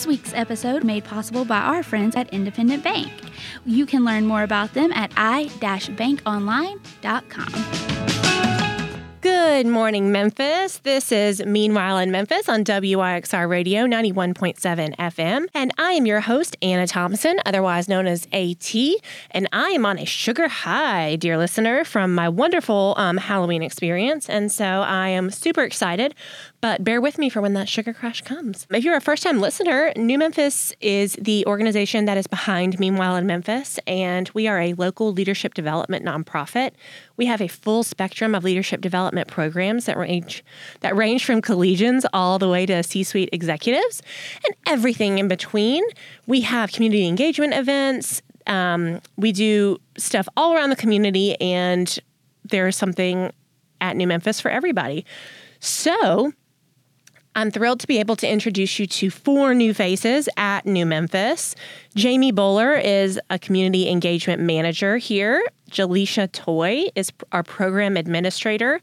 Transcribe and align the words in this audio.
This 0.00 0.06
week's 0.06 0.32
episode 0.32 0.82
made 0.82 1.04
possible 1.04 1.44
by 1.44 1.58
our 1.58 1.82
friends 1.82 2.16
at 2.16 2.30
Independent 2.30 2.82
Bank. 2.82 3.12
You 3.66 3.84
can 3.84 4.02
learn 4.02 4.24
more 4.24 4.44
about 4.44 4.72
them 4.72 4.92
at 4.92 5.12
i-bankonline.com. 5.14 7.90
Good 9.20 9.66
morning, 9.66 10.10
Memphis. 10.10 10.78
This 10.78 11.12
is 11.12 11.44
Meanwhile 11.44 11.98
in 11.98 12.10
Memphis 12.10 12.48
on 12.48 12.64
WYXR 12.64 13.46
Radio 13.46 13.84
91.7 13.84 14.96
FM. 14.96 15.46
And 15.52 15.70
I 15.76 15.92
am 15.92 16.06
your 16.06 16.20
host, 16.20 16.56
Anna 16.62 16.86
Thompson, 16.86 17.38
otherwise 17.44 17.86
known 17.86 18.06
as 18.06 18.26
AT. 18.32 18.74
And 19.32 19.46
I 19.52 19.68
am 19.72 19.84
on 19.84 19.98
a 19.98 20.06
sugar 20.06 20.48
high, 20.48 21.16
dear 21.16 21.36
listener, 21.36 21.84
from 21.84 22.14
my 22.14 22.30
wonderful 22.30 22.94
um, 22.96 23.18
Halloween 23.18 23.62
experience. 23.62 24.30
And 24.30 24.50
so 24.50 24.64
I 24.64 25.10
am 25.10 25.30
super 25.30 25.64
excited 25.64 26.14
but 26.60 26.84
bear 26.84 27.00
with 27.00 27.18
me 27.18 27.30
for 27.30 27.40
when 27.40 27.54
that 27.54 27.68
sugar 27.68 27.92
crash 27.92 28.20
comes. 28.22 28.66
If 28.70 28.84
you're 28.84 28.96
a 28.96 29.00
first 29.00 29.22
time 29.22 29.40
listener, 29.40 29.92
New 29.96 30.18
Memphis 30.18 30.74
is 30.80 31.14
the 31.14 31.46
organization 31.46 32.04
that 32.04 32.18
is 32.18 32.26
behind 32.26 32.78
Meanwhile 32.78 33.16
in 33.16 33.26
Memphis, 33.26 33.78
and 33.86 34.30
we 34.34 34.46
are 34.46 34.60
a 34.60 34.74
local 34.74 35.12
leadership 35.12 35.54
development 35.54 36.04
nonprofit. 36.04 36.72
We 37.16 37.26
have 37.26 37.40
a 37.40 37.48
full 37.48 37.82
spectrum 37.82 38.34
of 38.34 38.44
leadership 38.44 38.80
development 38.80 39.28
programs 39.28 39.86
that 39.86 39.96
range 39.96 40.44
that 40.80 40.94
range 40.96 41.24
from 41.24 41.40
collegians 41.40 42.04
all 42.12 42.38
the 42.38 42.48
way 42.48 42.66
to 42.66 42.82
C-suite 42.82 43.30
executives 43.32 44.02
and 44.44 44.54
everything 44.66 45.18
in 45.18 45.28
between. 45.28 45.82
We 46.26 46.42
have 46.42 46.72
community 46.72 47.06
engagement 47.06 47.54
events. 47.54 48.22
Um, 48.46 49.00
we 49.16 49.32
do 49.32 49.78
stuff 49.96 50.28
all 50.36 50.54
around 50.54 50.70
the 50.70 50.76
community, 50.76 51.40
and 51.40 51.98
there's 52.44 52.76
something 52.76 53.32
at 53.80 53.96
New 53.96 54.06
Memphis 54.06 54.40
for 54.40 54.50
everybody. 54.50 55.06
So, 55.60 56.32
I'm 57.36 57.52
thrilled 57.52 57.78
to 57.80 57.86
be 57.86 57.98
able 57.98 58.16
to 58.16 58.28
introduce 58.28 58.78
you 58.80 58.86
to 58.88 59.10
four 59.10 59.54
new 59.54 59.72
faces 59.72 60.28
at 60.36 60.66
New 60.66 60.84
Memphis. 60.84 61.54
Jamie 61.94 62.32
Bowler 62.32 62.74
is 62.74 63.20
a 63.30 63.38
community 63.38 63.88
engagement 63.88 64.42
manager 64.42 64.96
here. 64.96 65.40
Jaleisha 65.70 66.30
Toy 66.32 66.86
is 66.96 67.12
our 67.30 67.44
program 67.44 67.96
administrator. 67.96 68.80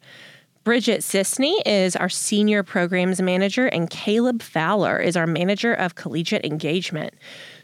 Bridget 0.64 1.02
Sisney 1.02 1.58
is 1.66 1.96
our 1.96 2.10
senior 2.10 2.64
programs 2.64 3.22
manager, 3.22 3.68
and 3.68 3.90
Caleb 3.90 4.42
Fowler 4.42 5.00
is 5.00 5.18
our 5.18 5.28
manager 5.28 5.74
of 5.74 5.96
collegiate 5.96 6.46
engagement. 6.46 7.14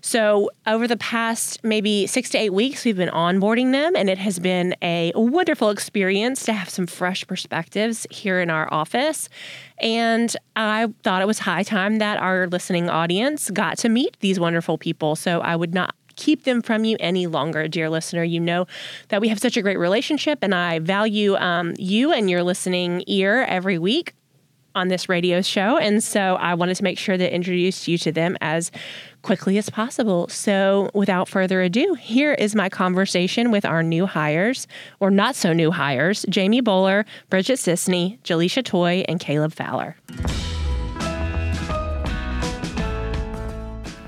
So, 0.06 0.50
over 0.68 0.86
the 0.86 0.98
past 0.98 1.64
maybe 1.64 2.08
six 2.08 2.30
to 2.32 2.38
eight 2.38 2.50
weeks, 2.54 2.84
we've 2.84 2.98
been 2.98 3.08
onboarding 3.08 3.72
them, 3.72 3.96
and 3.96 4.10
it 4.10 4.18
has 4.18 4.38
been 4.38 4.76
a 4.82 5.14
wonderful 5.16 5.70
experience 5.70 6.44
to 6.44 6.52
have 6.52 6.70
some 6.70 6.88
fresh 6.88 7.26
perspectives 7.26 8.06
here 8.10 8.42
in 8.42 8.50
our 8.50 8.72
office. 8.72 9.30
And 9.78 10.36
I 10.58 10.90
thought 11.04 11.22
it 11.22 11.26
was 11.26 11.40
high 11.40 11.64
time 11.64 12.00
that 12.00 12.18
our 12.18 12.48
listening 12.48 12.90
audience 12.90 13.50
got 13.50 13.78
to 13.78 13.88
meet 13.88 14.18
these 14.20 14.42
wonderful 14.42 14.78
people. 14.78 15.16
So, 15.16 15.40
I 15.40 15.56
would 15.56 15.74
not 15.74 15.96
keep 16.18 16.44
them 16.44 16.62
from 16.62 16.84
you 16.84 16.98
any 17.00 17.26
longer, 17.26 17.70
dear 17.70 17.90
listener. 17.90 18.26
You 18.26 18.42
know 18.42 18.68
that 19.08 19.22
we 19.22 19.30
have 19.30 19.40
such 19.40 19.56
a 19.56 19.62
great 19.62 19.80
relationship, 19.80 20.40
and 20.42 20.54
I 20.54 20.80
value 20.80 21.36
um, 21.36 21.76
you 21.78 22.12
and 22.12 22.30
your 22.30 22.44
listening 22.44 23.06
ear 23.08 23.46
every 23.48 23.80
week 23.80 24.16
on 24.76 24.88
this 24.88 25.08
radio 25.08 25.42
show. 25.42 25.78
And 25.78 26.04
so 26.04 26.36
I 26.36 26.56
wanted 26.56 26.76
to 26.76 26.84
make 26.84 26.98
sure 26.98 27.18
to 27.18 27.34
introduce 27.34 27.88
you 27.88 27.98
to 28.00 28.12
them 28.12 28.38
as 28.42 28.72
quickly 29.24 29.58
as 29.58 29.72
possible. 29.72 30.28
So 30.28 30.92
without 30.94 31.28
further 31.28 31.64
ado, 31.64 31.96
here 31.96 32.34
is 32.34 32.54
my 32.54 32.70
conversation 32.70 33.50
with 33.50 33.66
our 33.66 33.82
new 33.82 34.06
hires, 34.06 34.68
or 35.00 35.10
not 35.10 35.36
so 35.36 35.52
new 35.52 35.72
hires 35.72 36.26
Jamie 36.30 36.62
Bowler, 36.62 37.06
Bridget 37.32 37.58
Sisney, 37.58 38.20
Jaleisha 38.22 38.64
Toy, 38.64 39.04
and 39.08 39.20
Caleb 39.20 39.54
Fowler. 39.54 39.98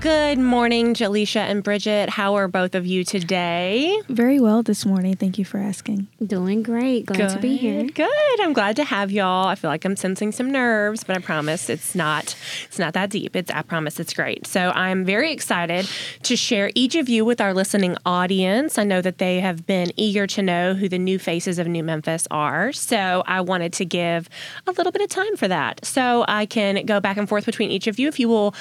Good 0.06 0.38
morning, 0.38 0.94
Jaleisha 0.94 1.40
and 1.40 1.64
Bridget. 1.64 2.10
How 2.10 2.36
are 2.36 2.46
both 2.46 2.76
of 2.76 2.86
you 2.86 3.02
today? 3.02 4.00
Very 4.08 4.38
well 4.38 4.62
this 4.62 4.86
morning. 4.86 5.16
Thank 5.16 5.36
you 5.36 5.44
for 5.44 5.58
asking. 5.58 6.06
Doing 6.24 6.62
great. 6.62 7.06
Glad 7.06 7.16
Good. 7.16 7.30
to 7.30 7.38
be 7.40 7.56
here. 7.56 7.82
Good. 7.88 8.40
I'm 8.40 8.52
glad 8.52 8.76
to 8.76 8.84
have 8.84 9.10
y'all. 9.10 9.48
I 9.48 9.56
feel 9.56 9.68
like 9.68 9.84
I'm 9.84 9.96
sensing 9.96 10.30
some 10.30 10.52
nerves, 10.52 11.02
but 11.02 11.16
I 11.16 11.20
promise 11.20 11.68
it's 11.68 11.96
not 11.96 12.36
it's 12.68 12.78
not 12.78 12.94
that 12.94 13.10
deep. 13.10 13.34
It's 13.34 13.50
I 13.50 13.62
promise 13.62 13.98
it's 13.98 14.14
great. 14.14 14.46
So 14.46 14.70
I'm 14.76 15.04
very 15.04 15.32
excited 15.32 15.90
to 16.22 16.36
share 16.36 16.70
each 16.76 16.94
of 16.94 17.08
you 17.08 17.24
with 17.24 17.40
our 17.40 17.52
listening 17.52 17.96
audience. 18.06 18.78
I 18.78 18.84
know 18.84 19.00
that 19.02 19.18
they 19.18 19.40
have 19.40 19.66
been 19.66 19.90
eager 19.96 20.28
to 20.28 20.40
know 20.40 20.74
who 20.74 20.88
the 20.88 20.98
new 20.98 21.18
faces 21.18 21.58
of 21.58 21.66
New 21.66 21.82
Memphis 21.82 22.28
are. 22.30 22.72
So 22.72 23.24
I 23.26 23.40
wanted 23.40 23.72
to 23.72 23.84
give 23.84 24.28
a 24.68 24.70
little 24.70 24.92
bit 24.92 25.02
of 25.02 25.08
time 25.08 25.36
for 25.36 25.48
that. 25.48 25.84
So 25.84 26.24
I 26.28 26.46
can 26.46 26.86
go 26.86 27.00
back 27.00 27.16
and 27.16 27.28
forth 27.28 27.44
between 27.44 27.72
each 27.72 27.88
of 27.88 27.98
you 27.98 28.06
if 28.06 28.20
you 28.20 28.28
will 28.28 28.54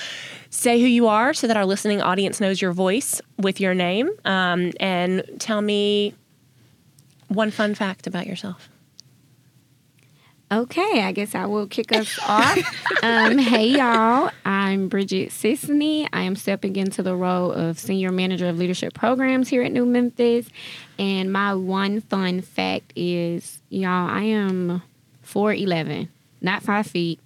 say 0.50 0.80
who 0.80 0.88
you 0.88 1.08
are 1.08 1.34
so 1.34 1.48
that 1.48 1.58
our 1.58 1.66
listening 1.66 2.02
audience 2.02 2.40
knows 2.40 2.62
your 2.62 2.72
voice 2.72 3.22
with 3.38 3.60
your 3.60 3.74
name 3.74 4.10
um, 4.26 4.72
and 4.80 5.24
tell 5.40 5.62
me 5.62 6.14
one 7.28 7.52
fun 7.52 7.76
fact 7.76 8.08
about 8.08 8.28
yourself. 8.28 8.70
Okay, 10.52 11.02
I 11.02 11.12
guess 11.12 11.34
I 11.34 11.48
will 11.48 11.66
kick 11.68 11.92
us 11.92 12.20
off. 12.28 12.60
Um, 13.02 13.38
hey, 13.38 13.68
y'all. 13.68 14.32
I'm 14.46 14.88
Bridget 14.88 15.30
Sisney. 15.30 16.08
I 16.14 16.22
am 16.22 16.36
stepping 16.36 16.76
into 16.76 17.04
the 17.04 17.16
role 17.16 17.52
of 17.52 17.78
Senior 17.78 18.12
Manager 18.12 18.48
of 18.48 18.58
Leadership 18.58 18.94
Programs 18.94 19.50
here 19.50 19.64
at 19.64 19.72
New 19.72 19.86
Memphis. 19.86 20.48
And 20.98 21.32
my 21.32 21.54
one 21.56 22.02
fun 22.02 22.42
fact 22.42 22.94
is, 22.96 23.62
y'all, 23.70 24.10
I 24.10 24.22
am 24.22 24.82
4'11, 25.26 26.10
not 26.42 26.64
5 26.64 26.88
feet, 26.88 27.20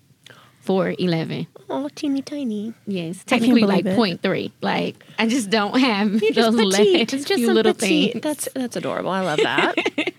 4'11. 0.66 1.48
Oh, 1.72 1.88
teeny 1.94 2.22
tiny. 2.22 2.74
Yes, 2.88 3.24
technically 3.24 3.62
like 3.62 3.84
believe 3.84 3.94
it. 3.94 3.96
point 3.96 4.22
three. 4.22 4.52
Like 4.62 5.04
I 5.20 5.28
just 5.28 5.50
don't 5.50 5.80
have 5.80 6.22
You're 6.22 6.32
those 6.34 6.56
petite. 6.56 6.94
legs. 6.94 7.14
It's 7.14 7.26
just 7.26 7.40
few 7.40 7.52
little 7.54 7.74
petite. 7.74 8.14
things. 8.14 8.24
That's 8.24 8.50
that's 8.54 8.76
adorable. 8.76 9.12
I 9.12 9.22
love 9.22 9.40
that. 9.44 9.76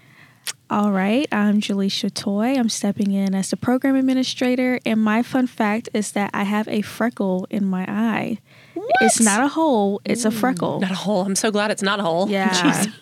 All 0.71 0.93
right, 0.93 1.27
I'm 1.33 1.61
Jaleisha 1.61 2.15
Toy. 2.15 2.55
I'm 2.55 2.69
stepping 2.69 3.11
in 3.11 3.35
as 3.35 3.51
the 3.51 3.57
program 3.57 3.97
administrator, 3.97 4.79
and 4.87 5.03
my 5.03 5.23
fun 5.25 5.49
fact 5.49 5.89
is 5.93 6.13
that 6.13 6.31
I 6.33 6.45
have 6.45 6.69
a 6.69 6.83
freckle 6.83 7.49
in 7.51 7.65
my 7.67 7.85
eye. 7.89 8.39
It's 9.01 9.21
not 9.21 9.43
a 9.43 9.49
hole; 9.49 10.01
it's 10.05 10.25
a 10.25 10.31
freckle. 10.31 10.79
not 10.79 10.93
a 10.93 10.95
hole. 10.95 11.23
I'm 11.23 11.35
so 11.35 11.51
glad 11.51 11.73
it's 11.73 11.83
not 11.83 11.99
a 11.99 12.05
hole. 12.05 12.31
Yeah. 12.31 12.85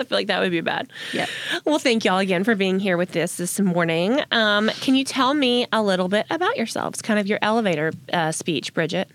I 0.00 0.04
feel 0.04 0.18
like 0.18 0.26
that 0.28 0.40
would 0.40 0.50
be 0.50 0.60
bad. 0.62 0.90
Yeah. 1.12 1.26
Well, 1.64 1.78
thank 1.78 2.04
y'all 2.04 2.18
again 2.18 2.42
for 2.42 2.54
being 2.54 2.80
here 2.80 2.96
with 2.96 3.12
this 3.12 3.36
this 3.36 3.60
morning. 3.60 4.20
Um, 4.30 4.70
can 4.80 4.94
you 4.94 5.04
tell 5.04 5.34
me 5.34 5.66
a 5.72 5.82
little 5.82 6.08
bit 6.08 6.26
about 6.30 6.56
yourselves? 6.56 7.02
Kind 7.02 7.20
of 7.20 7.26
your 7.26 7.38
elevator 7.42 7.92
uh, 8.12 8.32
speech, 8.32 8.72
Bridget. 8.72 9.08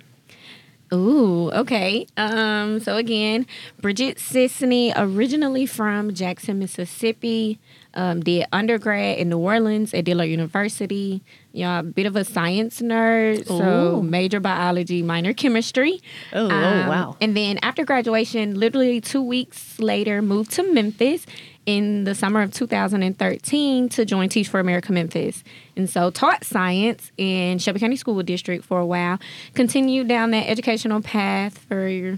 Ooh, 0.93 1.51
okay. 1.51 2.05
Um, 2.15 2.79
so 2.79 2.95
again, 2.95 3.47
Bridget 3.81 4.17
Sisney, 4.17 4.93
originally 4.95 5.65
from 5.65 6.13
Jackson, 6.13 6.59
Mississippi, 6.59 7.59
um, 7.95 8.21
did 8.21 8.45
undergrad 8.51 9.17
in 9.17 9.29
New 9.29 9.37
Orleans 9.37 9.93
at 9.93 10.05
Dillard 10.05 10.29
University. 10.29 11.23
Yeah, 11.51 11.79
a 11.79 11.83
bit 11.83 12.05
of 12.05 12.15
a 12.15 12.25
science 12.25 12.81
nerd, 12.81 13.47
so 13.47 13.97
Ooh. 13.97 14.03
major 14.03 14.39
biology, 14.39 15.01
minor 15.01 15.33
chemistry. 15.33 16.01
Oh, 16.33 16.45
oh, 16.45 16.49
Um, 16.49 16.87
wow. 16.87 17.17
And 17.21 17.35
then 17.35 17.57
after 17.61 17.85
graduation, 17.85 18.59
literally 18.59 18.99
two 18.99 19.21
weeks 19.21 19.79
later, 19.79 20.21
moved 20.21 20.51
to 20.51 20.73
Memphis 20.73 21.25
in 21.65 22.03
the 22.03 22.13
summer 22.13 22.41
of 22.41 22.53
2013 22.53 23.89
to 23.89 24.05
join 24.05 24.29
Teach 24.29 24.47
for 24.49 24.59
America 24.59 24.91
Memphis. 24.91 25.43
And 25.75 25.89
so 25.89 26.11
taught 26.11 26.43
science 26.43 27.11
in 27.17 27.57
Shelby 27.59 27.79
County 27.79 27.95
School 27.95 28.21
District 28.21 28.63
for 28.63 28.79
a 28.79 28.85
while, 28.85 29.19
continued 29.53 30.07
down 30.07 30.31
that 30.31 30.47
educational 30.49 31.01
path 31.01 31.57
for 31.57 32.17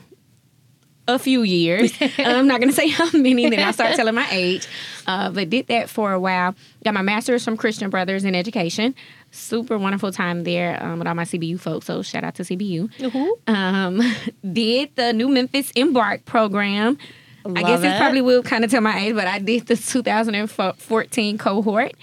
a 1.08 1.18
few 1.20 1.44
years. 1.44 1.94
I'm 2.18 2.48
not 2.48 2.60
going 2.60 2.70
to 2.70 2.76
say 2.76 2.90
how 2.90 3.10
many, 3.14 3.50
then 3.50 3.60
I'll 3.60 3.74
start 3.74 3.96
telling 3.96 4.16
my 4.16 4.28
age. 4.32 4.68
Uh, 5.06 5.32
but 5.32 5.50
did 5.50 5.68
that 5.68 5.90
for 5.90 6.12
a 6.12 6.20
while. 6.20 6.56
Got 6.84 6.94
my 6.94 7.02
master's 7.02 7.44
from 7.44 7.58
Christian 7.58 7.90
Brothers 7.90 8.24
in 8.26 8.36
Education. 8.36 8.94
Super 9.32 9.78
wonderful 9.78 10.12
time 10.12 10.44
there 10.44 10.82
um, 10.84 11.00
with 11.00 11.08
all 11.08 11.16
my 11.16 11.24
CBU 11.24 11.60
folks. 11.60 11.86
So 11.86 12.02
shout 12.02 12.24
out 12.24 12.36
to 12.36 12.44
CBU. 12.44 12.90
Um, 13.48 14.02
did 14.54 14.96
the 14.96 15.14
New 15.14 15.30
Memphis 15.30 15.72
Embark 15.72 16.26
program. 16.26 16.98
I 17.46 17.64
guess 17.64 17.82
it. 17.82 17.98
probably 17.98 18.22
will 18.22 18.44
kind 18.44 18.66
of 18.66 18.72
tell 18.72 18.82
my 18.82 19.00
age, 19.00 19.16
but 19.16 19.26
I 19.26 19.40
did 19.40 19.68
the 19.68 19.78
2014 19.78 21.38
cohort 21.38 21.94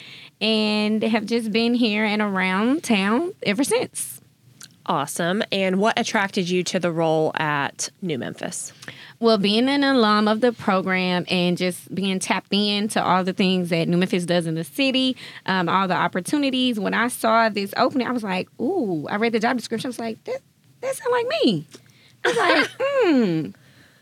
and 0.40 1.02
have 1.02 1.26
just 1.26 1.52
been 1.52 1.74
here 1.74 2.04
and 2.04 2.22
around 2.22 2.82
town 2.82 3.34
ever 3.42 3.62
since. 3.62 4.13
Awesome. 4.86 5.42
And 5.50 5.80
what 5.80 5.98
attracted 5.98 6.48
you 6.48 6.62
to 6.64 6.78
the 6.78 6.92
role 6.92 7.32
at 7.36 7.88
New 8.02 8.18
Memphis? 8.18 8.72
Well, 9.18 9.38
being 9.38 9.68
an 9.68 9.82
alum 9.82 10.28
of 10.28 10.42
the 10.42 10.52
program 10.52 11.24
and 11.28 11.56
just 11.56 11.94
being 11.94 12.18
tapped 12.18 12.52
into 12.52 13.02
all 13.02 13.24
the 13.24 13.32
things 13.32 13.70
that 13.70 13.88
New 13.88 13.96
Memphis 13.96 14.26
does 14.26 14.46
in 14.46 14.56
the 14.56 14.64
city, 14.64 15.16
um, 15.46 15.68
all 15.70 15.88
the 15.88 15.94
opportunities. 15.94 16.78
When 16.78 16.92
I 16.92 17.08
saw 17.08 17.48
this 17.48 17.72
opening, 17.78 18.06
I 18.06 18.12
was 18.12 18.22
like, 18.22 18.48
"Ooh!" 18.60 19.06
I 19.08 19.16
read 19.16 19.32
the 19.32 19.40
job 19.40 19.56
description. 19.56 19.88
I 19.88 19.90
was 19.90 19.98
like, 19.98 20.22
"That 20.24 20.40
that 20.82 20.94
sounds 20.94 21.12
like 21.12 21.26
me." 21.28 21.66
I 22.24 22.28
was 22.28 22.36
like, 22.36 22.70
"Hmm." 22.80 23.50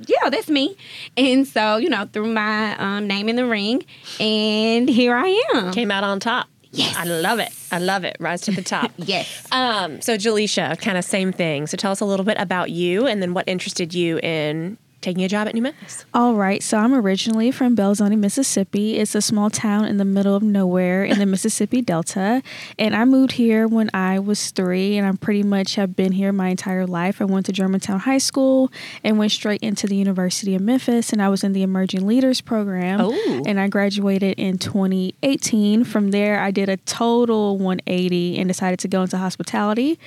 Yeah, 0.09 0.31
that's 0.31 0.49
me. 0.49 0.77
And 1.17 1.47
so, 1.47 1.77
you 1.77 1.89
know, 1.89 2.09
threw 2.13 2.27
my 2.27 2.77
um, 2.77 3.07
name 3.07 3.29
in 3.29 3.37
the 3.37 3.47
ring, 3.47 3.85
and 4.19 4.89
here 4.89 5.15
I 5.15 5.43
am. 5.55 5.73
Came 5.73 5.93
out 5.93 6.03
on 6.03 6.19
top. 6.19 6.49
Yes. 6.73 6.97
I 6.97 7.05
love 7.05 7.39
it. 7.39 7.53
I 7.71 7.79
love 7.79 8.05
it. 8.05 8.17
Rise 8.19 8.41
to 8.43 8.53
the 8.53 8.63
top. 8.63 8.91
Yes. 8.97 9.47
Um, 9.53 10.01
so, 10.01 10.17
Jaleisha, 10.17 10.79
kind 10.81 10.97
of 10.97 11.05
same 11.05 11.33
thing. 11.33 11.67
So, 11.67 11.77
tell 11.77 11.93
us 11.93 12.01
a 12.01 12.05
little 12.05 12.25
bit 12.25 12.39
about 12.39 12.71
you 12.71 13.07
and 13.07 13.21
then 13.21 13.35
what 13.35 13.47
interested 13.49 13.93
you 13.95 14.19
in 14.19 14.79
taking 15.03 15.25
a 15.25 15.29
job 15.29 15.49
at 15.49 15.55
New 15.55 15.63
Memphis. 15.63 16.07
All 16.15 16.35
right, 16.35 16.63
so 16.63 16.79
I'm 16.79 16.95
originally 16.95 17.51
from 17.51 17.77
Belzoni, 17.77 18.17
Mississippi. 18.17 18.99
It's 18.99 19.15
a 19.15 19.21
small 19.21 19.51
town 19.51 19.85
in 19.85 19.99
the 19.99 20.05
middle 20.05 20.35
of 20.35 20.43
nowhere 20.43 21.05
in 21.05 21.19
the 21.19 21.27
Mississippi 21.33 21.83
Delta. 21.83 22.43
And 22.79 22.97
I 22.97 23.05
moved 23.05 23.33
here 23.33 23.67
when 23.67 23.91
I 23.93 24.19
was 24.19 24.51
three, 24.51 24.97
and 24.97 25.07
I 25.07 25.13
pretty 25.13 25.43
much 25.43 25.75
have 25.75 25.95
been 25.95 26.13
here 26.13 26.33
my 26.33 26.49
entire 26.49 26.87
life. 26.87 27.21
I 27.21 27.25
went 27.25 27.47
to 27.47 27.53
Germantown 27.53 28.01
High 28.01 28.19
School 28.19 28.73
and 29.05 29.19
went 29.19 29.33
straight 29.33 29.63
into 29.63 29.87
the 29.87 29.97
University 29.97 30.55
of 30.55 30.63
Memphis, 30.63 31.13
and 31.13 31.21
I 31.21 31.29
was 31.29 31.45
in 31.45 31.53
the 31.53 31.63
Emerging 31.63 32.07
Leaders 32.07 32.41
Program. 32.41 33.01
Oh. 33.01 33.43
And 33.47 33.61
I 33.61 33.69
graduated 33.69 34.39
in 34.39 34.59
2018. 34.59 35.85
From 35.85 36.13
there, 36.13 36.41
I 36.41 36.51
did 36.51 36.69
a 36.69 36.77
total 36.79 37.59
180 37.59 38.39
and 38.39 38.49
decided 38.49 38.79
to 38.81 38.89
go 38.89 39.03
into 39.03 39.19
hospitality. 39.19 39.99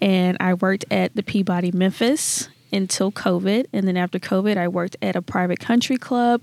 And 0.00 0.36
I 0.40 0.54
worked 0.54 0.84
at 0.90 1.14
the 1.16 1.22
Peabody 1.22 1.72
Memphis 1.72 2.48
until 2.76 3.10
COVID. 3.10 3.66
And 3.72 3.88
then 3.88 3.96
after 3.96 4.18
COVID, 4.18 4.56
I 4.56 4.68
worked 4.68 4.96
at 5.02 5.16
a 5.16 5.22
private 5.22 5.58
country 5.58 5.96
club. 5.96 6.42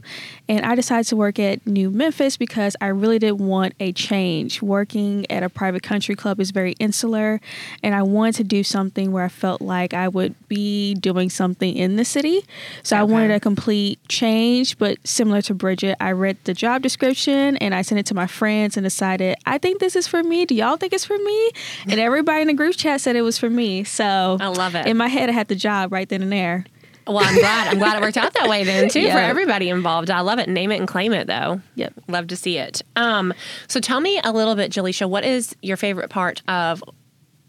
And 0.49 0.65
I 0.65 0.75
decided 0.75 1.07
to 1.07 1.15
work 1.15 1.39
at 1.39 1.65
New 1.65 1.91
Memphis 1.91 2.35
because 2.37 2.75
I 2.81 2.87
really 2.87 3.19
did 3.19 3.33
want 3.33 3.73
a 3.79 3.93
change. 3.93 4.61
Working 4.61 5.29
at 5.31 5.43
a 5.43 5.49
private 5.49 5.83
country 5.83 6.15
club 6.15 6.39
is 6.39 6.51
very 6.51 6.73
insular. 6.73 7.39
And 7.83 7.95
I 7.95 8.03
wanted 8.03 8.35
to 8.35 8.43
do 8.43 8.63
something 8.63 9.11
where 9.11 9.23
I 9.23 9.29
felt 9.29 9.61
like 9.61 9.93
I 9.93 10.07
would 10.07 10.35
be 10.49 10.95
doing 10.95 11.29
something 11.29 11.75
in 11.75 11.95
the 11.95 12.05
city. 12.05 12.45
So 12.81 12.97
I 12.97 13.03
wanted 13.03 13.31
a 13.31 13.39
complete 13.39 13.99
change, 14.07 14.77
but 14.77 14.97
similar 15.05 15.41
to 15.43 15.53
Bridget, 15.53 15.97
I 15.99 16.11
read 16.11 16.37
the 16.45 16.53
job 16.53 16.81
description 16.81 17.57
and 17.57 17.75
I 17.75 17.83
sent 17.83 17.99
it 17.99 18.05
to 18.07 18.15
my 18.15 18.27
friends 18.27 18.75
and 18.75 18.83
decided, 18.83 19.35
I 19.45 19.59
think 19.59 19.79
this 19.79 19.95
is 19.95 20.07
for 20.07 20.23
me. 20.23 20.45
Do 20.45 20.55
y'all 20.55 20.77
think 20.77 20.93
it's 20.93 21.05
for 21.05 21.17
me? 21.17 21.51
And 21.87 21.99
everybody 21.99 22.41
in 22.41 22.47
the 22.47 22.53
group 22.53 22.75
chat 22.75 23.01
said 23.01 23.15
it 23.15 23.21
was 23.21 23.37
for 23.37 23.49
me. 23.49 23.83
So 23.83 24.37
I 24.39 24.47
love 24.47 24.75
it. 24.75 24.87
In 24.87 24.97
my 24.97 25.07
head, 25.07 25.29
I 25.29 25.33
had 25.33 25.47
the 25.47 25.55
job 25.55 25.91
right 25.91 26.09
then 26.09 26.22
there. 26.29 26.65
Well, 27.05 27.19
I'm 27.19 27.35
glad. 27.35 27.67
I'm 27.67 27.79
glad 27.79 27.97
it 27.97 28.01
worked 28.01 28.17
out 28.17 28.33
that 28.33 28.47
way 28.47 28.63
then 28.63 28.87
too 28.89 29.09
for 29.09 29.17
everybody 29.17 29.69
involved. 29.69 30.09
I 30.09 30.21
love 30.21 30.39
it. 30.39 30.47
Name 30.47 30.71
it 30.71 30.77
and 30.77 30.87
claim 30.87 31.11
it 31.11 31.27
though. 31.27 31.61
Yep. 31.75 31.93
Love 32.07 32.27
to 32.27 32.35
see 32.37 32.57
it. 32.57 32.81
Um, 32.95 33.33
so 33.67 33.79
tell 33.79 33.99
me 33.99 34.21
a 34.23 34.31
little 34.31 34.55
bit, 34.55 34.71
Jaleisha, 34.71 35.09
what 35.09 35.25
is 35.25 35.55
your 35.61 35.75
favorite 35.75 36.09
part 36.09 36.41
of 36.47 36.81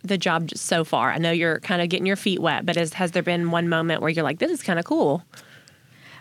the 0.02 0.18
job 0.18 0.50
so 0.54 0.82
far? 0.84 1.12
I 1.12 1.18
know 1.18 1.30
you're 1.30 1.60
kind 1.60 1.82
of 1.82 1.88
getting 1.88 2.06
your 2.06 2.16
feet 2.16 2.40
wet, 2.40 2.66
but 2.66 2.76
is, 2.76 2.94
has 2.94 3.12
there 3.12 3.22
been 3.22 3.52
one 3.52 3.68
moment 3.68 4.00
where 4.02 4.10
you're 4.10 4.24
like, 4.24 4.40
this 4.40 4.50
is 4.50 4.62
kind 4.62 4.78
of 4.78 4.84
cool? 4.84 5.22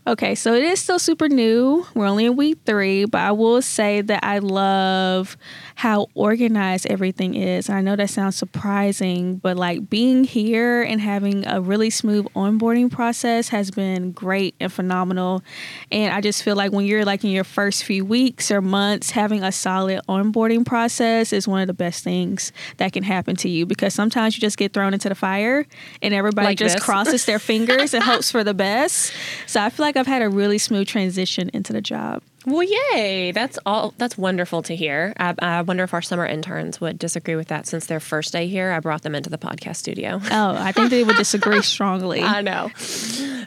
Okay, 0.05 0.35
so 0.35 0.53
it 0.53 0.63
is 0.63 0.81
still 0.81 0.99
super 0.99 1.29
new. 1.29 1.85
We're 1.95 2.07
only 2.07 2.25
in 2.25 2.35
week 2.35 2.59
three, 2.65 3.05
but 3.05 3.21
I 3.21 3.31
will 3.31 3.61
say 3.61 4.01
that 4.01 4.23
I 4.23 4.39
love 4.39 5.37
how 5.75 6.07
organized 6.13 6.87
everything 6.89 7.35
is. 7.35 7.67
And 7.69 7.77
I 7.77 7.81
know 7.81 7.95
that 7.95 8.09
sounds 8.09 8.35
surprising, 8.35 9.37
but 9.37 9.57
like 9.57 9.89
being 9.89 10.23
here 10.23 10.81
and 10.81 11.01
having 11.01 11.45
a 11.47 11.61
really 11.61 11.89
smooth 11.89 12.25
onboarding 12.35 12.91
process 12.91 13.49
has 13.49 13.71
been 13.71 14.11
great 14.11 14.55
and 14.59 14.71
phenomenal. 14.71 15.43
And 15.91 16.13
I 16.13 16.21
just 16.21 16.43
feel 16.43 16.55
like 16.55 16.71
when 16.71 16.85
you're 16.85 17.05
like 17.05 17.23
in 17.23 17.31
your 17.31 17.43
first 17.43 17.83
few 17.83 18.05
weeks 18.05 18.51
or 18.51 18.61
months, 18.61 19.11
having 19.11 19.43
a 19.43 19.51
solid 19.51 20.01
onboarding 20.07 20.65
process 20.65 21.33
is 21.33 21.47
one 21.47 21.61
of 21.61 21.67
the 21.67 21.73
best 21.73 22.03
things 22.03 22.51
that 22.77 22.93
can 22.93 23.03
happen 23.03 23.35
to 23.37 23.49
you 23.49 23.65
because 23.65 23.93
sometimes 23.93 24.35
you 24.35 24.41
just 24.41 24.57
get 24.57 24.73
thrown 24.73 24.93
into 24.93 25.09
the 25.09 25.15
fire 25.15 25.65
and 26.01 26.13
everybody 26.13 26.47
Like 26.47 26.57
just 26.57 26.75
this. 26.75 26.83
crosses 26.83 27.25
their 27.25 27.39
fingers 27.53 27.93
and 27.93 28.03
hopes 28.03 28.31
for 28.31 28.43
the 28.43 28.53
best. 28.53 29.13
So 29.47 29.61
I 29.61 29.69
feel 29.69 29.85
like 29.85 29.97
I've 29.97 30.07
had 30.07 30.21
a 30.21 30.29
really 30.29 30.57
smooth 30.57 30.87
transition 30.87 31.49
into 31.53 31.73
the 31.73 31.81
job. 31.81 32.21
Well, 32.45 32.63
yay! 32.63 33.31
That's 33.31 33.57
all. 33.65 33.93
That's 33.97 34.17
wonderful 34.17 34.63
to 34.63 34.75
hear. 34.75 35.13
I, 35.17 35.33
I 35.39 35.61
wonder 35.61 35.83
if 35.83 35.93
our 35.93 36.01
summer 36.01 36.25
interns 36.25 36.81
would 36.81 36.99
disagree 36.99 37.35
with 37.35 37.47
that 37.47 37.67
since 37.67 37.85
their 37.85 37.99
first 37.99 38.33
day 38.33 38.47
here. 38.47 38.71
I 38.71 38.79
brought 38.79 39.01
them 39.03 39.15
into 39.15 39.29
the 39.29 39.37
podcast 39.37 39.77
studio. 39.77 40.19
Oh, 40.31 40.55
I 40.57 40.71
think 40.73 40.89
they 40.89 41.03
would 41.03 41.15
disagree 41.15 41.61
strongly. 41.63 42.21
I 42.21 42.41
know. 42.41 42.69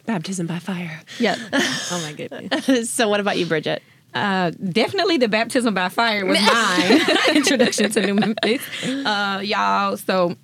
Baptism 0.07 0.47
by 0.47 0.59
fire. 0.59 1.01
yep. 1.19 1.39
Oh 1.53 2.01
my 2.03 2.13
goodness. 2.13 2.91
so, 2.91 3.09
what 3.09 3.21
about 3.21 3.39
you, 3.39 3.47
Bridget? 3.47 3.83
Uh, 4.15 4.51
definitely 4.73 5.19
the 5.19 5.29
baptism 5.29 5.75
by 5.75 5.89
fire 5.91 6.25
was 6.25 6.41
mine. 6.53 7.37
Introduction 7.37 7.91
to 7.91 8.01
New 8.01 8.15
Memphis, 8.15 8.63
uh, 8.85 9.41
y'all. 9.45 9.97
So 9.99 10.37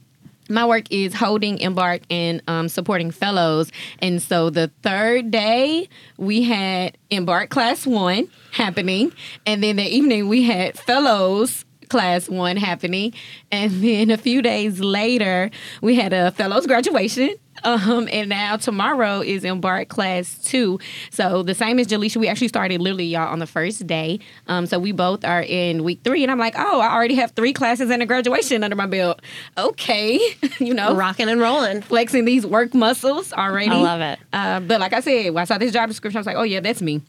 my 0.48 0.66
work 0.66 0.84
is 0.90 1.14
holding, 1.14 1.58
embark, 1.58 2.02
and 2.10 2.42
um, 2.48 2.68
supporting 2.68 3.10
fellows. 3.10 3.70
And 4.00 4.20
so 4.20 4.50
the 4.50 4.70
third 4.82 5.30
day 5.30 5.88
we 6.18 6.42
had 6.42 6.98
embark 7.10 7.50
class 7.50 7.86
one 7.86 8.28
happening, 8.52 9.12
and 9.46 9.62
then 9.62 9.76
the 9.76 9.86
evening 9.86 10.28
we 10.28 10.42
had 10.42 10.78
fellows 10.78 11.64
class 11.92 12.26
one 12.28 12.56
happening, 12.56 13.12
and 13.50 13.70
then 13.84 14.10
a 14.10 14.16
few 14.16 14.40
days 14.40 14.80
later 14.80 15.50
we 15.82 15.94
had 15.94 16.12
a 16.14 16.30
fellows 16.32 16.66
graduation. 16.66 17.34
Um, 17.64 18.08
and 18.10 18.30
now 18.30 18.56
tomorrow 18.56 19.20
is 19.20 19.44
embark 19.44 19.88
class 19.88 20.38
two. 20.42 20.80
So 21.10 21.42
the 21.42 21.54
same 21.54 21.78
as 21.78 21.86
Jaleisha, 21.86 22.16
we 22.16 22.26
actually 22.26 22.48
started 22.48 22.80
literally 22.80 23.04
y'all 23.04 23.28
on 23.30 23.40
the 23.40 23.46
first 23.46 23.86
day. 23.86 24.20
Um, 24.48 24.64
so 24.64 24.78
we 24.78 24.90
both 24.90 25.22
are 25.24 25.42
in 25.42 25.84
week 25.84 26.00
three, 26.02 26.22
and 26.24 26.32
I'm 26.32 26.38
like, 26.38 26.54
oh, 26.56 26.80
I 26.80 26.92
already 26.92 27.14
have 27.16 27.32
three 27.32 27.52
classes 27.52 27.90
and 27.90 28.02
a 28.02 28.06
graduation 28.06 28.64
under 28.64 28.74
my 28.74 28.86
belt. 28.86 29.20
Okay, 29.58 30.18
you 30.58 30.72
know, 30.72 30.94
Rocking 30.96 31.28
and 31.28 31.40
rolling. 31.40 31.82
flexing 31.82 32.24
these 32.24 32.46
work 32.46 32.72
muscles 32.72 33.34
already. 33.34 33.70
I 33.70 33.82
love 33.82 34.00
it. 34.00 34.18
Uh, 34.32 34.60
but 34.60 34.80
like 34.80 34.94
I 34.94 35.00
said, 35.00 35.34
when 35.34 35.42
I 35.42 35.44
saw 35.44 35.58
this 35.58 35.72
job 35.72 35.88
description, 35.90 36.16
I 36.16 36.20
was 36.20 36.26
like, 36.26 36.36
oh 36.36 36.44
yeah, 36.44 36.60
that's 36.60 36.80
me. 36.80 37.02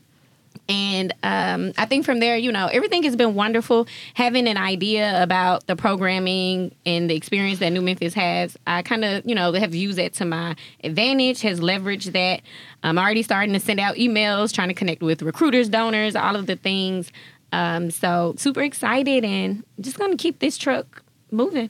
And 0.69 1.13
um, 1.23 1.73
I 1.77 1.85
think 1.85 2.05
from 2.05 2.19
there, 2.19 2.37
you 2.37 2.51
know, 2.51 2.67
everything 2.67 3.03
has 3.03 3.15
been 3.15 3.35
wonderful. 3.35 3.87
Having 4.13 4.47
an 4.47 4.57
idea 4.57 5.21
about 5.21 5.67
the 5.67 5.75
programming 5.75 6.73
and 6.85 7.09
the 7.09 7.15
experience 7.15 7.59
that 7.59 7.69
New 7.69 7.81
Memphis 7.81 8.13
has, 8.13 8.57
I 8.65 8.81
kind 8.81 9.03
of, 9.03 9.25
you 9.25 9.35
know, 9.35 9.51
have 9.53 9.75
used 9.75 9.97
that 9.97 10.13
to 10.15 10.25
my 10.25 10.55
advantage, 10.83 11.41
has 11.41 11.59
leveraged 11.59 12.13
that. 12.13 12.41
I'm 12.83 12.97
already 12.97 13.23
starting 13.23 13.53
to 13.53 13.59
send 13.59 13.79
out 13.79 13.95
emails, 13.95 14.53
trying 14.53 14.69
to 14.69 14.73
connect 14.73 15.01
with 15.01 15.21
recruiters, 15.21 15.69
donors, 15.69 16.15
all 16.15 16.35
of 16.35 16.45
the 16.47 16.55
things. 16.55 17.11
Um, 17.51 17.91
so 17.91 18.33
super 18.37 18.61
excited 18.61 19.23
and 19.23 19.63
just 19.79 19.97
going 19.99 20.11
to 20.11 20.17
keep 20.17 20.39
this 20.39 20.57
truck 20.57 21.03
moving. 21.29 21.69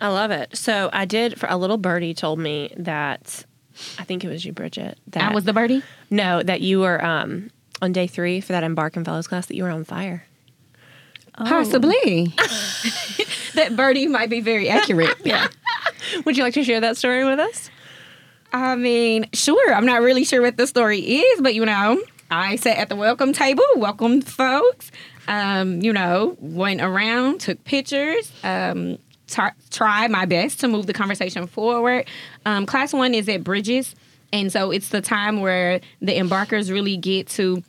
I 0.00 0.08
love 0.08 0.30
it. 0.30 0.56
So 0.56 0.90
I 0.92 1.04
did. 1.04 1.38
For 1.38 1.46
a 1.48 1.56
little 1.56 1.76
birdie 1.76 2.14
told 2.14 2.38
me 2.38 2.72
that 2.76 3.44
I 3.98 4.04
think 4.04 4.24
it 4.24 4.28
was 4.28 4.44
you, 4.44 4.52
Bridget. 4.52 4.98
That 5.08 5.30
I 5.30 5.34
was 5.34 5.44
the 5.44 5.52
birdie. 5.52 5.82
no, 6.10 6.42
that 6.42 6.60
you 6.62 6.80
were 6.80 7.04
um, 7.04 7.50
on 7.82 7.92
day 7.92 8.06
three 8.06 8.40
for 8.40 8.52
that 8.52 8.62
embark 8.62 8.96
and 8.96 9.04
fellows 9.04 9.26
class. 9.26 9.46
That 9.46 9.56
you 9.56 9.64
were 9.64 9.70
on 9.70 9.84
fire. 9.84 10.24
Possibly. 11.34 12.34
that 13.54 13.74
birdie 13.76 14.06
might 14.08 14.30
be 14.30 14.40
very 14.40 14.68
accurate. 14.68 15.16
Yeah. 15.24 15.48
Would 16.24 16.36
you 16.36 16.42
like 16.42 16.54
to 16.54 16.64
share 16.64 16.80
that 16.80 16.96
story 16.96 17.24
with 17.24 17.38
us? 17.38 17.70
I 18.52 18.74
mean, 18.74 19.26
sure. 19.32 19.72
I'm 19.72 19.86
not 19.86 20.02
really 20.02 20.24
sure 20.24 20.42
what 20.42 20.56
the 20.56 20.66
story 20.66 20.98
is, 20.98 21.40
but 21.40 21.54
you 21.54 21.64
know, 21.64 22.02
I 22.30 22.56
sat 22.56 22.78
at 22.78 22.88
the 22.88 22.96
welcome 22.96 23.32
table, 23.32 23.64
welcomed 23.76 24.26
folks. 24.26 24.90
Um, 25.28 25.82
you 25.82 25.92
know, 25.92 26.36
went 26.40 26.80
around, 26.80 27.42
took 27.42 27.62
pictures. 27.64 28.32
Um, 28.42 28.98
t- 29.28 29.42
tried 29.70 30.10
my 30.10 30.24
best 30.24 30.60
to 30.60 30.68
move 30.68 30.86
the 30.86 30.92
conversation 30.92 31.46
forward. 31.46 32.06
Um, 32.44 32.66
class 32.66 32.92
one 32.92 33.14
is 33.14 33.28
at 33.28 33.44
Bridges, 33.44 33.94
and 34.32 34.52
so 34.52 34.70
it's 34.70 34.88
the 34.90 35.00
time 35.00 35.40
where 35.40 35.80
the 36.00 36.16
embarkers 36.16 36.70
really 36.70 36.96
get 36.96 37.28
to 37.28 37.62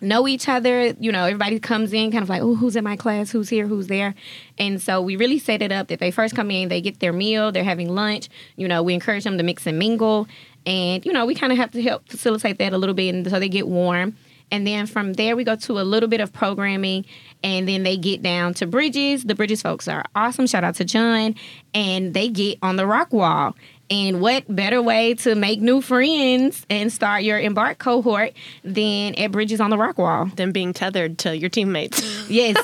know 0.00 0.26
each 0.26 0.48
other. 0.48 0.94
You 0.98 1.12
know, 1.12 1.24
everybody 1.24 1.60
comes 1.60 1.92
in 1.92 2.10
kind 2.10 2.22
of 2.22 2.28
like, 2.28 2.42
oh, 2.42 2.54
who's 2.54 2.76
in 2.76 2.84
my 2.84 2.96
class? 2.96 3.30
Who's 3.30 3.48
here? 3.48 3.66
Who's 3.66 3.86
there? 3.86 4.14
And 4.58 4.80
so 4.80 5.02
we 5.02 5.16
really 5.16 5.38
set 5.38 5.62
it 5.62 5.72
up 5.72 5.88
that 5.88 5.98
they 5.98 6.10
first 6.10 6.34
come 6.34 6.50
in, 6.50 6.68
they 6.68 6.80
get 6.80 7.00
their 7.00 7.12
meal, 7.12 7.52
they're 7.52 7.64
having 7.64 7.94
lunch. 7.94 8.28
You 8.56 8.68
know, 8.68 8.82
we 8.82 8.94
encourage 8.94 9.24
them 9.24 9.36
to 9.38 9.44
mix 9.44 9.66
and 9.66 9.78
mingle. 9.78 10.26
And, 10.66 11.04
you 11.06 11.12
know, 11.12 11.26
we 11.26 11.34
kind 11.34 11.52
of 11.52 11.58
have 11.58 11.70
to 11.72 11.82
help 11.82 12.08
facilitate 12.08 12.58
that 12.58 12.72
a 12.72 12.78
little 12.78 12.94
bit 12.94 13.14
and 13.14 13.28
so 13.28 13.38
they 13.38 13.48
get 13.48 13.66
warm. 13.66 14.16
And 14.50 14.66
then 14.66 14.86
from 14.86 15.12
there, 15.14 15.36
we 15.36 15.44
go 15.44 15.54
to 15.54 15.78
a 15.78 15.82
little 15.82 16.08
bit 16.08 16.20
of 16.20 16.32
programming, 16.32 17.04
and 17.42 17.68
then 17.68 17.84
they 17.84 17.96
get 17.96 18.20
down 18.20 18.54
to 18.54 18.66
Bridges. 18.66 19.22
The 19.24 19.34
Bridges 19.36 19.62
folks 19.62 19.86
are 19.86 20.04
awesome. 20.16 20.46
Shout 20.48 20.64
out 20.64 20.74
to 20.76 20.84
John. 20.84 21.36
And 21.72 22.14
they 22.14 22.28
get 22.28 22.58
on 22.60 22.74
the 22.74 22.86
rock 22.86 23.12
wall. 23.12 23.54
And 23.90 24.20
what 24.20 24.44
better 24.48 24.80
way 24.80 25.14
to 25.14 25.34
make 25.34 25.60
new 25.60 25.80
friends 25.80 26.64
and 26.70 26.92
start 26.92 27.24
your 27.24 27.40
embark 27.40 27.78
cohort 27.78 28.32
than 28.62 29.16
at 29.16 29.32
Bridges 29.32 29.60
on 29.60 29.70
the 29.70 29.76
rock 29.76 29.98
wall? 29.98 30.26
Than 30.36 30.52
being 30.52 30.72
tethered 30.72 31.18
to 31.18 31.36
your 31.36 31.50
teammates. 31.50 32.18
Yes. 32.30 32.56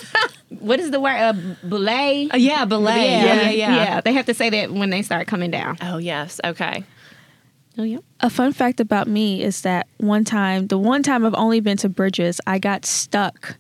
what 0.61 0.79
is 0.79 0.93
the 0.93 1.01
word? 1.01 1.17
Uh, 1.19 1.33
belay? 1.69 2.29
Uh, 2.33 2.37
yeah, 2.37 2.65
belay. 2.67 3.11
Yeah, 3.11 3.35
yeah, 3.35 3.51
yeah. 3.51 3.77
Yeah, 3.77 4.01
they 4.01 4.13
have 4.13 4.27
to 4.27 4.35
say 4.35 4.49
that 4.51 4.71
when 4.71 4.91
they 4.91 5.03
start 5.03 5.27
coming 5.27 5.51
down. 5.51 5.77
Oh 5.83 5.99
yes. 5.99 6.41
Okay. 6.45 6.85
Oh, 7.79 7.83
yeah. 7.83 7.99
A 8.21 8.31
fun 8.31 8.53
fact 8.53 8.81
about 8.81 9.07
me 9.09 9.43
is 9.43 9.63
that 9.63 9.87
one 9.99 10.25
time, 10.25 10.69
the 10.69 10.79
one 10.79 11.03
time 11.03 11.27
I've 11.27 11.35
only 11.35 11.61
been 11.61 11.77
to 11.79 11.89
Bridges, 11.89 12.41
I 12.47 12.59
got 12.59 12.87
stuck 12.87 13.57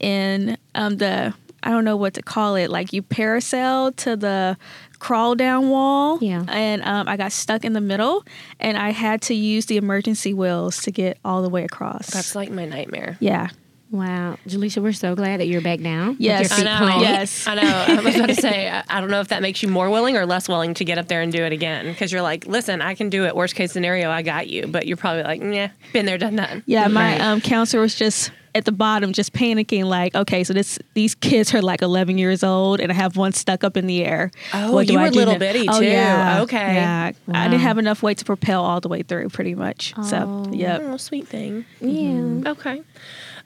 in 0.00 0.56
um, 0.74 0.96
the 0.96 1.34
I 1.62 1.70
don't 1.70 1.84
know 1.84 1.96
what 1.96 2.14
to 2.14 2.22
call 2.22 2.54
it. 2.56 2.70
Like 2.70 2.92
you 2.92 3.02
parasail 3.02 3.94
to 3.96 4.16
the 4.16 4.56
crawl 4.98 5.34
down 5.34 5.70
wall, 5.70 6.18
Yeah. 6.20 6.44
and 6.48 6.82
um, 6.84 7.08
I 7.08 7.16
got 7.16 7.32
stuck 7.32 7.64
in 7.64 7.72
the 7.72 7.80
middle, 7.80 8.24
and 8.58 8.76
I 8.76 8.90
had 8.90 9.22
to 9.22 9.34
use 9.34 9.66
the 9.66 9.76
emergency 9.78 10.34
wheels 10.34 10.82
to 10.82 10.90
get 10.90 11.18
all 11.24 11.42
the 11.42 11.48
way 11.48 11.64
across. 11.64 12.08
That's 12.10 12.34
like 12.34 12.50
my 12.50 12.64
nightmare. 12.66 13.16
yeah, 13.20 13.48
Wow, 13.92 14.38
Jaleisha, 14.46 14.80
we're 14.80 14.92
so 14.92 15.16
glad 15.16 15.40
that 15.40 15.48
you're 15.48 15.60
back 15.62 15.80
down. 15.80 16.10
with 16.10 16.20
Yes. 16.20 16.52
I 16.56 16.62
know. 16.62 16.76
planted. 16.78 17.02
Yes. 17.02 17.46
I 17.48 17.54
know. 17.56 17.62
I 17.98 18.00
was 18.00 18.14
about 18.14 18.28
to 18.28 18.34
say, 18.40 18.70
I- 18.70 18.84
I 18.88 19.00
don't 19.00 19.10
know 19.10 19.18
if 19.20 19.28
that 19.28 19.42
makes 19.42 19.64
you 19.64 19.68
more 19.68 19.90
willing 19.90 20.16
or 20.16 20.26
less 20.26 20.48
willing 20.48 20.74
to 20.74 20.84
get 20.84 20.96
up 20.96 21.08
there 21.08 21.22
and 21.22 21.32
do 21.32 21.42
it 21.42 21.52
again. 21.52 21.86
Because 21.86 22.12
you're 22.12 22.22
like, 22.22 22.46
listen, 22.46 22.82
I 22.82 22.94
can 22.94 23.10
do 23.10 23.24
it. 23.24 23.34
Worst 23.34 23.56
case 23.56 23.72
scenario, 23.72 24.08
I 24.08 24.22
got 24.22 24.46
you. 24.48 24.68
But 24.68 24.86
you're 24.86 24.96
probably 24.96 25.24
like, 25.24 25.42
yeah, 25.42 25.70
been 25.92 26.06
there, 26.06 26.18
done 26.18 26.36
that. 26.36 26.62
Yeah, 26.66 26.86
my 26.86 27.12
Right. 27.14 27.20
um, 27.20 27.40
counselor 27.40 27.82
was 27.82 27.96
just 27.96 28.30
at 28.54 28.64
the 28.64 28.72
bottom, 28.72 29.12
just 29.12 29.32
panicking, 29.32 29.84
like, 29.84 30.14
okay, 30.14 30.44
so 30.44 30.52
this 30.52 30.78
these 30.94 31.14
kids 31.14 31.54
are 31.54 31.62
like 31.62 31.82
11 31.82 32.18
years 32.18 32.42
old, 32.42 32.80
and 32.80 32.90
I 32.90 32.94
have 32.94 33.16
one 33.16 33.32
stuck 33.32 33.64
up 33.64 33.76
in 33.76 33.86
the 33.86 34.04
air. 34.04 34.30
Oh, 34.54 34.72
What 34.72 34.86
do 34.86 34.92
you 34.94 34.98
I 34.98 35.04
were 35.04 35.10
do 35.10 35.18
little 35.18 35.34
now? 35.34 35.38
bitty, 35.38 35.66
Oh, 35.68 35.80
too. 35.80 35.86
Yeah, 35.86 36.42
Okay. 36.42 36.74
Yeah, 36.74 37.12
I 37.32 37.48
didn't 37.48 37.60
have 37.62 37.78
enough 37.78 38.02
weight 38.02 38.18
to 38.18 38.24
propel 38.24 38.64
all 38.64 38.80
the 38.80 38.88
way 38.88 39.02
through, 39.02 39.28
pretty 39.30 39.54
much. 39.54 39.94
So, 40.04 40.46
yeah. 40.52 40.78
Oh, 40.80 40.96
sweet 40.96 41.28
thing. 41.28 41.64
Yeah. 41.80 42.50
Okay. 42.50 42.82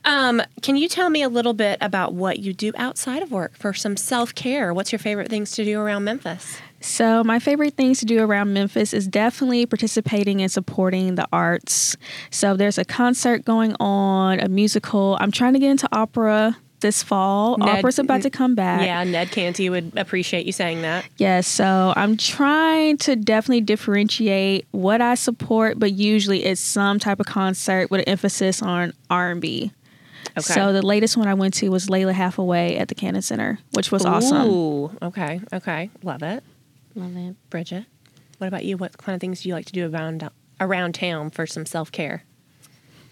Um, 0.06 0.42
can 0.60 0.76
you 0.76 0.86
tell 0.88 1.08
me 1.08 1.22
a 1.22 1.28
little 1.30 1.54
bit 1.54 1.78
about 1.80 2.12
what 2.12 2.38
you 2.38 2.52
do 2.52 2.72
outside 2.76 3.22
of 3.22 3.30
work 3.30 3.56
for 3.56 3.72
some 3.72 3.96
self 3.96 4.34
care? 4.34 4.74
What's 4.74 4.92
your 4.92 4.98
favorite 4.98 5.30
things 5.30 5.52
to 5.52 5.64
do 5.64 5.80
around 5.80 6.04
Memphis? 6.04 6.58
So, 6.84 7.24
my 7.24 7.38
favorite 7.38 7.74
things 7.74 7.98
to 8.00 8.04
do 8.04 8.20
around 8.20 8.52
Memphis 8.52 8.92
is 8.92 9.08
definitely 9.08 9.64
participating 9.64 10.42
and 10.42 10.52
supporting 10.52 11.14
the 11.14 11.26
arts. 11.32 11.96
So, 12.30 12.56
there's 12.56 12.76
a 12.76 12.84
concert 12.84 13.44
going 13.44 13.74
on, 13.80 14.38
a 14.38 14.48
musical. 14.48 15.16
I'm 15.18 15.30
trying 15.30 15.54
to 15.54 15.58
get 15.58 15.70
into 15.70 15.88
opera 15.92 16.56
this 16.80 17.02
fall. 17.02 17.56
Ned- 17.56 17.78
Opera's 17.78 17.98
about 17.98 18.20
to 18.22 18.30
come 18.30 18.54
back. 18.54 18.84
Yeah, 18.84 19.02
Ned 19.04 19.30
Canty 19.30 19.70
would 19.70 19.92
appreciate 19.96 20.44
you 20.44 20.52
saying 20.52 20.82
that. 20.82 21.06
Yes, 21.16 21.48
so 21.48 21.94
I'm 21.96 22.18
trying 22.18 22.98
to 22.98 23.16
definitely 23.16 23.62
differentiate 23.62 24.66
what 24.72 25.00
I 25.00 25.14
support, 25.14 25.78
but 25.78 25.92
usually 25.92 26.44
it's 26.44 26.60
some 26.60 26.98
type 26.98 27.18
of 27.18 27.26
concert 27.26 27.90
with 27.90 28.00
an 28.02 28.08
emphasis 28.08 28.60
on 28.60 28.92
R&B. 29.08 29.72
Okay. 30.36 30.40
So 30.42 30.74
the 30.74 30.82
latest 30.84 31.16
one 31.16 31.28
I 31.28 31.34
went 31.34 31.54
to 31.54 31.70
was 31.70 31.86
Lalah 31.86 32.12
Hathaway 32.12 32.76
at 32.76 32.88
the 32.88 32.94
Cannon 32.94 33.22
Center, 33.22 33.58
which 33.72 33.90
was 33.90 34.04
awesome. 34.04 34.46
Ooh, 34.46 34.96
okay, 35.00 35.40
okay, 35.52 35.90
love 36.02 36.22
it. 36.22 36.44
Love 36.94 37.16
it. 37.16 37.36
Bridget, 37.50 37.86
what 38.38 38.46
about 38.46 38.64
you? 38.64 38.76
What 38.76 38.96
kind 38.98 39.14
of 39.14 39.20
things 39.20 39.42
do 39.42 39.48
you 39.48 39.54
like 39.54 39.66
to 39.66 39.72
do 39.72 39.90
around 39.90 40.28
around 40.60 40.94
town 40.94 41.30
for 41.30 41.46
some 41.46 41.66
self 41.66 41.90
care? 41.90 42.24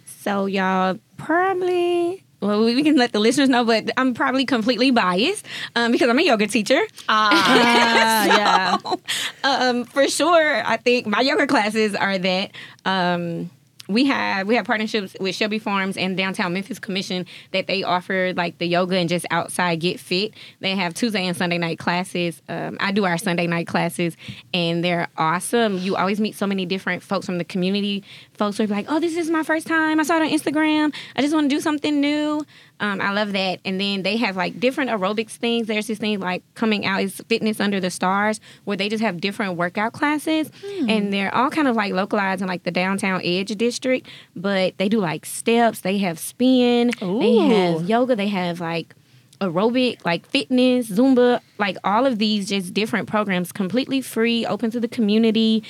So 0.07 0.47
y'all 0.47 0.99
probably 1.17 2.23
well 2.41 2.65
we 2.65 2.83
can 2.83 2.97
let 2.97 3.13
the 3.13 3.19
listeners 3.19 3.49
know, 3.49 3.65
but 3.65 3.91
I'm 3.97 4.15
probably 4.15 4.45
completely 4.45 4.91
biased 4.91 5.47
um, 5.75 5.91
because 5.91 6.09
I'm 6.09 6.19
a 6.19 6.23
yoga 6.23 6.47
teacher. 6.47 6.81
Ah, 7.09 8.27
yeah. 8.85 8.95
um, 9.43 9.85
for 9.85 10.07
sure, 10.09 10.65
I 10.65 10.77
think 10.77 11.07
my 11.07 11.21
yoga 11.21 11.47
classes 11.47 11.95
are 11.95 12.19
that. 12.19 12.53
Um, 12.85 13.51
we 13.89 14.07
have 14.07 14.47
we 14.47 14.55
have 14.55 14.65
partnerships 14.65 15.17
with 15.21 15.35
Shelby 15.35 15.59
Farms 15.59 15.97
and 15.97 16.17
Downtown 16.17 16.53
Memphis 16.53 16.79
Commission 16.79 17.27
that 17.53 17.67
they 17.67 17.83
offer 17.83 18.33
like 18.35 18.59
the 18.59 18.67
yoga 18.67 18.97
and 18.97 19.09
just 19.09 19.27
outside 19.31 19.81
get 19.81 20.01
fit. 20.01 20.35
They 20.61 20.75
have 20.77 20.95
Tuesday 20.95 21.27
and 21.27 21.37
Sunday 21.37 21.59
night 21.59 21.79
classes. 21.79 22.41
Um, 22.49 22.77
I 22.81 22.93
do 22.93 23.05
our 23.05 23.19
Sunday 23.19 23.47
night 23.47 23.67
classes, 23.67 24.17
and 24.55 24.85
they're 24.85 25.09
awesome. 25.17 25.79
You 25.79 25.97
always 25.97 26.21
meet 26.21 26.37
so 26.37 26.47
many 26.47 26.67
different 26.67 27.03
folks 27.03 27.27
from 27.27 27.39
the 27.39 27.45
community. 27.45 28.05
Folks 28.35 28.61
are 28.61 28.67
like, 28.67 28.87
"Oh, 28.89 29.01
this 29.01 29.17
is 29.17 29.31
my 29.31 29.43
first 29.43 29.67
time. 29.67 30.01
I 30.01 30.03
saw 30.05 30.17
it 30.17 30.23
on 30.23 30.29
Instagram. 30.29 30.95
I 31.17 31.23
just 31.23 31.35
want 31.35 31.51
to 31.51 31.55
do 31.55 31.61
something 31.61 32.01
new." 32.01 32.45
Um, 32.83 33.01
I 33.01 33.13
love 33.13 33.33
that. 33.33 33.61
And 33.65 33.81
then 33.81 34.03
they 34.03 34.17
have 34.19 34.37
like 34.37 34.59
different 34.59 34.91
aerobics 34.91 35.37
things. 35.37 35.69
There's 35.69 35.87
this 35.87 35.99
thing 35.99 36.19
like 36.19 36.43
coming 36.57 36.85
out 36.85 37.01
is 37.01 37.23
Fitness 37.29 37.61
Under 37.61 37.79
the 37.81 37.91
Stars, 37.91 38.41
where 38.65 38.77
they 38.77 38.89
just 38.89 39.03
have 39.03 39.21
different 39.21 39.57
workout 39.57 39.93
classes, 39.93 40.51
and 40.89 41.13
they're 41.13 41.33
all 41.35 41.49
kind 41.49 41.69
of 41.69 41.77
like 41.77 41.93
localized 41.93 42.43
in 42.43 42.49
like 42.49 42.65
the 42.65 42.73
downtown 42.73 43.21
edge 43.25 43.57
district. 43.57 44.09
But 44.35 44.77
they 44.79 44.89
do 44.89 44.99
like 44.99 45.25
steps. 45.25 45.81
They 45.81 45.99
have 45.99 46.19
spin. 46.19 46.91
They 47.21 47.37
have 47.37 47.89
yoga. 47.89 48.17
They 48.17 48.29
have 48.29 48.59
like 48.61 48.95
aerobic, 49.41 50.05
like 50.05 50.27
fitness, 50.27 50.89
Zumba, 50.89 51.41
like 51.59 51.77
all 51.85 52.07
of 52.07 52.19
these 52.19 52.49
just 52.49 52.73
different 52.75 53.09
programs, 53.09 53.53
completely 53.53 54.01
free, 54.01 54.47
open 54.47 54.71
to 54.71 54.81
the 54.81 54.89
community. 54.89 55.65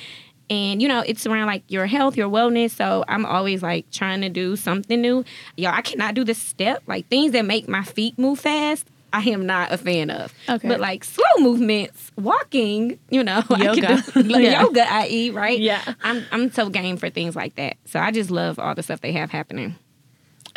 And 0.49 0.81
you 0.81 0.87
know, 0.87 1.03
it's 1.05 1.25
around 1.25 1.47
like 1.47 1.63
your 1.67 1.85
health, 1.87 2.15
your 2.17 2.29
wellness. 2.29 2.71
So 2.71 3.03
I'm 3.07 3.25
always 3.25 3.63
like 3.63 3.89
trying 3.91 4.21
to 4.21 4.29
do 4.29 4.55
something 4.55 4.99
new. 5.01 5.23
Yo, 5.57 5.69
I 5.69 5.81
cannot 5.81 6.13
do 6.15 6.23
the 6.23 6.33
step, 6.33 6.83
like 6.87 7.07
things 7.07 7.31
that 7.31 7.45
make 7.45 7.67
my 7.67 7.83
feet 7.83 8.17
move 8.19 8.39
fast. 8.39 8.87
I 9.13 9.21
am 9.29 9.45
not 9.45 9.71
a 9.71 9.77
fan 9.77 10.09
of. 10.09 10.33
Okay. 10.49 10.67
But 10.67 10.79
like 10.79 11.03
slow 11.03 11.23
movements, 11.39 12.11
walking, 12.17 12.97
you 13.11 13.23
know, 13.23 13.43
Yoga. 13.57 14.01
can 14.01 14.23
do 14.23 14.29
like 14.29 14.43
Yeah. 14.43 14.61
yoga, 14.63 14.91
i.e., 14.91 15.29
right? 15.29 15.59
Yeah. 15.59 15.81
I'm 16.03 16.25
I'm 16.31 16.51
so 16.51 16.69
game 16.69 16.97
for 16.97 17.09
things 17.09 17.35
like 17.35 17.55
that. 17.55 17.77
So 17.85 17.99
I 17.99 18.11
just 18.11 18.31
love 18.31 18.57
all 18.59 18.73
the 18.75 18.81
stuff 18.83 19.01
they 19.01 19.11
have 19.13 19.29
happening. 19.29 19.75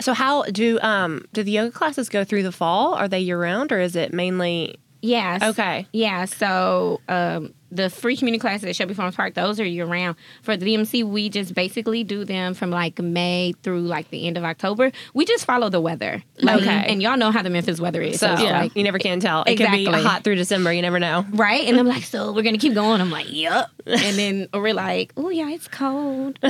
So, 0.00 0.12
how 0.14 0.42
do 0.44 0.78
um 0.80 1.24
do 1.32 1.42
the 1.42 1.50
yoga 1.52 1.70
classes 1.70 2.08
go 2.08 2.24
through 2.24 2.42
the 2.42 2.52
fall? 2.52 2.94
Are 2.94 3.08
they 3.08 3.20
year 3.20 3.40
round, 3.40 3.72
or 3.72 3.80
is 3.80 3.94
it 3.96 4.12
mainly 4.12 4.78
Yes. 5.02 5.42
okay? 5.42 5.86
Yeah, 5.92 6.24
so 6.24 7.00
um, 7.08 7.52
the 7.70 7.90
free 7.90 8.16
community 8.16 8.40
classes 8.40 8.64
at 8.64 8.76
Shelby 8.76 8.94
Farms 8.94 9.16
Park, 9.16 9.34
those 9.34 9.58
are 9.60 9.64
year 9.64 9.84
round. 9.86 10.16
For 10.42 10.56
the 10.56 10.66
DMC, 10.66 11.04
we 11.04 11.28
just 11.28 11.54
basically 11.54 12.04
do 12.04 12.24
them 12.24 12.54
from 12.54 12.70
like 12.70 12.98
May 13.00 13.54
through 13.62 13.80
like 13.82 14.10
the 14.10 14.26
end 14.26 14.36
of 14.36 14.44
October. 14.44 14.92
We 15.14 15.24
just 15.24 15.44
follow 15.44 15.68
the 15.68 15.80
weather. 15.80 16.22
Like, 16.40 16.62
Okay. 16.62 16.84
And 16.88 17.02
y'all 17.02 17.16
know 17.16 17.30
how 17.30 17.42
the 17.42 17.50
Memphis 17.50 17.80
weather 17.80 18.00
is. 18.02 18.20
So 18.20 18.28
So, 18.28 18.42
it's 18.42 18.42
like, 18.52 18.76
you 18.76 18.84
never 18.84 18.98
can 18.98 19.20
tell. 19.20 19.42
It 19.42 19.52
Exactly. 19.52 19.84
can 19.84 19.94
be 19.94 20.02
hot 20.02 20.24
through 20.24 20.36
December. 20.36 20.72
You 20.72 20.82
never 20.82 20.98
know. 21.00 21.24
right? 21.30 21.66
And 21.66 21.78
I'm 21.78 21.86
like, 21.86 22.02
so 22.14 22.32
we're 22.32 22.42
going 22.42 22.54
to 22.54 22.60
keep 22.60 22.74
going. 22.74 23.00
I'm 23.00 23.10
like, 23.10 23.32
yep. 23.32 23.68
And 23.86 24.16
then 24.18 24.48
we're 24.54 24.74
like, 24.74 25.12
oh, 25.16 25.28
yeah, 25.30 25.50
it's 25.50 25.68
cold. 25.68 26.38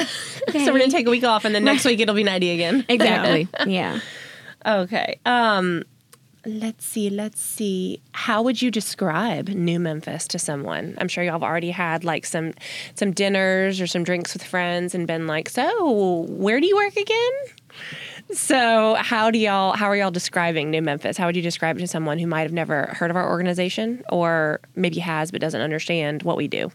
So 0.52 0.72
we're 0.72 0.78
gonna 0.78 0.90
take 0.90 1.06
a 1.06 1.10
week 1.10 1.24
off, 1.24 1.44
and 1.44 1.54
then 1.54 1.64
next 1.64 1.84
week 1.84 2.00
it'll 2.00 2.14
be 2.14 2.22
ninety 2.24 2.50
again. 2.50 2.84
Exactly. 2.88 3.46
yeah. 3.66 4.00
Okay. 4.64 5.20
Um, 5.26 5.84
let's 6.46 6.84
see. 6.84 7.10
Let's 7.10 7.40
see. 7.40 8.00
How 8.12 8.42
would 8.42 8.62
you 8.62 8.70
describe 8.70 9.48
New 9.48 9.78
Memphis 9.78 10.26
to 10.28 10.38
someone? 10.38 10.96
I'm 10.98 11.08
sure 11.08 11.24
y'all 11.24 11.34
have 11.34 11.42
already 11.42 11.70
had 11.70 12.04
like 12.04 12.24
some 12.24 12.52
some 12.94 13.12
dinners 13.12 13.80
or 13.80 13.86
some 13.86 14.04
drinks 14.04 14.32
with 14.32 14.42
friends 14.42 14.94
and 14.94 15.06
been 15.06 15.26
like, 15.26 15.48
"So, 15.48 16.26
where 16.28 16.60
do 16.60 16.66
you 16.66 16.76
work 16.76 16.96
again?" 16.96 17.32
So, 18.32 18.94
how 18.94 19.30
do 19.30 19.38
y'all 19.38 19.76
how 19.76 19.86
are 19.86 19.96
y'all 19.96 20.10
describing 20.10 20.70
New 20.70 20.82
Memphis? 20.82 21.16
How 21.16 21.26
would 21.26 21.36
you 21.36 21.42
describe 21.42 21.76
it 21.76 21.80
to 21.80 21.86
someone 21.86 22.18
who 22.18 22.26
might 22.26 22.42
have 22.42 22.52
never 22.52 22.94
heard 22.98 23.10
of 23.10 23.16
our 23.16 23.28
organization 23.28 24.02
or 24.10 24.60
maybe 24.74 24.98
has 25.00 25.30
but 25.30 25.40
doesn't 25.40 25.60
understand 25.60 26.22
what 26.22 26.36
we 26.36 26.48
do? 26.48 26.70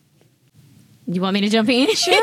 You 1.08 1.20
want 1.22 1.34
me 1.34 1.41
to 1.41 1.50
jump 1.50 1.67
in? 1.67 1.93
Sure. 1.96 2.13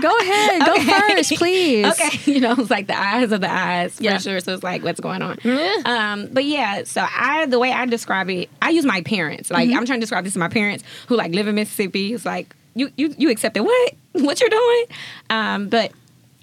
Go 0.00 0.10
ahead. 0.20 0.64
Go 0.66 0.72
Okay. 0.74 1.14
first, 1.16 1.32
please. 1.34 1.86
Okay, 1.86 2.18
you 2.32 2.40
know, 2.40 2.54
it's 2.58 2.70
like 2.70 2.86
the 2.86 2.98
eyes 2.98 3.30
of 3.32 3.40
the 3.40 3.50
eyes 3.52 3.96
for 3.96 4.02
Yeah. 4.02 4.18
sure. 4.18 4.40
So 4.40 4.54
it's 4.54 4.62
like, 4.62 4.82
what's 4.82 4.98
going 5.00 5.22
on? 5.22 5.38
Um, 5.84 6.28
but 6.32 6.44
yeah, 6.44 6.84
so 6.84 7.04
I 7.08 7.46
the 7.46 7.58
way 7.58 7.70
I 7.70 7.84
describe 7.86 8.30
it, 8.30 8.48
I 8.62 8.70
use 8.70 8.84
my 8.84 9.02
parents. 9.02 9.50
Like 9.50 9.68
I'm 9.70 9.84
trying 9.86 10.00
to 10.00 10.04
describe 10.04 10.24
this 10.24 10.32
to 10.32 10.38
my 10.38 10.48
parents 10.48 10.84
who 11.06 11.16
like 11.16 11.32
live 11.32 11.46
in 11.48 11.54
Mississippi. 11.54 12.14
It's 12.14 12.24
like 12.24 12.54
you 12.74 12.90
you 12.96 13.14
you 13.18 13.30
accept 13.30 13.56
it. 13.56 13.60
What 13.60 13.94
what 14.12 14.40
you're 14.40 14.50
doing? 14.50 14.84
Um, 15.30 15.68
but 15.68 15.92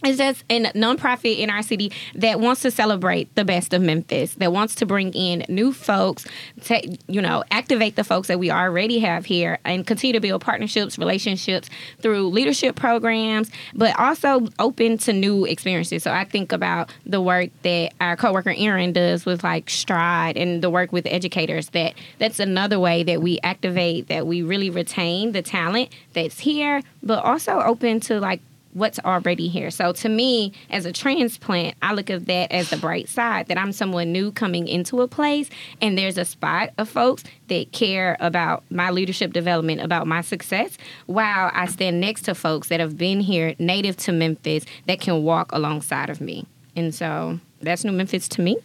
it's 0.03 0.17
just 0.17 0.43
a 0.49 0.61
nonprofit 0.73 1.39
in 1.39 1.49
our 1.49 1.61
city 1.61 1.91
that 2.15 2.39
wants 2.39 2.61
to 2.61 2.71
celebrate 2.71 3.33
the 3.35 3.43
best 3.43 3.73
of 3.73 3.81
Memphis, 3.81 4.35
that 4.35 4.51
wants 4.51 4.75
to 4.75 4.85
bring 4.85 5.13
in 5.13 5.45
new 5.49 5.73
folks, 5.73 6.25
to, 6.65 6.97
you 7.07 7.21
know, 7.21 7.43
activate 7.51 7.95
the 7.95 8.03
folks 8.03 8.27
that 8.29 8.39
we 8.39 8.49
already 8.49 8.99
have 8.99 9.25
here 9.25 9.59
and 9.65 9.85
continue 9.85 10.13
to 10.13 10.19
build 10.19 10.41
partnerships, 10.41 10.97
relationships 10.97 11.69
through 12.01 12.29
leadership 12.29 12.75
programs, 12.75 13.51
but 13.73 13.97
also 13.99 14.47
open 14.59 14.97
to 14.99 15.11
new 15.11 15.45
experiences. 15.45 16.03
So 16.03 16.11
I 16.11 16.23
think 16.23 16.51
about 16.51 16.93
the 17.05 17.21
work 17.21 17.49
that 17.63 17.93
our 17.99 18.15
coworker 18.15 18.53
Erin 18.55 18.93
does 18.93 19.25
with 19.25 19.43
like 19.43 19.69
Stride 19.69 20.37
and 20.37 20.63
the 20.63 20.69
work 20.69 20.91
with 20.91 21.05
educators 21.07 21.69
that 21.69 21.93
that's 22.19 22.39
another 22.39 22.79
way 22.79 23.03
that 23.03 23.21
we 23.21 23.39
activate, 23.43 24.07
that 24.07 24.25
we 24.25 24.41
really 24.43 24.69
retain 24.69 25.33
the 25.33 25.41
talent 25.41 25.89
that's 26.13 26.39
here, 26.39 26.81
but 27.03 27.23
also 27.23 27.59
open 27.59 27.99
to 28.01 28.19
like 28.19 28.41
what's 28.73 28.99
already 28.99 29.47
here. 29.47 29.71
So 29.71 29.91
to 29.93 30.09
me, 30.09 30.53
as 30.69 30.85
a 30.85 30.91
transplant, 30.91 31.75
I 31.81 31.93
look 31.93 32.09
at 32.09 32.25
that 32.27 32.51
as 32.51 32.69
the 32.69 32.77
bright 32.77 33.09
side 33.09 33.47
that 33.47 33.57
I'm 33.57 33.71
someone 33.71 34.11
new 34.11 34.31
coming 34.31 34.67
into 34.67 35.01
a 35.01 35.07
place 35.07 35.49
and 35.81 35.97
there's 35.97 36.17
a 36.17 36.25
spot 36.25 36.69
of 36.77 36.89
folks 36.89 37.23
that 37.47 37.71
care 37.71 38.17
about 38.19 38.63
my 38.69 38.91
leadership 38.91 39.33
development, 39.33 39.81
about 39.81 40.07
my 40.07 40.21
success, 40.21 40.77
while 41.07 41.51
I 41.53 41.65
stand 41.65 41.99
next 41.99 42.23
to 42.23 42.35
folks 42.35 42.69
that 42.69 42.79
have 42.79 42.97
been 42.97 43.19
here 43.19 43.55
native 43.59 43.97
to 43.97 44.11
Memphis 44.11 44.65
that 44.87 44.99
can 44.99 45.23
walk 45.23 45.51
alongside 45.51 46.09
of 46.09 46.21
me. 46.21 46.45
And 46.75 46.93
so 46.93 47.39
that's 47.61 47.83
New 47.83 47.91
Memphis 47.91 48.27
to 48.29 48.41
me. 48.41 48.57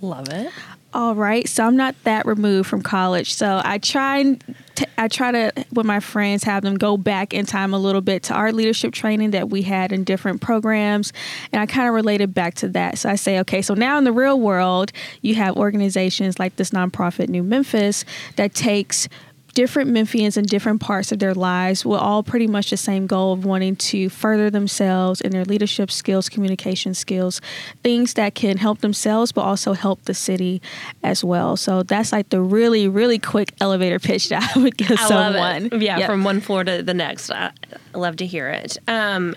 Love 0.00 0.28
it. 0.28 0.52
All 0.94 1.14
right, 1.14 1.46
so 1.46 1.64
I'm 1.66 1.76
not 1.76 1.94
that 2.04 2.24
removed 2.24 2.68
from 2.68 2.80
college. 2.80 3.34
So 3.34 3.60
I 3.62 3.76
try 3.78 4.18
and 4.18 4.56
t- 4.76 4.86
I 4.96 5.08
try 5.08 5.30
to 5.30 5.52
with 5.72 5.84
my 5.84 6.00
friends 6.00 6.44
have 6.44 6.62
them 6.62 6.76
go 6.76 6.96
back 6.96 7.34
in 7.34 7.44
time 7.44 7.74
a 7.74 7.78
little 7.78 8.00
bit 8.00 8.22
to 8.24 8.34
our 8.34 8.50
leadership 8.50 8.94
training 8.94 9.32
that 9.32 9.50
we 9.50 9.62
had 9.62 9.92
in 9.92 10.04
different 10.04 10.40
programs, 10.40 11.12
and 11.52 11.60
I 11.60 11.66
kind 11.66 11.86
of 11.88 11.94
related 11.94 12.32
back 12.32 12.54
to 12.56 12.68
that. 12.68 12.98
So 12.98 13.10
I 13.10 13.16
say, 13.16 13.38
okay, 13.40 13.60
so 13.60 13.74
now 13.74 13.98
in 13.98 14.04
the 14.04 14.12
real 14.12 14.40
world, 14.40 14.92
you 15.20 15.34
have 15.34 15.56
organizations 15.56 16.38
like 16.38 16.56
this 16.56 16.70
nonprofit 16.70 17.28
New 17.28 17.42
Memphis 17.42 18.04
that 18.36 18.54
takes 18.54 19.08
different 19.56 19.90
Memphians 19.90 20.36
in 20.36 20.44
different 20.44 20.82
parts 20.82 21.10
of 21.12 21.18
their 21.18 21.32
lives 21.34 21.82
with 21.84 21.98
all 21.98 22.22
pretty 22.22 22.46
much 22.46 22.68
the 22.68 22.76
same 22.76 23.06
goal 23.06 23.32
of 23.32 23.44
wanting 23.46 23.74
to 23.74 24.08
further 24.10 24.50
themselves 24.50 25.20
in 25.22 25.32
their 25.32 25.46
leadership 25.46 25.90
skills, 25.90 26.28
communication 26.28 26.92
skills, 26.92 27.40
things 27.82 28.14
that 28.14 28.34
can 28.34 28.58
help 28.58 28.80
themselves 28.82 29.32
but 29.32 29.40
also 29.40 29.72
help 29.72 30.02
the 30.02 30.12
city 30.12 30.60
as 31.02 31.24
well. 31.24 31.56
So 31.56 31.82
that's 31.82 32.12
like 32.12 32.28
the 32.28 32.40
really, 32.42 32.86
really 32.86 33.18
quick 33.18 33.54
elevator 33.58 33.98
pitch 33.98 34.28
that 34.28 34.52
I 34.56 34.58
would 34.60 34.76
give 34.76 34.92
I 34.92 35.08
someone. 35.08 35.32
love 35.32 35.72
it. 35.72 35.82
Yeah, 35.82 35.98
Yep. 36.00 36.10
from 36.10 36.22
one 36.22 36.40
floor 36.40 36.62
to 36.62 36.82
the 36.82 36.94
next. 36.94 37.30
I 37.30 37.50
I 37.94 37.98
love 37.98 38.16
to 38.16 38.26
hear 38.26 38.50
it. 38.50 38.76
Um, 38.86 39.34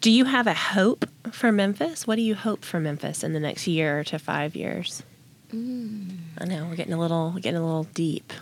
do 0.00 0.10
you 0.10 0.24
have 0.24 0.46
a 0.46 0.54
hope 0.54 1.04
for 1.30 1.52
Memphis? 1.52 2.06
What 2.06 2.16
do 2.16 2.22
you 2.22 2.34
hope 2.34 2.64
for 2.64 2.80
Memphis 2.80 3.22
in 3.22 3.34
the 3.34 3.40
next 3.40 3.66
year 3.66 4.02
to 4.04 4.18
five 4.18 4.56
years? 4.56 5.02
I 5.52 6.44
know 6.46 6.64
we're 6.66 6.76
getting 6.76 6.94
a 6.94 6.98
little 6.98 7.32
getting 7.32 7.56
a 7.60 7.64
little 7.66 7.84
deep. 7.92 8.32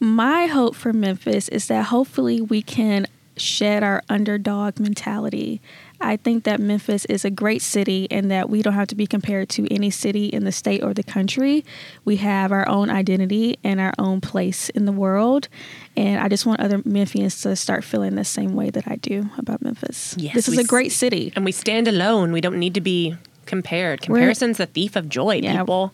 My 0.00 0.46
hope 0.46 0.74
for 0.74 0.92
Memphis 0.92 1.48
is 1.48 1.68
that 1.68 1.86
hopefully 1.86 2.40
we 2.40 2.62
can 2.62 3.06
shed 3.38 3.82
our 3.82 4.02
underdog 4.08 4.78
mentality. 4.80 5.60
I 6.00 6.16
think 6.16 6.44
that 6.44 6.58
Memphis 6.60 7.04
is 7.06 7.24
a 7.24 7.30
great 7.30 7.60
city 7.62 8.06
and 8.10 8.30
that 8.30 8.48
we 8.48 8.62
don't 8.62 8.72
have 8.74 8.88
to 8.88 8.94
be 8.94 9.06
compared 9.06 9.48
to 9.50 9.66
any 9.72 9.90
city 9.90 10.26
in 10.26 10.44
the 10.44 10.52
state 10.52 10.82
or 10.82 10.94
the 10.94 11.02
country. 11.02 11.64
We 12.04 12.16
have 12.16 12.50
our 12.52 12.66
own 12.68 12.88
identity 12.90 13.58
and 13.62 13.78
our 13.80 13.92
own 13.98 14.20
place 14.22 14.68
in 14.70 14.84
the 14.86 14.92
world. 14.92 15.48
And 15.96 16.18
I 16.20 16.28
just 16.28 16.46
want 16.46 16.60
other 16.60 16.78
Memphians 16.78 17.42
to 17.42 17.56
start 17.56 17.84
feeling 17.84 18.14
the 18.14 18.24
same 18.24 18.54
way 18.54 18.70
that 18.70 18.88
I 18.88 18.96
do 18.96 19.28
about 19.38 19.62
Memphis. 19.62 20.14
Yes, 20.18 20.34
this 20.34 20.48
is 20.48 20.58
a 20.58 20.64
great 20.64 20.92
city. 20.92 21.32
And 21.36 21.44
we 21.44 21.52
stand 21.52 21.88
alone. 21.88 22.32
We 22.32 22.40
don't 22.40 22.58
need 22.58 22.74
to 22.74 22.80
be 22.82 23.16
compared. 23.46 24.00
We're- 24.08 24.20
Comparison's 24.20 24.58
the 24.58 24.66
thief 24.66 24.96
of 24.96 25.08
joy, 25.10 25.40
Yeah. 25.42 25.58
people. 25.58 25.92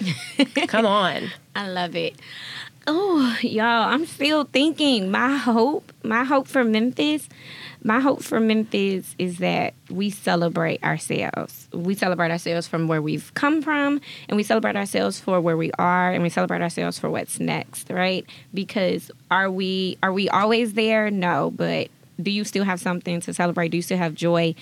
Come 0.66 0.86
on. 0.86 1.30
I 1.54 1.68
love 1.68 1.94
it. 1.94 2.14
Oh, 2.86 3.38
y'all, 3.40 3.88
I'm 3.88 4.04
still 4.04 4.44
thinking. 4.44 5.10
My 5.10 5.38
hope, 5.38 5.90
my 6.02 6.22
hope 6.22 6.46
for 6.46 6.64
Memphis, 6.64 7.30
my 7.82 7.98
hope 7.98 8.22
for 8.22 8.40
Memphis 8.40 9.14
is 9.18 9.38
that 9.38 9.72
we 9.88 10.10
celebrate 10.10 10.84
ourselves. 10.84 11.66
We 11.72 11.94
celebrate 11.94 12.30
ourselves 12.30 12.68
from 12.68 12.86
where 12.86 13.00
we've 13.00 13.32
come 13.32 13.62
from, 13.62 14.02
and 14.28 14.36
we 14.36 14.42
celebrate 14.42 14.76
ourselves 14.76 15.18
for 15.18 15.40
where 15.40 15.56
we 15.56 15.70
are, 15.78 16.12
and 16.12 16.22
we 16.22 16.28
celebrate 16.28 16.60
ourselves 16.60 16.98
for 16.98 17.08
what's 17.08 17.40
next, 17.40 17.88
right? 17.88 18.26
Because 18.52 19.10
are 19.30 19.50
we 19.50 19.96
are 20.02 20.12
we 20.12 20.28
always 20.28 20.74
there? 20.74 21.10
No, 21.10 21.52
but 21.56 21.88
do 22.22 22.30
you 22.30 22.44
still 22.44 22.64
have 22.64 22.80
something 22.80 23.20
to 23.22 23.34
celebrate? 23.34 23.68
Do 23.68 23.78
you 23.78 23.82
still 23.82 23.98
have 23.98 24.14
joy? 24.14 24.54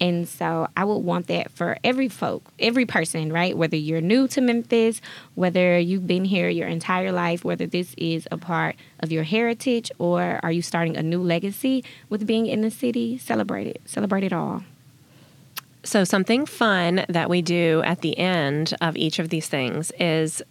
And 0.00 0.28
so 0.28 0.68
I 0.76 0.84
would 0.84 0.98
want 0.98 1.26
that 1.26 1.50
for 1.50 1.76
every 1.82 2.08
folk, 2.08 2.44
every 2.58 2.86
person, 2.86 3.32
right? 3.32 3.56
Whether 3.56 3.76
you're 3.76 4.00
new 4.00 4.28
to 4.28 4.40
Memphis, 4.40 5.00
whether 5.34 5.78
you've 5.78 6.06
been 6.06 6.24
here 6.24 6.48
your 6.48 6.68
entire 6.68 7.10
life, 7.10 7.44
whether 7.44 7.66
this 7.66 7.94
is 7.96 8.28
a 8.30 8.36
part 8.36 8.76
of 9.00 9.10
your 9.10 9.24
heritage 9.24 9.90
or 9.98 10.40
are 10.42 10.52
you 10.52 10.62
starting 10.62 10.96
a 10.96 11.02
new 11.02 11.22
legacy 11.22 11.84
with 12.08 12.26
being 12.26 12.46
in 12.46 12.60
the 12.60 12.70
city, 12.70 13.18
celebrate 13.18 13.66
it. 13.66 13.80
Celebrate 13.86 14.24
it 14.24 14.32
all. 14.32 14.62
So, 15.84 16.04
something 16.04 16.44
fun 16.44 17.04
that 17.08 17.30
we 17.30 17.40
do 17.40 17.82
at 17.84 18.00
the 18.00 18.18
end 18.18 18.74
of 18.80 18.96
each 18.96 19.18
of 19.18 19.30
these 19.30 19.48
things 19.48 19.90
is 19.98 20.42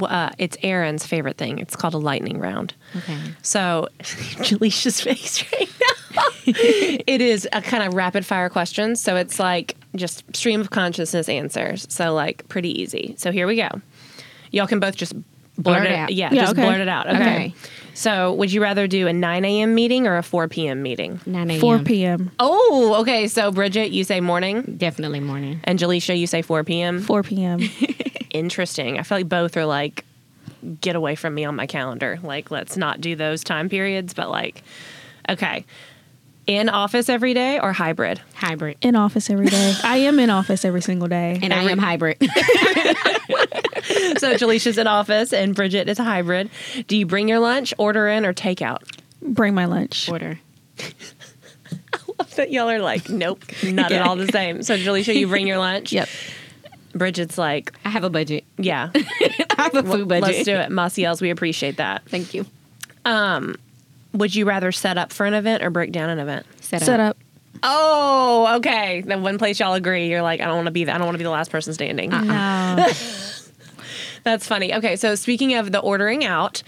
uh, 0.00 0.30
it's 0.38 0.56
Aaron's 0.62 1.06
favorite 1.06 1.36
thing. 1.36 1.58
It's 1.58 1.74
called 1.76 1.94
a 1.94 1.98
lightning 1.98 2.38
round. 2.38 2.74
Okay. 2.94 3.18
So, 3.42 3.88
Jaleisha's 4.00 5.00
face 5.00 5.44
right 5.52 5.70
now. 5.80 5.95
it 6.46 7.20
is 7.20 7.48
a 7.52 7.60
kind 7.62 7.82
of 7.82 7.94
rapid 7.94 8.24
fire 8.24 8.48
questions. 8.48 9.00
So, 9.00 9.16
it's 9.16 9.38
like 9.38 9.76
just 9.94 10.24
stream 10.36 10.60
of 10.60 10.70
consciousness 10.70 11.28
answers. 11.28 11.86
So, 11.90 12.12
like 12.14 12.46
pretty 12.48 12.80
easy. 12.80 13.14
So, 13.18 13.32
here 13.32 13.46
we 13.46 13.56
go. 13.56 13.68
Y'all 14.52 14.66
can 14.66 14.80
both 14.80 14.96
just 14.96 15.12
blurt, 15.14 15.24
Blurt 15.80 15.86
it 15.86 15.92
out. 15.92 16.12
Yeah, 16.12 16.30
Yeah, 16.32 16.40
just 16.42 16.52
okay. 16.52 16.62
blurt 16.64 16.80
it 16.80 16.88
out. 16.88 17.08
Okay. 17.08 17.16
Okay. 17.20 17.54
So, 17.94 18.34
would 18.34 18.52
you 18.52 18.60
rather 18.62 18.86
do 18.86 19.06
a 19.06 19.12
9 19.12 19.44
a.m. 19.46 19.74
meeting 19.74 20.06
or 20.06 20.18
a 20.18 20.22
4 20.22 20.48
p.m. 20.48 20.82
meeting? 20.82 21.18
9 21.24 21.50
a.m. 21.50 21.60
4 21.60 21.78
p.m. 21.78 22.30
Oh, 22.38 22.96
okay. 23.00 23.26
So, 23.26 23.50
Bridget, 23.50 23.90
you 23.90 24.04
say 24.04 24.20
morning, 24.20 24.62
Definitely 24.76 25.20
morning. 25.20 25.60
and 25.64 25.78
Jaleisha, 25.78 26.16
you 26.18 26.26
say 26.26 26.42
4 26.42 26.62
p.m. 26.64 27.00
4 27.00 27.22
p.m. 27.22 27.60
interesting. 28.30 28.98
I 28.98 29.02
feel 29.02 29.16
like 29.18 29.28
both 29.30 29.56
are 29.56 29.64
like, 29.64 30.04
get 30.82 30.94
away 30.94 31.14
from 31.14 31.34
me 31.34 31.44
on 31.46 31.56
my 31.56 31.66
calendar. 31.66 32.18
Like, 32.22 32.50
let's 32.50 32.76
not 32.76 33.00
do 33.00 33.16
those 33.16 33.42
time 33.42 33.70
periods. 33.70 34.12
But 34.12 34.28
like, 34.30 34.62
okay, 35.30 35.64
in 36.46 36.68
office 36.68 37.08
every 37.08 37.34
day 37.34 37.58
or 37.58 37.72
hybrid? 37.72 38.20
Hybrid. 38.34 38.78
in 38.80 38.96
office 38.96 39.30
every 39.30 39.46
day. 39.46 39.74
I 39.84 39.98
am 39.98 40.18
in 40.18 40.30
office 40.30 40.64
every 40.64 40.82
single 40.82 41.08
day. 41.08 41.38
And 41.42 41.52
I 41.52 41.62
am 41.64 41.78
hybrid. 41.78 42.18
so 42.20 42.26
Jaleisha's 44.34 44.78
in 44.78 44.86
office 44.86 45.32
and 45.32 45.54
Bridget 45.54 45.88
is 45.88 45.98
a 45.98 46.04
hybrid. 46.04 46.50
Do 46.86 46.96
you 46.96 47.06
bring 47.06 47.28
your 47.28 47.38
lunch, 47.40 47.74
order 47.78 48.08
in, 48.08 48.24
or 48.24 48.32
take 48.32 48.62
out? 48.62 48.84
Bring 49.22 49.54
my 49.54 49.64
lunch. 49.64 50.08
Order. 50.08 50.38
I 50.78 51.98
love 52.18 52.34
that 52.36 52.50
y'all 52.50 52.70
are 52.70 52.80
like, 52.80 53.08
nope, 53.08 53.44
not 53.64 53.92
at 53.92 54.02
all 54.02 54.16
the 54.16 54.28
same. 54.28 54.62
So 54.62 54.76
Jaleisha, 54.76 55.14
you 55.14 55.26
bring 55.26 55.46
your 55.46 55.58
lunch. 55.58 55.92
Yep. 55.92 56.08
Bridget's 56.92 57.36
like, 57.36 57.72
I 57.84 57.90
have 57.90 58.04
a 58.04 58.10
budget. 58.10 58.44
yeah, 58.56 58.90
I 58.94 59.44
have 59.58 59.74
a 59.74 59.82
food 59.82 60.08
budget. 60.08 60.22
let's 60.22 60.44
do 60.44 60.54
it. 60.54 60.70
Maciel's, 60.70 61.20
we 61.20 61.30
appreciate 61.30 61.76
that. 61.76 62.08
Thank 62.08 62.32
you. 62.32 62.46
Um, 63.04 63.56
Would 64.16 64.34
you 64.34 64.44
rather 64.46 64.72
set 64.72 64.98
up 64.98 65.12
for 65.12 65.26
an 65.26 65.34
event 65.34 65.62
or 65.62 65.70
break 65.70 65.92
down 65.92 66.10
an 66.10 66.18
event? 66.18 66.46
Set 66.60 66.82
up. 66.82 66.86
Set 66.86 67.00
up. 67.00 67.16
Oh, 67.62 68.56
okay. 68.56 69.02
The 69.02 69.18
one 69.18 69.38
place 69.38 69.58
y'all 69.60 69.74
agree, 69.74 70.08
you're 70.08 70.22
like, 70.22 70.40
I 70.40 70.44
don't 70.46 70.56
want 70.56 70.66
to 70.66 70.72
be. 70.72 70.84
The, 70.84 70.94
I 70.94 70.98
don't 70.98 71.06
want 71.06 71.14
to 71.14 71.18
be 71.18 71.24
the 71.24 71.30
last 71.30 71.50
person 71.50 71.72
standing. 71.72 72.10
No. 72.10 72.18
Uh-uh. 72.18 72.92
That's 74.24 74.46
funny. 74.46 74.74
Okay, 74.74 74.96
so 74.96 75.14
speaking 75.14 75.54
of 75.54 75.70
the 75.70 75.78
ordering 75.78 76.24
out, 76.24 76.62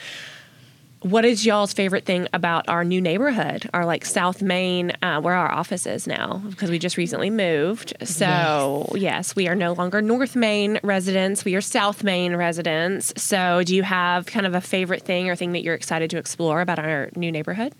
what 1.00 1.24
is 1.24 1.46
y'all's 1.46 1.72
favorite 1.72 2.04
thing 2.04 2.28
about 2.32 2.68
our 2.68 2.84
new 2.84 3.00
neighborhood, 3.00 3.68
our 3.72 3.86
like 3.86 4.04
South 4.04 4.42
Main, 4.42 4.92
uh, 5.02 5.20
where 5.20 5.34
our 5.34 5.50
office 5.50 5.86
is 5.86 6.06
now? 6.06 6.42
Because 6.48 6.70
we 6.70 6.78
just 6.78 6.96
recently 6.96 7.30
moved. 7.30 7.94
So 8.04 8.90
yes. 8.94 9.36
we 9.36 9.48
are 9.48 9.54
no 9.54 9.72
longer 9.72 10.02
North 10.02 10.36
Main 10.36 10.80
residents; 10.82 11.44
we 11.44 11.54
are 11.54 11.60
South 11.60 12.02
Main 12.02 12.36
residents. 12.36 13.12
So, 13.16 13.62
do 13.64 13.74
you 13.74 13.82
have 13.82 14.26
kind 14.26 14.46
of 14.46 14.54
a 14.54 14.60
favorite 14.60 15.02
thing 15.02 15.28
or 15.28 15.36
thing 15.36 15.52
that 15.52 15.62
you're 15.62 15.74
excited 15.74 16.10
to 16.10 16.18
explore 16.18 16.60
about 16.60 16.78
our 16.78 17.10
new 17.16 17.30
neighborhood? 17.30 17.74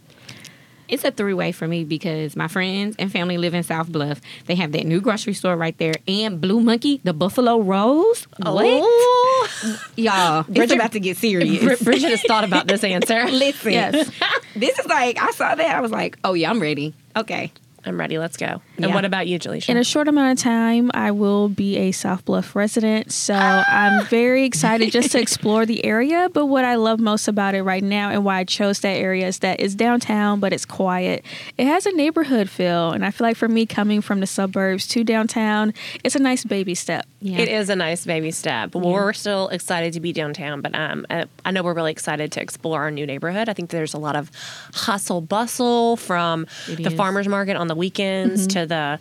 It's 0.89 1.05
a 1.05 1.11
three 1.11 1.35
way 1.35 1.53
for 1.53 1.69
me 1.69 1.85
because 1.85 2.35
my 2.35 2.49
friends 2.49 2.97
and 2.99 3.13
family 3.13 3.37
live 3.39 3.55
in 3.55 3.63
South 3.63 3.89
Bluff. 3.93 4.21
They 4.47 4.55
have 4.55 4.73
that 4.73 4.87
new 4.87 5.01
grocery 5.01 5.35
store 5.35 5.57
right 5.57 5.77
there 5.79 5.95
and 6.07 6.41
Blue 6.41 6.61
Monkey, 6.61 7.01
the 7.05 7.13
Buffalo 7.13 7.61
Rose. 7.61 8.25
What? 8.39 8.65
Oh. 8.67 9.81
Y'all, 9.97 10.43
Bridget- 10.45 10.77
about 10.77 10.93
to 10.93 11.01
get 11.01 11.17
serious. 11.17 11.63
Brid- 11.63 11.79
Bridget 11.81 12.11
has 12.11 12.23
thought 12.23 12.45
about 12.45 12.67
this 12.67 12.83
answer. 12.95 13.25
Listen, 13.27 13.73
Yes. 13.73 14.11
this 14.57 14.79
is 14.79 14.87
like, 14.87 15.19
I 15.21 15.31
saw 15.33 15.55
that. 15.55 15.77
I 15.77 15.81
was 15.81 15.91
like, 15.91 16.19
oh, 16.25 16.33
yeah, 16.35 16.51
I'm 16.51 16.61
ready. 16.61 16.95
Okay. 17.17 17.53
I'm 17.89 17.99
ready. 17.99 18.19
Let's 18.19 18.37
go. 18.37 18.61
And 18.77 18.87
Yeah. 18.87 18.95
what 18.95 19.05
about 19.05 19.27
you, 19.27 19.39
Jaleisha? 19.39 19.69
In 19.71 19.77
a 19.77 19.85
short 19.85 20.07
amount 20.09 20.39
of 20.39 20.43
time, 20.43 20.91
I 20.95 21.11
will 21.11 21.49
be 21.49 21.77
a 21.79 21.93
South 21.93 22.25
Bluff 22.25 22.55
resident. 22.55 23.13
So 23.13 23.35
I'm 23.35 24.05
very 24.07 24.45
excited 24.45 24.93
just 24.93 25.13
to 25.13 25.21
explore 25.21 25.67
the 25.67 25.85
area. 25.85 26.29
But 26.33 26.47
what 26.47 26.65
I 26.65 26.77
love 26.77 27.01
most 27.01 27.29
about 27.29 27.55
it 27.55 27.63
right 27.63 27.83
now 27.83 28.11
and 28.11 28.25
why 28.25 28.39
I 28.39 28.45
chose 28.45 28.81
that 28.81 28.97
area 28.97 29.27
is 29.27 29.39
that 29.41 29.61
it's 29.61 29.75
downtown, 29.75 30.41
but 30.41 30.53
it's 30.53 30.65
quiet. 30.65 31.25
It 31.57 31.67
has 31.67 31.87
a 31.87 31.93
neighborhood 31.93 32.49
feel. 32.51 32.93
And 32.93 33.05
I 33.05 33.11
feel 33.11 33.27
like 33.27 33.37
for 33.37 33.49
me, 33.49 33.67
coming 33.67 34.01
from 34.01 34.21
the 34.21 34.27
suburbs 34.27 34.87
to 34.89 35.03
downtown, 35.05 35.73
it's 36.05 36.15
a 36.15 36.21
nice 36.21 36.45
baby 36.45 36.75
step. 36.75 37.07
Yeah. 37.21 37.39
It 37.41 37.49
is 37.49 37.69
a 37.69 37.75
nice 37.75 38.07
baby 38.07 38.31
step. 38.31 38.75
Well, 38.77 38.93
We're 38.93 39.13
still 39.13 39.49
excited 39.49 39.93
to 39.95 40.01
be 40.01 40.13
downtown, 40.13 40.61
but 40.61 40.73
um, 40.75 41.05
uh, 41.11 41.25
I 41.45 41.51
know 41.51 41.65
we're 41.65 41.75
really 41.75 41.91
excited 41.91 42.31
to 42.33 42.41
explore 42.41 42.83
our 42.83 42.91
new 42.93 43.07
neighborhood. 43.07 43.49
I 43.49 43.55
think 43.55 43.71
there's 43.71 43.93
a 43.93 43.99
lot 43.99 44.15
of 44.15 44.31
hustle 44.73 45.21
bustle 45.21 45.97
from 45.97 46.47
It 46.69 46.77
the 46.77 46.91
is. 46.91 46.95
farmers 46.95 47.27
market 47.27 47.57
on 47.57 47.67
the 47.67 47.75
weekends 47.75 48.47
to 48.49 48.67
the, 48.67 49.01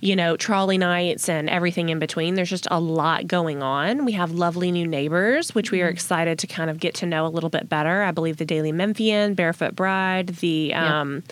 you 0.00 0.14
know, 0.14 0.36
trolley 0.36 0.78
nights 0.78 1.28
and 1.28 1.50
everything 1.50 1.88
in 1.88 1.98
between. 1.98 2.34
There's 2.36 2.50
just 2.50 2.68
a 2.70 2.78
lot 2.78 3.26
going 3.26 3.64
on. 3.64 4.04
We 4.04 4.12
have 4.12 4.30
lovely 4.30 4.70
new 4.70 4.86
neighbors, 4.86 5.52
which 5.52 5.72
we 5.72 5.82
are 5.82 5.88
excited 5.88 6.38
to 6.38 6.46
kind 6.46 6.70
of 6.70 6.78
get 6.78 6.94
to 6.96 7.06
know 7.06 7.26
a 7.26 7.30
little 7.30 7.50
bit 7.50 7.68
better. 7.68 8.02
I 8.04 8.12
believe 8.12 8.36
the 8.36 8.44
Daily 8.44 8.70
Memphian, 8.70 9.34
Barefoot 9.34 9.74
Bride, 9.74 10.28
the 10.28 10.72
um, 10.74 11.24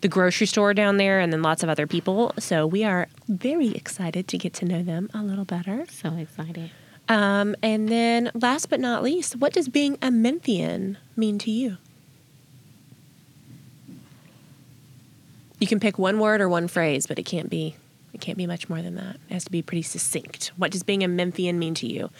the 0.00 0.08
grocery 0.08 0.46
store 0.46 0.74
down 0.74 0.96
there, 0.96 1.20
and 1.20 1.32
then 1.32 1.42
lots 1.42 1.62
of 1.62 1.68
other 1.68 1.86
people. 1.86 2.32
So 2.38 2.66
we 2.66 2.84
are 2.84 3.08
very 3.28 3.68
excited 3.68 4.28
to 4.28 4.38
get 4.38 4.54
to 4.54 4.64
know 4.64 4.82
them 4.82 5.10
a 5.12 5.22
little 5.22 5.44
better. 5.44 5.86
So 5.90 6.14
excited. 6.14 6.70
Um, 7.08 7.56
and 7.62 7.88
then, 7.88 8.30
last 8.34 8.68
but 8.68 8.80
not 8.80 9.02
least, 9.02 9.36
what 9.36 9.52
does 9.52 9.68
being 9.68 9.96
a 10.02 10.10
Memphian 10.10 10.98
mean 11.16 11.38
to 11.38 11.50
you? 11.50 11.78
You 15.58 15.66
can 15.66 15.80
pick 15.80 15.98
one 15.98 16.18
word 16.20 16.40
or 16.40 16.48
one 16.48 16.68
phrase, 16.68 17.06
but 17.06 17.18
it 17.18 17.24
can't 17.24 17.50
be 17.50 17.74
it 18.12 18.20
can't 18.20 18.38
be 18.38 18.46
much 18.46 18.68
more 18.68 18.82
than 18.82 18.94
that. 18.96 19.16
It 19.28 19.34
has 19.34 19.44
to 19.44 19.50
be 19.50 19.62
pretty 19.62 19.82
succinct. 19.82 20.52
What 20.56 20.70
does 20.70 20.82
being 20.82 21.02
a 21.02 21.08
Memphian 21.08 21.58
mean 21.58 21.74
to 21.74 21.86
you? 21.86 22.10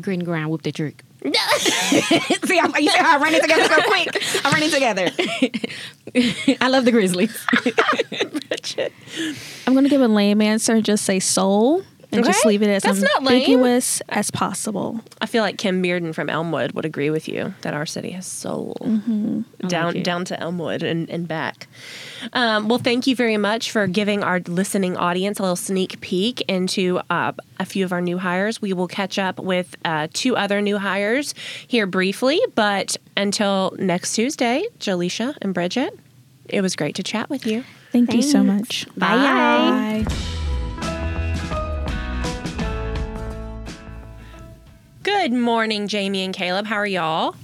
Grit 0.00 0.18
and 0.18 0.24
grind, 0.24 0.50
whoop 0.50 0.62
the 0.62 0.72
trick. 0.72 1.02
See, 1.24 2.60
I'm, 2.60 2.72
you 2.76 2.90
see 2.90 2.98
how 2.98 3.18
I 3.18 3.20
run 3.20 3.34
it 3.34 3.42
together 3.42 3.64
so 3.64 3.82
quick? 3.82 4.22
I 4.44 4.50
run 4.50 4.62
it 4.62 4.72
together. 4.72 5.10
I 6.60 6.68
love 6.68 6.84
the 6.84 6.92
Grizzlies. 6.92 7.36
I'm 9.66 9.72
going 9.72 9.84
to 9.84 9.90
give 9.90 10.00
a 10.00 10.08
lame 10.08 10.40
answer 10.40 10.74
and 10.74 10.84
just 10.84 11.04
say 11.04 11.18
soul. 11.18 11.82
And 12.10 12.24
just 12.24 12.46
leave 12.46 12.62
it 12.62 12.68
as 12.68 12.82
That's 12.82 13.02
not 13.02 13.22
lame. 13.22 13.42
ambiguous 13.42 14.00
as 14.08 14.30
possible. 14.30 15.00
I 15.20 15.26
feel 15.26 15.42
like 15.42 15.58
Kim 15.58 15.82
Bearden 15.82 16.14
from 16.14 16.30
Elmwood 16.30 16.72
would 16.72 16.84
agree 16.86 17.10
with 17.10 17.28
you 17.28 17.52
that 17.62 17.74
our 17.74 17.84
city 17.86 18.10
has 18.12 18.26
soul 18.26 18.76
down 19.66 19.96
it. 19.96 20.04
down 20.04 20.24
to 20.26 20.40
Elmwood 20.40 20.82
and, 20.82 21.08
and 21.10 21.28
back. 21.28 21.68
Um, 22.32 22.68
well, 22.68 22.78
thank 22.78 23.06
you 23.06 23.14
very 23.14 23.36
much 23.36 23.70
for 23.70 23.86
giving 23.86 24.24
our 24.24 24.40
listening 24.40 24.96
audience 24.96 25.38
a 25.38 25.42
little 25.42 25.56
sneak 25.56 26.00
peek 26.00 26.40
into 26.48 27.00
uh, 27.10 27.32
a 27.60 27.64
few 27.64 27.84
of 27.84 27.92
our 27.92 28.00
new 28.00 28.18
hires. 28.18 28.62
We 28.62 28.72
will 28.72 28.88
catch 28.88 29.18
up 29.18 29.38
with 29.38 29.76
uh, 29.84 30.08
two 30.12 30.36
other 30.36 30.60
new 30.62 30.78
hires 30.78 31.34
here 31.66 31.86
briefly, 31.86 32.40
but 32.54 32.96
until 33.16 33.74
next 33.78 34.14
Tuesday, 34.14 34.64
Jaleisha 34.78 35.36
and 35.42 35.52
Bridget, 35.52 35.98
it 36.48 36.62
was 36.62 36.74
great 36.74 36.94
to 36.94 37.02
chat 37.02 37.28
with 37.28 37.44
you. 37.46 37.64
Thank 37.92 38.14
you 38.14 38.22
so 38.22 38.42
Thanks. 38.44 38.86
much. 38.86 38.96
Bye. 38.96 40.04
Bye. 40.06 40.47
Good 45.02 45.32
morning, 45.32 45.88
Jamie 45.88 46.24
and 46.24 46.34
Caleb. 46.34 46.66
How 46.66 46.76
are 46.76 46.86
y'all? 46.86 47.34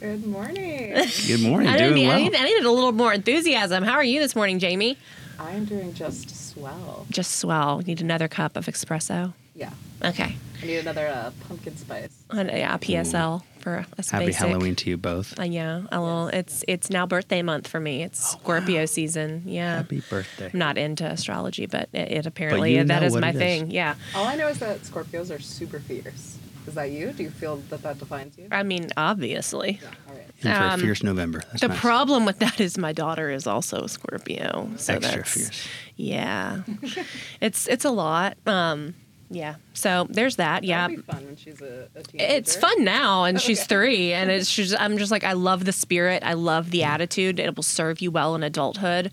Good 0.00 0.24
morning. 0.26 0.94
Good 1.26 1.40
morning. 1.40 1.68
I, 1.68 1.76
Doing 1.78 1.94
need, 1.94 2.08
I, 2.08 2.18
need, 2.18 2.34
I 2.36 2.44
needed 2.44 2.64
a 2.64 2.70
little 2.70 2.92
more 2.92 3.12
enthusiasm. 3.12 3.82
How 3.82 3.94
are 3.94 4.04
you 4.04 4.20
this 4.20 4.36
morning, 4.36 4.58
Jamie? 4.58 4.96
I 5.40 5.52
am 5.52 5.64
doing 5.64 5.92
just 5.94 6.50
swell. 6.52 7.06
Just 7.10 7.36
swell. 7.36 7.78
Need 7.80 8.00
another 8.00 8.28
cup 8.28 8.56
of 8.56 8.66
espresso. 8.66 9.32
Yeah. 9.54 9.70
Okay. 10.04 10.36
I 10.62 10.66
need 10.66 10.76
another 10.78 11.06
uh, 11.08 11.30
pumpkin 11.48 11.76
spice. 11.76 12.16
Uh, 12.32 12.44
yeah, 12.48 12.76
PSL 12.78 13.42
for 13.60 13.84
us. 13.98 14.10
Happy 14.10 14.26
basic. 14.26 14.46
Halloween 14.46 14.74
to 14.76 14.90
you 14.90 14.96
both. 14.96 15.38
Uh, 15.38 15.44
yeah, 15.44 15.82
a 15.92 16.00
little. 16.00 16.28
It's 16.28 16.64
it's 16.66 16.90
now 16.90 17.06
birthday 17.06 17.42
month 17.42 17.68
for 17.68 17.78
me. 17.78 18.02
It's 18.02 18.32
Scorpio 18.32 18.86
season. 18.86 19.42
Yeah. 19.46 19.76
Happy 19.76 20.02
birthday. 20.08 20.50
I'm 20.52 20.58
not 20.58 20.78
into 20.78 21.04
astrology, 21.06 21.66
but 21.66 21.88
it, 21.92 22.12
it 22.12 22.26
apparently 22.26 22.76
you 22.76 22.84
that 22.84 23.00
know 23.00 23.06
is 23.06 23.12
what 23.12 23.20
my 23.20 23.28
it 23.30 23.34
is. 23.36 23.40
thing. 23.40 23.70
Yeah. 23.70 23.94
All 24.14 24.26
I 24.26 24.34
know 24.36 24.48
is 24.48 24.58
that 24.60 24.80
Scorpios 24.82 25.34
are 25.34 25.40
super 25.40 25.78
fierce. 25.80 26.37
Is 26.68 26.74
that 26.74 26.90
you? 26.90 27.12
Do 27.12 27.22
you 27.24 27.30
feel 27.30 27.56
that 27.70 27.82
that 27.82 27.98
defines 27.98 28.38
you? 28.38 28.46
I 28.52 28.62
mean, 28.62 28.88
obviously. 28.96 29.80
Yeah. 29.82 29.88
All 30.08 30.14
right. 30.14 30.24
In 30.40 30.52
for 30.54 30.62
um, 30.62 30.80
a 30.80 30.82
fierce 30.82 31.02
November. 31.02 31.40
That's 31.48 31.60
The 31.62 31.68
nice. 31.68 31.80
problem 31.80 32.24
with 32.24 32.38
that 32.38 32.60
is 32.60 32.78
my 32.78 32.92
daughter 32.92 33.30
is 33.30 33.46
also 33.46 33.82
a 33.84 33.88
Scorpio, 33.88 34.70
so 34.76 34.94
Extra 34.94 35.16
that's 35.16 35.32
fierce. 35.34 35.68
yeah. 35.96 36.62
it's 37.40 37.66
it's 37.66 37.84
a 37.84 37.90
lot. 37.90 38.36
Um, 38.46 38.94
yeah. 39.30 39.56
So 39.74 40.06
there's 40.08 40.36
that. 40.36 40.62
Yeah. 40.64 40.88
That'd 40.88 41.04
be 41.06 41.12
fun 41.12 41.24
when 41.26 41.36
she's 41.36 41.60
a, 41.60 41.88
a 41.94 42.02
teenager. 42.02 42.32
It's 42.34 42.54
fun 42.56 42.84
now, 42.84 43.24
and 43.24 43.40
she's 43.40 43.58
Okay. 43.60 43.66
three, 43.66 44.12
and 44.12 44.30
it's 44.30 44.54
just 44.54 44.74
I'm 44.80 44.96
just 44.96 45.10
like 45.10 45.24
I 45.24 45.32
love 45.32 45.64
the 45.64 45.72
spirit, 45.72 46.22
I 46.24 46.34
love 46.34 46.70
the 46.70 46.84
attitude. 46.84 47.40
It 47.40 47.56
will 47.56 47.62
serve 47.62 48.00
you 48.00 48.10
well 48.10 48.34
in 48.36 48.42
adulthood, 48.42 49.10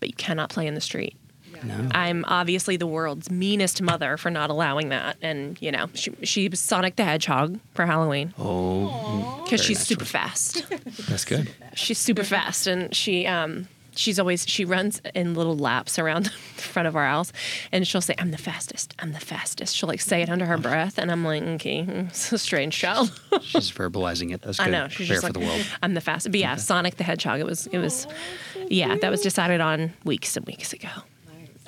but 0.00 0.08
you 0.10 0.14
cannot 0.16 0.50
play 0.50 0.66
in 0.66 0.74
the 0.74 0.80
street. 0.80 1.16
No. 1.62 1.88
I'm 1.92 2.24
obviously 2.28 2.76
the 2.76 2.86
world's 2.86 3.30
meanest 3.30 3.82
mother 3.82 4.16
for 4.16 4.30
not 4.30 4.50
allowing 4.50 4.90
that, 4.90 5.16
and 5.22 5.60
you 5.60 5.70
know 5.72 5.88
she 5.94 6.12
she 6.22 6.48
was 6.48 6.60
Sonic 6.60 6.96
the 6.96 7.04
Hedgehog 7.04 7.58
for 7.74 7.86
Halloween 7.86 8.32
Oh, 8.38 9.40
because 9.44 9.62
she's 9.62 9.80
super 9.80 10.04
fast. 10.04 10.64
that's 11.08 11.24
good. 11.24 11.50
she's 11.74 11.98
super 11.98 12.24
fast, 12.24 12.66
and 12.66 12.94
she 12.94 13.26
um 13.26 13.68
she's 13.96 14.20
always 14.20 14.46
she 14.46 14.64
runs 14.64 15.02
in 15.14 15.34
little 15.34 15.56
laps 15.56 15.98
around 15.98 16.26
the 16.56 16.62
front 16.62 16.86
of 16.86 16.94
our 16.96 17.06
house, 17.06 17.32
and 17.72 17.86
she'll 17.86 18.00
say 18.00 18.14
I'm 18.18 18.30
the 18.30 18.38
fastest, 18.38 18.94
I'm 19.00 19.12
the 19.12 19.20
fastest. 19.20 19.74
She'll 19.74 19.88
like 19.88 20.00
say 20.00 20.22
it 20.22 20.28
under 20.28 20.46
her 20.46 20.58
breath, 20.58 20.98
and 20.98 21.10
I'm 21.10 21.24
like 21.24 21.42
okay, 21.42 21.80
it's 21.88 22.32
a 22.32 22.38
strange 22.38 22.76
child. 22.78 23.10
She's 23.42 23.70
verbalizing 23.72 24.32
it. 24.32 24.42
That's 24.42 24.60
I 24.60 24.66
good. 24.66 24.70
know. 24.72 24.88
She's 24.88 25.08
Fair 25.08 25.16
just 25.16 25.26
for 25.26 25.32
like, 25.32 25.40
the 25.40 25.40
world. 25.46 25.66
I'm 25.82 25.94
the 25.94 26.00
fastest. 26.00 26.30
But 26.32 26.40
yeah, 26.40 26.56
Sonic 26.56 26.96
the 26.96 27.04
Hedgehog. 27.04 27.40
It 27.40 27.46
was. 27.46 27.66
It 27.68 27.78
was. 27.78 28.06
Yeah, 28.70 28.96
that 28.96 29.10
was 29.10 29.22
decided 29.22 29.60
on 29.62 29.94
weeks 30.04 30.36
and 30.36 30.44
weeks 30.46 30.72
ago. 30.74 30.88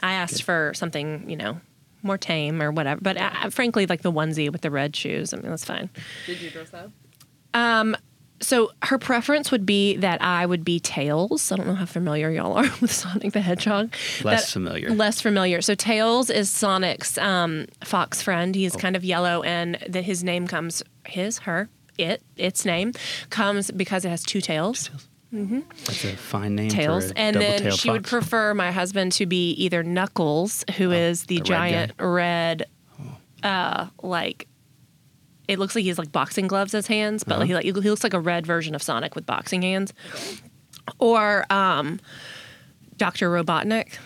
Nice. 0.03 0.11
I 0.11 0.13
asked 0.15 0.43
for 0.43 0.73
something, 0.75 1.29
you 1.29 1.37
know, 1.37 1.61
more 2.03 2.19
tame 2.19 2.63
or 2.63 2.71
whatever. 2.71 3.01
But 3.01 3.17
uh, 3.17 3.51
frankly, 3.51 3.87
like 3.87 4.03
the 4.03 4.13
onesie 4.13 4.51
with 4.51 4.63
the 4.63 4.71
red 4.71 4.95
shoes. 4.97 5.33
I 5.35 5.39
mean, 5.39 5.51
that's 5.51 5.65
fine. 5.65 5.91
Did 6.27 6.41
you 6.41 6.51
dress 6.51 6.73
up? 6.75 6.91
So 8.43 8.71
her 8.85 8.97
preference 8.99 9.51
would 9.51 9.67
be 9.67 9.97
that 9.99 10.23
I 10.23 10.47
would 10.47 10.65
be 10.65 10.81
Tails. 10.81 11.53
I 11.53 11.57
don't 11.57 11.67
know 11.67 11.75
how 11.75 11.85
familiar 11.85 12.31
y'all 12.31 12.55
are 12.55 12.63
with 12.81 12.91
Sonic 12.91 13.35
the 13.35 13.43
Hedgehog. 13.43 13.93
Less 14.25 14.47
That- 14.47 14.53
familiar. 14.53 14.91
Less 14.91 15.21
familiar. 15.21 15.61
So 15.61 15.75
Tails 15.75 16.31
is 16.31 16.49
Sonic's 16.51 17.19
um, 17.19 17.67
fox 17.85 18.23
friend. 18.23 18.57
Oh. 18.57 18.59
He's 18.59 18.75
kind 18.77 18.97
of 18.97 19.05
yellow, 19.05 19.43
and 19.43 19.77
that 19.89 20.05
his 20.05 20.25
name 20.25 20.47
comes 20.47 20.83
his, 21.07 21.41
her, 21.41 21.69
it, 21.99 22.23
its 22.39 22.65
name 22.65 22.93
comes 23.29 23.71
because 23.73 24.07
it 24.07 24.09
has 24.09 24.23
two 24.23 24.41
tails. 24.41 24.89
That's 25.33 26.05
a 26.05 26.17
fine 26.17 26.57
name 26.57 26.71
tails, 26.71 27.13
and 27.15 27.37
then 27.37 27.71
she 27.73 27.91
would 27.91 28.05
prefer 28.05 28.53
my 28.55 28.73
husband 28.73 29.13
to 29.13 29.27
be 29.27 29.53
either 29.53 29.83
Knuckles, 29.83 30.65
who 30.77 30.91
is 30.91 31.25
the, 31.27 31.37
the 31.37 31.43
giant. 31.43 31.93
Oh. 32.01 32.09
red, 32.09 32.67
uh, 33.43 33.87
like 34.03 34.49
it 35.49 35.59
looks 35.59 35.75
like 35.75 35.83
he 35.83 35.89
has 35.89 35.99
like 35.99 36.11
boxing 36.13 36.47
gloves 36.49 36.75
as 36.75 36.87
hands, 36.89 37.23
but 37.25 37.35
Uh-huh. 37.37 37.45
he 37.45 37.55
like 37.55 37.65
he 37.65 37.73
looks 37.73 38.03
like 38.05 38.15
a 38.15 38.21
red 38.21 38.45
version 38.47 38.75
of 38.75 38.83
Sonic 38.83 39.15
with 39.15 39.25
boxing 39.27 39.63
hands, 39.63 39.93
or 40.99 41.45
um, 41.53 42.01
Doctor 42.97 43.31
Robotnik. 43.31 43.99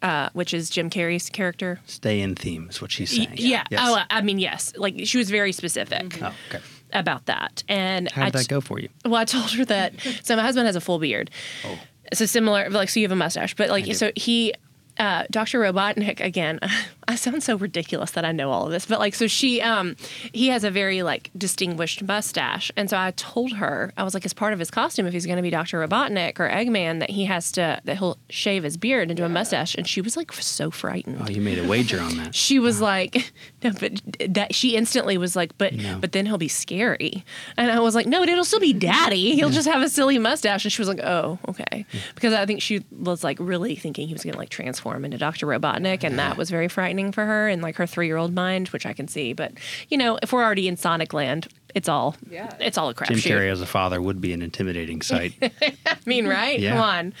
Uh, 0.00 0.28
which 0.32 0.54
is 0.54 0.70
Jim 0.70 0.90
Carrey's 0.90 1.28
character? 1.28 1.80
Stay 1.84 2.20
in 2.20 2.36
theme 2.36 2.68
is 2.70 2.80
what 2.80 2.92
she's 2.92 3.10
Y- 3.18 3.24
saying. 3.24 3.36
Yeah. 3.36 3.64
Yes. 3.68 3.80
Oh, 3.82 4.00
I 4.08 4.20
mean, 4.20 4.38
yes. 4.38 4.72
Like 4.76 4.94
she 5.06 5.18
was 5.18 5.28
very 5.28 5.50
specific 5.50 6.16
Oh, 6.22 6.32
okay. 6.50 6.60
About 6.92 7.26
that, 7.26 7.62
and 7.68 8.10
How 8.10 8.22
I 8.22 8.24
did 8.30 8.40
that 8.40 8.48
go 8.48 8.60
for 8.60 8.78
you? 8.78 8.88
well, 9.04 9.16
I 9.16 9.24
told 9.24 9.50
her 9.52 9.64
that. 9.66 9.94
So 10.24 10.36
my 10.36 10.42
husband 10.42 10.66
has 10.66 10.76
a 10.76 10.80
full 10.80 10.98
beard. 10.98 11.30
Oh. 11.64 11.78
So 12.12 12.26
similar, 12.26 12.70
like 12.70 12.88
so 12.88 13.00
you 13.00 13.04
have 13.04 13.12
a 13.12 13.16
mustache, 13.16 13.54
but 13.54 13.68
like 13.70 13.94
so 13.94 14.10
he, 14.16 14.54
uh, 14.98 15.24
Dr. 15.30 15.60
Robotnik 15.60 16.20
again. 16.20 16.60
I 17.08 17.14
sound 17.14 17.42
so 17.42 17.56
ridiculous 17.56 18.10
that 18.12 18.24
I 18.26 18.32
know 18.32 18.50
all 18.50 18.66
of 18.66 18.70
this, 18.70 18.84
but 18.86 18.98
like 18.98 19.14
so 19.14 19.26
she, 19.26 19.62
um, 19.62 19.96
he 20.32 20.48
has 20.48 20.62
a 20.62 20.70
very 20.70 21.02
like 21.02 21.30
distinguished 21.36 22.02
mustache, 22.02 22.70
and 22.76 22.90
so 22.90 22.98
I 22.98 23.12
told 23.16 23.54
her 23.54 23.92
I 23.96 24.02
was 24.04 24.12
like, 24.12 24.26
as 24.26 24.34
part 24.34 24.52
of 24.52 24.58
his 24.58 24.70
costume, 24.70 25.06
if 25.06 25.14
he's 25.14 25.24
going 25.24 25.36
to 25.38 25.42
be 25.42 25.48
Dr. 25.50 25.78
Robotnik 25.80 26.38
or 26.38 26.48
Eggman, 26.50 27.00
that 27.00 27.08
he 27.10 27.24
has 27.24 27.50
to 27.52 27.80
that 27.84 27.96
he'll 27.96 28.18
shave 28.28 28.62
his 28.62 28.76
beard 28.76 29.08
and 29.10 29.16
do 29.16 29.24
a 29.24 29.28
mustache, 29.28 29.74
and 29.74 29.88
she 29.88 30.00
was 30.02 30.16
like 30.18 30.32
so 30.34 30.70
frightened. 30.70 31.18
Oh, 31.26 31.30
you 31.30 31.40
made 31.40 31.58
a 31.58 31.66
wager 31.66 31.98
on 32.00 32.16
that. 32.18 32.34
She 32.48 32.58
was 32.58 32.80
like, 32.80 33.32
no, 33.64 33.72
but 33.80 34.02
that 34.34 34.54
she 34.54 34.76
instantly 34.76 35.16
was 35.16 35.34
like, 35.34 35.56
but 35.58 35.72
No. 35.74 35.98
but 35.98 36.12
then 36.12 36.26
he'll 36.26 36.36
be 36.38 36.48
scary, 36.48 37.24
and 37.56 37.70
I 37.70 37.80
was 37.80 37.94
like, 37.94 38.06
no, 38.06 38.22
it'll 38.22 38.44
still 38.44 38.60
be 38.60 38.74
daddy. 38.74 39.34
He'll 39.34 39.48
just 39.50 39.66
have 39.68 39.80
a 39.82 39.88
silly 39.88 40.18
mustache, 40.18 40.64
and 40.66 40.72
she 40.72 40.80
was 40.82 40.88
like, 40.88 41.00
oh, 41.00 41.38
okay, 41.48 41.86
because 42.14 42.34
I 42.34 42.44
think 42.44 42.60
she 42.60 42.84
was 42.92 43.24
like 43.24 43.38
really 43.40 43.76
thinking 43.76 44.08
he 44.08 44.12
was 44.14 44.24
gonna 44.24 44.36
like 44.36 44.50
transform 44.50 45.04
into 45.06 45.16
Doctor 45.16 45.46
Robotnik, 45.46 46.04
and 46.04 46.18
that 46.18 46.36
was 46.36 46.50
very 46.50 46.68
frightening 46.68 46.97
for 47.12 47.24
her 47.24 47.48
and 47.48 47.62
like 47.62 47.76
her 47.76 47.86
three 47.86 48.06
year 48.06 48.16
old 48.16 48.34
mind, 48.34 48.68
which 48.68 48.84
I 48.86 48.92
can 48.92 49.08
see. 49.08 49.32
But 49.32 49.52
you 49.88 49.96
know, 49.96 50.18
if 50.22 50.32
we're 50.32 50.42
already 50.44 50.66
in 50.68 50.76
Sonic 50.76 51.12
Land, 51.12 51.48
it's 51.74 51.88
all 51.88 52.16
Yeah. 52.30 52.52
it's 52.60 52.76
all 52.76 52.88
a 52.88 52.94
Jim 52.94 53.16
crapshoot. 53.16 53.30
Carrey 53.30 53.50
as 53.50 53.60
a 53.60 53.66
father 53.66 54.00
would 54.02 54.20
be 54.20 54.32
an 54.32 54.42
intimidating 54.42 55.00
sight. 55.02 55.34
I 55.86 55.96
mean, 56.06 56.26
right? 56.26 56.58
Yeah. 56.58 56.72
Come 56.72 56.82
on, 56.82 57.14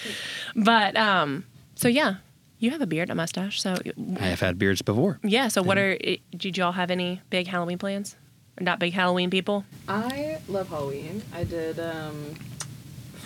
but 0.56 0.96
um, 0.96 1.44
so 1.76 1.86
yeah, 1.88 2.16
you 2.58 2.70
have 2.70 2.80
a 2.80 2.86
beard, 2.86 3.08
a 3.10 3.14
mustache, 3.14 3.60
so 3.62 3.76
I 4.20 4.24
have 4.24 4.40
had 4.40 4.58
beards 4.58 4.82
before. 4.82 5.20
Yeah. 5.22 5.48
So, 5.48 5.62
what 5.62 5.78
are? 5.78 5.96
Did 6.36 6.56
y'all 6.58 6.72
have 6.72 6.90
any 6.90 7.20
big 7.30 7.46
Halloween 7.46 7.78
plans? 7.78 8.16
Or 8.60 8.64
Not 8.64 8.80
big 8.80 8.92
Halloween 8.92 9.30
people. 9.30 9.64
I 9.86 10.38
love 10.48 10.68
Halloween. 10.68 11.22
I 11.32 11.44
did 11.44 11.78
um, 11.78 12.34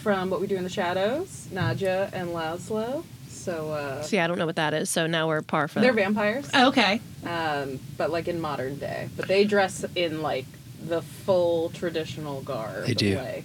from 0.02 0.28
What 0.28 0.40
We 0.42 0.46
Do 0.46 0.56
in 0.56 0.64
the 0.64 0.68
Shadows, 0.70 1.48
Nadja 1.52 2.10
and 2.12 2.28
Laszlo. 2.30 3.04
So 3.42 3.70
uh, 3.72 4.02
See, 4.02 4.18
I 4.18 4.26
don't 4.26 4.38
know 4.38 4.46
what 4.46 4.56
that 4.56 4.72
is. 4.74 4.88
So 4.90 5.06
now 5.06 5.26
we're 5.28 5.42
par 5.42 5.66
for. 5.68 5.80
they're 5.80 5.92
vampires, 5.92 6.48
okay. 6.54 7.00
um, 7.26 7.80
but 7.96 8.10
like 8.10 8.28
in 8.28 8.40
modern 8.40 8.78
day. 8.78 9.08
But 9.16 9.26
they 9.28 9.44
dress 9.44 9.84
in 9.96 10.22
like 10.22 10.46
the 10.80 11.02
full 11.02 11.70
traditional 11.70 12.40
garb. 12.42 12.86
They 12.86 12.94
do. 12.94 13.16
Like, 13.16 13.44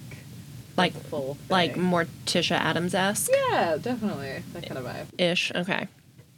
Like- 0.76 0.92
the 0.94 1.00
full 1.00 1.34
thing. 1.34 1.46
Like 1.48 1.74
Morticia 1.74 2.52
Addams 2.56 2.94
esque 2.94 3.30
Yeah, 3.50 3.76
definitely. 3.80 4.42
That 4.52 4.66
kind 4.66 4.78
of 4.78 4.84
vibe. 4.84 5.06
ish. 5.18 5.50
Okay. 5.54 5.88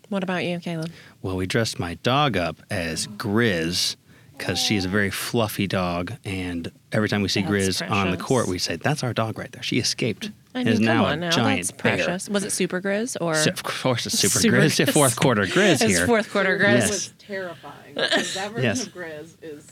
What 0.08 0.22
about 0.22 0.44
you, 0.44 0.58
Caleb? 0.58 0.90
Well, 1.22 1.36
we 1.36 1.46
dressed 1.46 1.78
my 1.78 1.94
dog 2.02 2.36
up 2.36 2.56
as 2.70 3.06
Grizz 3.06 3.96
because 4.36 4.58
she's 4.58 4.84
a 4.84 4.88
very 4.88 5.10
fluffy 5.10 5.66
dog, 5.66 6.14
and 6.24 6.72
every 6.92 7.08
time 7.08 7.20
we 7.22 7.28
see 7.28 7.42
That's 7.42 7.80
Grizz 7.82 7.90
on 7.90 8.10
the 8.10 8.16
court, 8.16 8.48
we 8.48 8.58
say, 8.58 8.76
"That's 8.76 9.04
our 9.04 9.12
dog 9.12 9.38
right 9.38 9.52
there. 9.52 9.62
She 9.62 9.78
escaped. 9.78 10.30
I 10.54 10.58
and 10.60 10.64
mean, 10.66 10.72
is 10.74 10.78
come 10.80 10.86
now 10.86 11.04
on 11.04 11.12
a 11.12 11.16
now. 11.16 11.30
giant 11.30 11.60
That's 11.60 11.70
precious. 11.70 12.28
Was 12.28 12.42
it 12.44 12.50
Super 12.50 12.80
Grizz 12.80 13.16
or? 13.20 13.34
So, 13.36 13.50
of 13.50 13.62
course, 13.62 14.06
it's 14.06 14.18
super, 14.18 14.38
Super 14.40 14.56
Grizz. 14.56 14.84
Grizz. 14.86 14.92
Fourth 14.92 15.16
quarter 15.16 15.42
Grizz 15.46 15.72
it's 15.74 15.82
here. 15.82 16.06
fourth 16.06 16.30
quarter 16.32 16.58
Grizz 16.58 16.62
Grizz. 16.64 16.78
Yes. 16.78 16.90
was 16.90 17.12
terrifying. 17.18 17.94
Because 17.94 18.34
that 18.34 18.48
version 18.50 18.64
Yes. 18.64 18.86
of 18.86 18.94
Grizz 18.94 19.28
is 19.42 19.66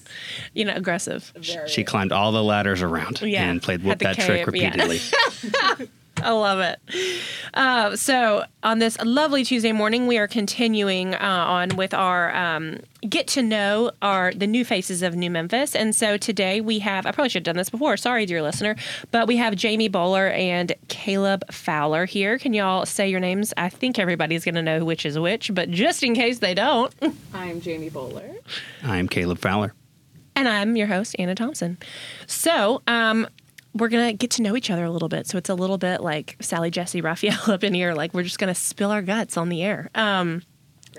You 0.54 0.64
know, 0.66 0.74
aggressive. 0.74 1.32
very. 1.36 1.68
She 1.68 1.82
climbed 1.82 2.12
all 2.12 2.30
the 2.32 2.44
ladders 2.44 2.80
around 2.82 3.20
Yeah, 3.22 3.44
and 3.50 3.60
played 3.60 3.82
whoop 3.82 3.98
the 3.98 4.04
that 4.04 4.18
trick 4.18 4.46
repeatedly. 4.46 5.00
yeah. 5.42 5.74
repeatedly. 6.18 6.28
I 6.28 6.32
love 6.32 6.60
it. 6.60 7.24
Uh, 7.54 7.96
so, 7.96 8.44
on 8.62 8.78
this 8.78 8.98
lovely 9.02 9.44
Tuesday 9.44 9.72
morning, 9.72 10.06
we 10.06 10.18
are 10.18 10.28
continuing 10.28 11.14
uh, 11.14 11.18
on 11.20 11.70
with 11.76 11.94
our 11.94 12.34
um, 12.34 12.78
get 13.08 13.26
to 13.28 13.42
know 13.42 13.90
our 14.02 14.32
the 14.34 14.46
new 14.46 14.64
faces 14.64 15.02
of 15.02 15.14
New 15.14 15.30
Memphis. 15.30 15.74
And 15.74 15.94
so 15.94 16.16
today 16.16 16.60
we 16.60 16.80
have 16.80 17.06
I 17.06 17.12
probably 17.12 17.28
should 17.28 17.40
have 17.46 17.54
done 17.54 17.56
this 17.56 17.70
before. 17.70 17.96
Sorry, 17.96 18.26
dear 18.26 18.42
listener, 18.42 18.76
but 19.10 19.26
we 19.28 19.36
have 19.36 19.54
Jamie 19.56 19.88
Bowler 19.88 20.28
and 20.28 20.72
Caleb 20.88 21.44
Fowler 21.52 22.04
here. 22.06 22.38
Can 22.38 22.52
y'all 22.54 22.84
say 22.86 23.08
your 23.08 23.20
names? 23.20 23.54
I 23.56 23.68
think 23.68 23.98
everybody's 23.98 24.44
going 24.44 24.56
to 24.56 24.62
know 24.62 24.84
which 24.84 25.06
is 25.06 25.18
which, 25.18 25.54
but 25.54 25.70
just 25.70 26.02
in 26.02 26.14
case 26.14 26.40
they 26.40 26.54
don't, 26.54 26.92
I'm 27.34 27.60
Jamie 27.60 27.88
Bowler. 27.90 28.30
I'm 28.82 29.08
Caleb 29.08 29.38
Fowler. 29.38 29.74
and 30.34 30.48
I'm 30.48 30.76
your 30.76 30.88
host 30.88 31.14
Anna 31.18 31.34
Thompson. 31.34 31.78
So, 32.26 32.82
um, 32.86 33.28
we're 33.74 33.88
gonna 33.88 34.12
get 34.12 34.30
to 34.32 34.42
know 34.42 34.56
each 34.56 34.70
other 34.70 34.84
a 34.84 34.90
little 34.90 35.08
bit. 35.08 35.26
So 35.26 35.38
it's 35.38 35.48
a 35.48 35.54
little 35.54 35.78
bit 35.78 36.00
like 36.00 36.36
Sally 36.40 36.70
Jessy 36.70 37.00
Raphael 37.00 37.38
up 37.52 37.64
in 37.64 37.74
here. 37.74 37.94
Like 37.94 38.14
we're 38.14 38.22
just 38.22 38.38
gonna 38.38 38.54
spill 38.54 38.90
our 38.90 39.02
guts 39.02 39.36
on 39.36 39.48
the 39.48 39.62
air. 39.62 39.90
Um, 39.94 40.42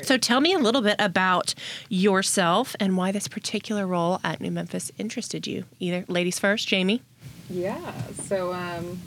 so 0.01 0.17
tell 0.17 0.39
me 0.39 0.53
a 0.53 0.59
little 0.59 0.81
bit 0.81 0.95
about 0.99 1.53
yourself 1.89 2.75
and 2.79 2.95
why 2.95 3.11
this 3.11 3.27
particular 3.27 3.85
role 3.85 4.19
at 4.23 4.39
New 4.39 4.51
Memphis 4.51 4.91
interested 4.97 5.45
you. 5.45 5.65
Either 5.79 6.05
ladies 6.07 6.39
first, 6.39 6.67
Jamie. 6.67 7.01
Yeah. 7.49 7.93
So 8.13 8.53
um, 8.53 8.99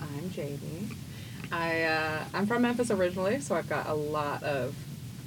I'm 0.00 0.30
Jamie. 0.30 0.88
I 1.52 1.82
uh, 1.82 2.24
I'm 2.34 2.46
from 2.46 2.62
Memphis 2.62 2.90
originally, 2.90 3.40
so 3.40 3.54
I've 3.54 3.68
got 3.68 3.88
a 3.88 3.94
lot 3.94 4.42
of 4.42 4.74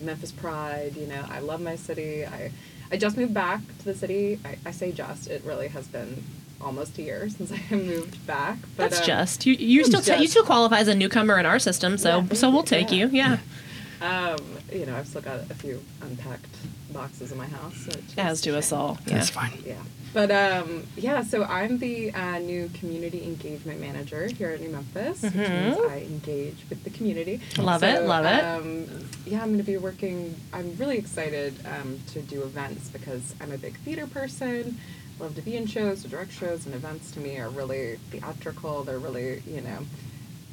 Memphis 0.01 0.31
pride. 0.31 0.97
You 0.97 1.07
know, 1.07 1.23
I 1.29 1.39
love 1.39 1.61
my 1.61 1.75
city. 1.75 2.25
I 2.25 2.51
I 2.91 2.97
just 2.97 3.15
moved 3.17 3.33
back 3.33 3.61
to 3.79 3.85
the 3.85 3.95
city. 3.95 4.39
I, 4.43 4.57
I 4.65 4.71
say 4.71 4.91
just. 4.91 5.27
It 5.27 5.43
really 5.45 5.67
has 5.69 5.87
been 5.87 6.23
almost 6.61 6.97
a 6.97 7.01
year 7.01 7.29
since 7.35 7.51
I 7.51 7.75
moved 7.75 8.25
back. 8.27 8.57
But, 8.77 8.89
That's 8.91 8.99
um, 9.01 9.05
just 9.05 9.45
you. 9.45 9.53
You 9.53 9.83
still 9.85 10.01
ta- 10.01 10.15
you 10.15 10.27
still 10.27 10.43
qualify 10.45 10.79
as 10.79 10.87
a 10.87 10.95
newcomer 10.95 11.37
in 11.39 11.45
our 11.45 11.59
system. 11.59 11.97
So 11.97 12.19
Yeah, 12.21 12.33
so 12.33 12.49
we'll 12.49 12.63
take 12.63 12.91
you. 12.91 13.07
you. 13.07 13.17
Yeah. 13.17 13.37
Um, 14.01 14.37
you 14.73 14.85
know, 14.85 14.95
I've 14.97 15.07
still 15.07 15.21
got 15.21 15.39
a 15.49 15.53
few 15.55 15.81
unpacked 16.01 16.45
boxes 16.91 17.31
in 17.31 17.37
my 17.37 17.47
house. 17.47 17.75
So 17.77 17.91
it's 17.97 18.17
As 18.17 18.41
do 18.41 18.55
us 18.57 18.69
shame. 18.69 18.77
all. 18.79 18.97
That's 19.05 19.29
fine. 19.29 19.53
Yeah. 19.65 19.75
But 20.13 20.31
um, 20.31 20.83
yeah, 20.97 21.23
so 21.23 21.45
I'm 21.45 21.77
the 21.79 22.11
uh, 22.13 22.39
new 22.39 22.69
community 22.73 23.23
engagement 23.23 23.79
manager 23.79 24.27
here 24.27 24.49
at 24.49 24.59
New 24.59 24.69
Memphis, 24.69 25.21
which 25.23 25.33
means 25.33 25.77
Mhm. 25.77 25.89
I 25.89 25.99
engage 26.01 26.57
with 26.69 26.83
the 26.83 26.89
community. 26.89 27.39
Love 27.57 27.83
it, 27.83 27.97
So, 27.97 28.05
love 28.05 28.25
it. 28.25 28.43
Um, 28.43 28.85
yeah, 29.25 29.39
I'm 29.41 29.47
going 29.47 29.57
to 29.59 29.63
be 29.63 29.77
working. 29.77 30.35
I'm 30.53 30.75
really 30.75 30.97
excited 30.97 31.55
um, 31.65 31.97
to 32.13 32.21
do 32.21 32.43
events 32.43 32.89
because 32.89 33.33
I'm 33.41 33.53
a 33.53 33.57
big 33.57 33.77
theater 33.79 34.07
person. 34.07 34.77
Love 35.19 35.35
to 35.35 35.41
be 35.41 35.55
in 35.55 35.65
shows, 35.65 36.01
to 36.03 36.07
direct 36.09 36.31
shows, 36.31 36.65
and 36.65 36.75
events 36.75 37.11
to 37.11 37.19
me 37.19 37.37
are 37.39 37.49
really 37.49 37.97
theatrical. 38.11 38.83
They're 38.83 38.99
really, 38.99 39.41
you 39.47 39.61
know, 39.61 39.79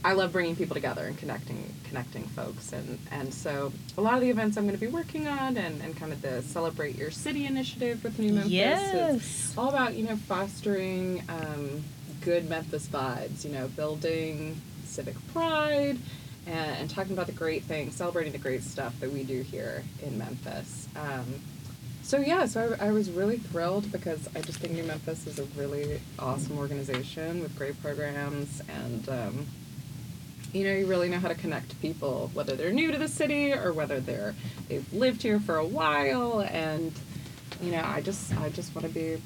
I 0.05 0.13
love 0.13 0.33
bringing 0.33 0.57
people 0.57 0.75
together 0.75 1.05
and 1.07 1.17
connecting 1.17 1.73
connecting 1.89 2.25
folks 2.25 2.73
and 2.73 2.99
and 3.13 3.33
so 3.33 3.73
a 3.97 4.01
lot 4.01 4.15
of 4.15 4.21
the 4.21 4.31
events 4.31 4.57
I'm 4.57 4.65
going 4.65 4.75
to 4.75 4.81
be 4.81 4.91
working 4.91 5.29
on 5.29 5.57
and, 5.57 5.81
and 5.83 5.97
kind 5.97 6.13
of 6.13 6.23
the 6.23 6.43
celebrate 6.43 6.97
your 6.97 7.11
city 7.13 7.47
initiative 7.47 8.03
with 8.03 8.19
New 8.19 8.33
Memphis 8.33 8.51
Yes. 8.51 9.51
is 9.51 9.55
all 9.59 9.69
about 9.69 9.95
you 9.95 10.05
know 10.05 10.17
fostering 10.17 11.23
um, 11.29 11.85
good 12.21 12.49
Memphis 12.49 12.89
vibes 12.89 13.45
you 13.45 13.53
know 13.53 13.69
building 13.69 14.61
civic 14.85 15.15
pride 15.33 15.99
and, 16.47 16.77
and 16.81 16.91
talking 16.91 17.13
about 17.13 17.27
the 17.27 17.33
great 17.33 17.63
things 17.63 17.95
celebrating 17.95 18.33
the 18.33 18.39
great 18.39 18.65
stuff 18.65 18.99
that 19.01 19.13
we 19.13 19.23
do 19.23 19.43
here 19.43 19.85
in 20.03 20.19
Memphis 20.19 20.89
um, 20.97 21.27
so 22.03 22.19
yeah, 22.19 22.47
so 22.47 22.77
I, 22.81 22.89
I 22.89 22.93
was 22.93 23.11
really 23.11 23.39
thrilled 23.39 23.91
because 23.93 24.29
I 24.37 24.41
just 24.41 24.59
think 24.59 24.75
New 24.75 24.83
Memphis 24.85 25.27
is 25.27 25.39
a 25.39 25.45
really 25.57 26.01
awesome 26.19 26.59
organization 26.59 27.41
with 27.41 27.57
great 27.57 27.81
programs 27.83 28.61
and 28.69 29.09
um, 29.09 29.47
you 30.53 30.65
know 30.65 30.73
you 30.75 30.87
really 30.87 31.09
know 31.09 31.19
how 31.19 31.29
to 31.29 31.35
connect 31.35 31.81
people 31.81 32.31
whether 32.35 32.55
they're 32.57 32.73
new 32.73 32.93
to 32.93 32.99
the 32.99 33.09
city 33.09 33.53
or 33.55 33.73
whether 33.73 34.01
they're 34.01 34.35
they've 34.69 34.93
lived 34.93 35.23
here 35.23 35.41
for 35.41 35.57
a 35.57 35.65
while 35.67 36.41
and 36.43 36.93
you 37.63 37.71
know 37.73 37.83
I 37.85 38.01
just 38.03 38.37
I 38.39 38.51
just 38.51 38.75
want 38.75 38.87
to 38.87 38.93
be 38.93 39.17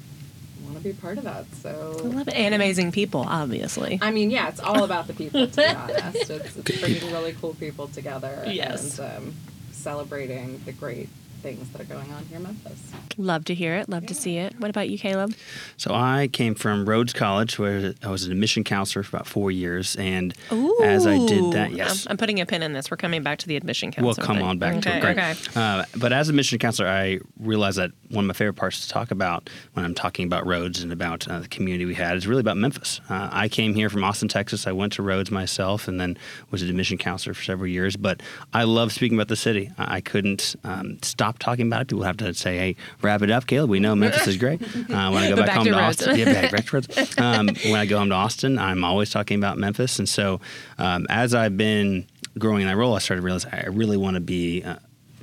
want 0.63 0.77
to 0.77 0.83
be 0.83 0.93
part 0.93 1.17
of 1.17 1.23
that 1.25 1.45
So 1.61 1.97
I 1.99 2.07
love 2.07 2.27
it. 2.29 2.33
And 2.33 2.53
amazing 2.55 2.91
people, 2.91 3.21
obviously. 3.27 3.99
I 4.01 4.11
mean 4.11 4.31
yeah 4.31 4.47
it's 4.47 4.59
all 4.61 4.83
about 4.85 5.07
the 5.07 5.13
people 5.13 5.47
to 5.47 5.55
be 5.55 5.65
honest 5.67 6.29
it's, 6.29 6.55
it's 6.57 6.79
bringing 6.79 7.11
really 7.11 7.33
cool 7.33 7.53
people 7.55 7.87
together 7.89 8.43
Yes. 8.47 8.97
and 8.99 9.17
um, 9.17 9.33
celebrating 9.71 10.61
the 10.65 10.71
great 10.71 11.09
things 11.41 11.69
that 11.69 11.81
are 11.81 11.85
going 11.85 12.11
on 12.11 12.25
here 12.25 12.37
in 12.37 12.43
Memphis. 12.43 12.79
Love 13.17 13.45
to 13.45 13.53
hear 13.53 13.75
it. 13.75 13.89
Love 13.89 14.05
to 14.07 14.13
see 14.13 14.37
it. 14.37 14.53
What 14.59 14.69
about 14.69 14.89
you, 14.89 14.97
Caleb? 14.97 15.33
So 15.77 15.93
I 15.93 16.29
came 16.31 16.55
from 16.55 16.87
Rhodes 16.87 17.13
College, 17.13 17.57
where 17.57 17.93
I 18.03 18.09
was 18.09 18.25
an 18.25 18.31
admission 18.31 18.63
counselor 18.63 19.03
for 19.03 19.15
about 19.15 19.27
four 19.27 19.51
years, 19.51 19.95
and 19.95 20.33
as 20.81 21.07
I 21.07 21.17
did 21.25 21.53
that, 21.53 21.71
yes, 21.71 22.05
I'm, 22.05 22.11
I'm 22.11 22.17
putting 22.17 22.39
a 22.39 22.45
pin 22.45 22.63
in 22.63 22.73
this. 22.73 22.91
We're 22.91 22.97
coming 22.97 23.23
back 23.23 23.39
to 23.39 23.47
the 23.47 23.55
admission 23.55 23.91
counselor. 23.91 24.05
We'll 24.05 24.25
come 24.25 24.37
thing. 24.37 24.45
on 24.45 24.57
back 24.59 24.81
to 24.81 24.95
it. 24.95 25.01
Great. 25.01 25.17
Okay. 25.17 25.35
Uh, 25.55 25.85
but 25.97 26.13
as 26.13 26.29
a 26.29 26.33
mission 26.33 26.59
counselor, 26.59 26.87
I 26.89 27.19
realized 27.39 27.77
that 27.77 27.91
one 28.09 28.25
of 28.25 28.27
my 28.27 28.33
favorite 28.33 28.53
parts 28.55 28.85
to 28.85 28.89
talk 28.89 29.11
about 29.11 29.49
when 29.73 29.83
I'm 29.83 29.93
talking 29.93 30.25
about 30.25 30.45
Rhodes 30.45 30.81
and 30.81 30.91
about 30.91 31.27
uh, 31.27 31.39
the 31.39 31.47
community 31.47 31.85
we 31.85 31.95
had 31.95 32.15
is 32.17 32.27
really 32.27 32.41
about 32.41 32.57
Memphis. 32.57 33.01
Uh, 33.09 33.29
I 33.31 33.49
came 33.49 33.73
here 33.73 33.89
from 33.89 34.03
Austin, 34.03 34.27
Texas. 34.27 34.67
I 34.67 34.71
went 34.71 34.93
to 34.93 35.03
Rhodes 35.03 35.31
myself 35.31 35.87
and 35.87 35.99
then 35.99 36.17
was 36.51 36.61
an 36.61 36.69
admission 36.69 36.97
counselor 36.97 37.33
for 37.33 37.43
several 37.43 37.67
years. 37.67 37.95
But 37.97 38.21
I 38.53 38.63
love 38.63 38.91
speaking 38.91 39.17
about 39.17 39.27
the 39.27 39.35
city. 39.35 39.71
I, 39.77 39.97
I 39.97 40.01
couldn't 40.01 40.55
um, 40.63 40.99
stop 41.01 41.36
talking 41.39 41.67
about 41.67 41.81
it. 41.81 41.87
People 41.87 42.03
have 42.03 42.17
to 42.17 42.33
say, 42.33 42.57
hey, 42.57 42.75
wrap 43.01 43.21
it 43.21 43.31
up, 43.31 43.47
Caleb. 43.47 43.69
We 43.69 43.79
know 43.79 43.95
Memphis 43.95 44.27
is 44.27 44.37
great. 44.37 44.61
Uh, 44.87 45.11
when 45.11 45.23
I 45.23 45.29
go 45.29 45.35
back, 45.35 45.47
back 45.47 45.55
home 45.57 45.65
to 45.65 45.71
to. 45.71 45.79
Austin, 45.79 46.17
yeah, 46.17 46.25
back, 46.25 46.51
back 46.51 46.65
to 46.65 46.75
Rhodes. 46.77 47.17
Um, 47.17 47.49
when 47.65 47.75
I 47.75 47.85
go 47.85 47.97
home 47.99 48.09
to 48.09 48.15
Austin, 48.15 48.57
I'm 48.57 48.83
always 48.83 49.09
talking 49.09 49.37
about 49.37 49.57
Memphis. 49.57 49.99
And 49.99 50.07
so 50.07 50.39
um, 50.77 51.05
as 51.09 51.35
I've 51.35 51.57
been 51.57 52.07
growing 52.37 52.61
in 52.61 52.67
that 52.67 52.77
role, 52.77 52.95
I 52.95 52.99
started 52.99 53.21
to 53.21 53.25
realize 53.25 53.45
I 53.45 53.67
really 53.67 53.97
want 53.97 54.15
to 54.15 54.21
be 54.21 54.63
uh, 54.63 54.77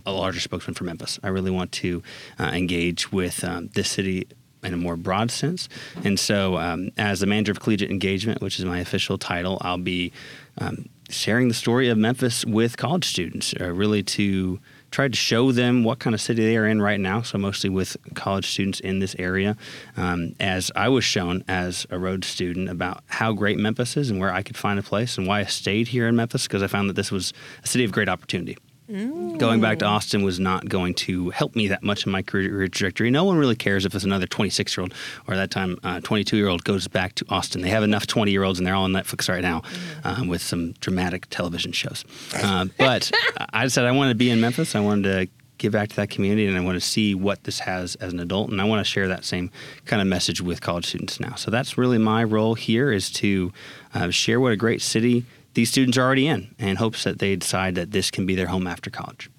a 0.06 0.12
larger 0.12 0.40
spokesman 0.40 0.74
for 0.74 0.84
Memphis. 0.84 1.18
I 1.22 1.28
really 1.28 1.50
want 1.50 1.72
to 1.72 2.02
uh, 2.38 2.50
engage 2.52 3.10
with 3.10 3.42
um, 3.42 3.68
this 3.74 3.90
city 3.90 4.28
in 4.62 4.74
a 4.74 4.76
more 4.76 4.96
broad 4.96 5.30
sense. 5.30 5.68
And 6.04 6.18
so, 6.18 6.56
um, 6.56 6.90
as 6.96 7.20
the 7.20 7.26
manager 7.26 7.52
of 7.52 7.60
collegiate 7.60 7.90
engagement, 7.90 8.40
which 8.40 8.58
is 8.58 8.64
my 8.64 8.78
official 8.80 9.18
title, 9.18 9.58
I'll 9.60 9.78
be 9.78 10.12
um, 10.58 10.88
sharing 11.08 11.48
the 11.48 11.54
story 11.54 11.88
of 11.88 11.98
Memphis 11.98 12.44
with 12.44 12.76
college 12.76 13.04
students, 13.04 13.54
uh, 13.60 13.72
really 13.72 14.02
to 14.02 14.58
try 14.94 15.08
to 15.08 15.16
show 15.16 15.50
them 15.50 15.82
what 15.82 15.98
kind 15.98 16.14
of 16.14 16.20
city 16.20 16.44
they 16.44 16.56
are 16.56 16.66
in 16.66 16.80
right 16.80 17.00
now. 17.00 17.20
So, 17.20 17.36
mostly 17.36 17.68
with 17.68 17.96
college 18.14 18.46
students 18.46 18.78
in 18.78 19.00
this 19.00 19.16
area, 19.18 19.56
um, 19.96 20.36
as 20.38 20.70
I 20.76 20.88
was 20.88 21.04
shown 21.04 21.42
as 21.48 21.84
a 21.90 21.98
Rhodes 21.98 22.28
student 22.28 22.68
about 22.68 23.02
how 23.06 23.32
great 23.32 23.58
Memphis 23.58 23.96
is 23.96 24.10
and 24.10 24.20
where 24.20 24.32
I 24.32 24.42
could 24.42 24.56
find 24.56 24.78
a 24.78 24.82
place 24.82 25.18
and 25.18 25.26
why 25.26 25.40
I 25.40 25.44
stayed 25.44 25.88
here 25.88 26.06
in 26.06 26.14
Memphis 26.14 26.44
because 26.44 26.62
I 26.62 26.68
found 26.68 26.88
that 26.88 26.94
this 26.94 27.10
was 27.10 27.32
a 27.64 27.66
city 27.66 27.84
of 27.84 27.90
great 27.90 28.08
opportunity. 28.08 28.56
Going 28.86 29.60
back 29.62 29.78
to 29.78 29.86
Austin 29.86 30.24
was 30.24 30.38
not 30.38 30.68
going 30.68 30.92
to 30.94 31.30
help 31.30 31.56
me 31.56 31.68
that 31.68 31.82
much 31.82 32.04
in 32.04 32.12
my 32.12 32.20
career 32.20 32.68
trajectory. 32.68 33.10
No 33.10 33.24
one 33.24 33.38
really 33.38 33.56
cares 33.56 33.86
if 33.86 33.94
it's 33.94 34.04
another 34.04 34.26
26 34.26 34.76
year 34.76 34.82
old 34.82 34.94
or 35.26 35.36
that 35.36 35.50
time 35.50 35.78
22 36.02 36.36
year 36.36 36.48
old 36.48 36.64
goes 36.64 36.86
back 36.86 37.14
to 37.14 37.24
Austin. 37.30 37.62
They 37.62 37.70
have 37.70 37.82
enough 37.82 38.06
20 38.06 38.30
year 38.30 38.42
olds 38.42 38.58
and 38.58 38.66
they're 38.66 38.74
all 38.74 38.84
on 38.84 38.92
Netflix 38.92 39.28
right 39.28 39.42
now 39.42 39.62
um, 40.04 40.28
with 40.28 40.42
some 40.42 40.72
dramatic 40.80 41.30
television 41.30 41.72
shows. 41.72 42.04
Uh, 42.34 42.66
but 42.76 43.10
I 43.54 43.68
said 43.68 43.86
I 43.86 43.92
wanted 43.92 44.10
to 44.10 44.16
be 44.16 44.28
in 44.28 44.40
Memphis. 44.40 44.74
I 44.74 44.80
wanted 44.80 45.04
to 45.04 45.28
give 45.56 45.72
back 45.72 45.88
to 45.88 45.96
that 45.96 46.10
community 46.10 46.46
and 46.46 46.56
I 46.56 46.60
want 46.60 46.76
to 46.76 46.80
see 46.80 47.14
what 47.14 47.44
this 47.44 47.60
has 47.60 47.94
as 47.96 48.12
an 48.12 48.20
adult 48.20 48.50
and 48.50 48.60
I 48.60 48.64
want 48.64 48.84
to 48.84 48.90
share 48.90 49.08
that 49.08 49.24
same 49.24 49.50
kind 49.86 50.02
of 50.02 50.08
message 50.08 50.42
with 50.42 50.60
college 50.60 50.86
students 50.86 51.20
now. 51.20 51.36
So 51.36 51.50
that's 51.50 51.78
really 51.78 51.96
my 51.96 52.22
role 52.22 52.54
here 52.54 52.92
is 52.92 53.10
to 53.12 53.50
uh, 53.94 54.10
share 54.10 54.40
what 54.40 54.52
a 54.52 54.56
great 54.56 54.82
city 54.82 55.24
these 55.54 55.70
students 55.70 55.96
are 55.98 56.02
already 56.02 56.26
in 56.26 56.54
and 56.58 56.78
hopes 56.78 57.04
that 57.04 57.18
they 57.18 57.36
decide 57.36 57.74
that 57.76 57.90
this 57.92 58.10
can 58.10 58.26
be 58.26 58.34
their 58.34 58.46
home 58.48 58.66
after 58.66 58.90
college. 58.90 59.30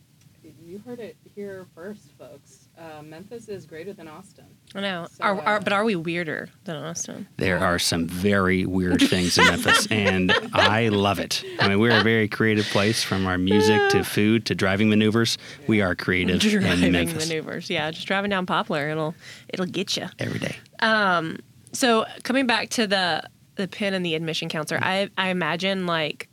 You 0.64 0.80
heard 0.86 1.00
it 1.00 1.16
here 1.36 1.68
first, 1.74 2.12
folks. 2.18 2.68
Uh, 2.78 3.02
Memphis 3.02 3.48
is 3.48 3.66
greater 3.66 3.94
than 3.94 4.10
Austin. 4.10 4.44
I 4.74 4.82
know. 4.82 5.08
So, 5.10 5.24
are, 5.24 5.40
are, 5.42 5.56
uh, 5.56 5.60
but 5.62 5.72
are 5.72 5.86
we 5.86 5.96
weirder 5.96 6.50
than 6.66 6.76
Austin? 6.76 7.26
There 7.38 7.58
are 7.60 7.80
some 7.80 8.08
very 8.08 8.66
weird 8.66 9.00
things 9.00 9.38
in 9.38 9.46
Memphis, 9.46 9.88
and 9.92 10.34
I 10.54 10.90
love 10.90 11.20
it. 11.20 11.42
I 11.60 11.70
mean, 11.70 11.80
we're 11.80 11.98
a 11.98 12.04
very 12.04 12.28
creative 12.28 12.66
place 12.66 13.02
from 13.02 13.26
our 13.28 13.38
music 13.38 13.92
to 13.92 14.04
food 14.04 14.46
to 14.48 14.56
driving 14.56 14.90
maneuvers. 14.90 15.38
We 15.68 15.82
are 15.82 15.96
creative 15.96 16.44
in 16.44 16.60
Driving 16.60 16.92
Memphis 16.92 17.30
maneuvers. 17.30 17.70
Yeah, 17.70 17.90
just 17.92 18.08
driving 18.08 18.30
down 18.30 18.46
Poplar, 18.46 18.90
it'll 18.90 19.16
it'll 19.48 19.68
get 19.68 19.96
you. 19.96 20.08
every 20.20 20.40
day. 20.40 20.58
Um, 20.80 21.38
So 21.72 22.06
coming 22.24 22.46
back 22.48 22.70
to 22.72 22.88
the 22.88 23.24
the 23.56 23.68
pin 23.68 23.94
and 23.94 24.06
the 24.06 24.16
admission 24.16 24.50
counselor, 24.50 24.80
I 24.84 25.10
I 25.18 25.30
imagine 25.30 25.86
like 25.86 26.30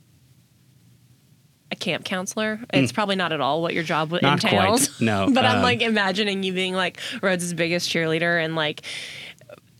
a 1.71 1.75
camp 1.75 2.05
counselor. 2.05 2.59
It's 2.73 2.91
probably 2.91 3.15
not 3.15 3.31
at 3.33 3.41
all 3.41 3.61
what 3.61 3.73
your 3.73 3.83
job. 3.83 4.11
Not 4.11 4.41
quite, 4.41 4.53
entails. 4.53 5.01
no. 5.01 5.29
but 5.33 5.43
I'm 5.45 5.57
Um, 5.57 5.63
like 5.63 5.81
imagining 5.81 6.43
you 6.43 6.53
being 6.53 6.73
like 6.75 6.99
Rhodes' 7.21 7.53
biggest 7.53 7.89
cheerleader 7.89 8.43
and 8.43 8.55
like. 8.55 8.81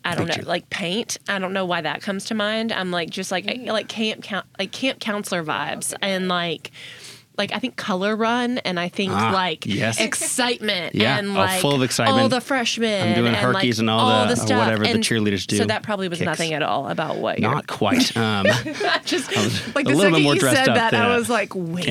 I 0.06 0.16
don't 0.16 0.28
know, 0.28 0.34
cheer- 0.34 0.44
like 0.44 0.70
paint. 0.70 1.16
I 1.30 1.40
don't 1.40 1.54
know 1.54 1.64
why 1.66 1.80
that 1.80 2.02
comes 2.02 2.26
to 2.26 2.36
mind. 2.36 2.74
I'm 2.74 2.92
like 2.92 3.10
just 3.10 3.32
like 3.32 3.46
like 3.66 3.88
camp 3.88 4.22
count 4.22 4.46
like 4.60 4.74
camp 4.74 5.00
counselor 5.00 5.46
vibes 5.46 5.94
and 6.02 6.28
like 6.28 6.72
like 7.38 7.52
I 7.52 7.60
think 7.60 7.76
Color 7.76 8.16
Run, 8.16 8.60
and 8.60 8.80
I 8.80 8.90
think 8.90 9.12
Ah, 9.12 9.32
like 9.34 9.66
yes. 9.66 10.00
excitement 10.00 10.96
Yeah, 10.96 11.18
and 11.18 11.30
oh, 11.30 11.34
like 11.34 11.62
full 11.62 11.74
of 11.76 11.82
excitement. 11.82 12.22
All 12.22 12.30
the 12.30 12.42
freshmen, 12.42 13.10
I'm 13.10 13.16
doing 13.16 13.34
and, 13.34 13.36
like, 13.36 13.56
Herkies 13.56 13.80
and 13.80 13.90
all 13.90 14.28
the- 14.28 14.34
or 14.34 14.36
stuff. 14.36 14.60
whatever 14.60 14.84
the 14.84 15.00
cheerleaders 15.00 15.48
do. 15.48 15.58
So 15.58 15.66
that 15.66 15.84
probably 15.84 16.08
was 16.10 16.20
Kicks. 16.20 16.26
nothing 16.28 16.54
at 16.54 16.62
all 16.62 16.90
about 16.90 17.18
what 17.18 17.40
you're 17.40 17.52
Not 17.52 17.68
quite. 17.68 18.16
Um, 18.24 18.46
just 19.06 19.36
was 19.36 19.76
like 19.76 19.86
a 19.88 19.90
the 19.92 19.96
little 19.96 20.02
second 20.02 20.14
bit 20.14 20.24
more 20.24 20.34
you 20.36 20.40
dressed 20.40 20.58
said 20.58 20.70
up 20.70 20.76
that, 20.76 20.94
I 20.94 21.16
was 21.18 21.30
like, 21.30 21.54
wait. 21.56 21.90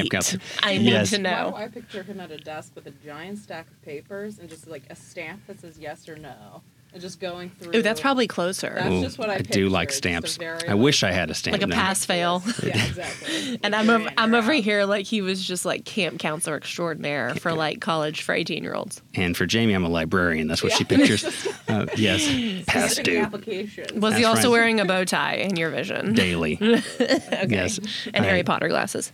I 0.63 0.79
need 0.79 0.87
Yes. 0.87 1.11
to 1.11 1.19
know. 1.19 1.51
do 1.51 1.57
I 1.57 1.69
picture 1.69 2.03
him 2.03 2.21
at 2.21 2.31
a 2.31 2.39
desk 2.39 2.73
with 2.75 2.87
a 2.87 2.93
giant 3.05 3.39
stack 3.39 3.67
of 3.69 3.83
papers 3.83 4.39
and 4.39 4.49
just 4.49 4.67
like 4.69 4.85
a 4.91 4.95
stamp 4.97 5.47
that 5.49 5.61
says 5.61 5.79
yes 5.79 6.09
or 6.09 6.17
no, 6.17 6.63
and 6.93 7.01
just 7.01 7.21
going 7.21 7.51
through? 7.51 7.77
Ooh, 7.77 7.83
that's 7.83 8.01
probably 8.01 8.27
closer. 8.27 8.73
That's 8.75 8.95
ooh, 8.95 9.03
just 9.03 9.19
what 9.19 9.31
I 9.31 9.39
do 9.39 9.69
like 9.69 9.93
stamps. 9.93 10.37
very, 10.37 10.69
I 10.69 10.75
wish 10.75 11.03
I 11.03 11.13
had 11.13 11.31
a 11.31 11.35
stamp. 11.35 11.53
Like 11.53 11.63
a 11.63 11.67
now. 11.67 11.75
pass 11.77 12.05
fail. 12.05 12.43
Yeah, 12.63 12.85
exactly. 12.87 13.59
And 13.63 13.75
I'm 13.75 13.89
over, 13.91 14.11
I'm 14.17 14.35
over 14.35 14.53
here 14.53 14.85
like 14.85 15.07
he 15.07 15.21
was 15.23 15.45
just 15.45 15.65
like 15.65 15.85
camp 15.85 16.19
counselor 16.19 16.57
extraordinaire 16.57 17.35
for 17.35 17.53
like 17.53 17.81
college 17.81 18.23
for 18.23 18.35
18 18.35 18.63
year 18.63 18.75
olds. 18.75 19.03
And 19.15 19.37
for 19.37 19.47
Jamie, 19.47 19.75
I'm 19.75 19.85
a 19.85 19.89
librarian. 19.89 20.49
That's 20.49 20.63
what 20.63 20.73
she 20.73 20.85
pictures. 20.85 21.25
Uh, 21.69 21.87
yes, 21.97 22.27
past 22.67 22.97
Submitting 22.97 23.21
due 23.21 23.25
application. 23.25 24.01
Was 24.01 24.17
he 24.17 24.25
also 24.25 24.49
right. 24.49 24.51
wearing 24.51 24.81
a 24.81 24.85
bow 24.85 25.05
tie 25.05 25.37
in 25.37 25.57
your 25.57 25.71
vision? 25.71 26.13
daily. 26.13 26.59
okay. 26.61 27.47
Yes, 27.49 27.79
And 28.13 28.25
I- 28.25 28.29
Harry 28.29 28.43
Potter 28.43 28.69
glasses. 28.69 29.11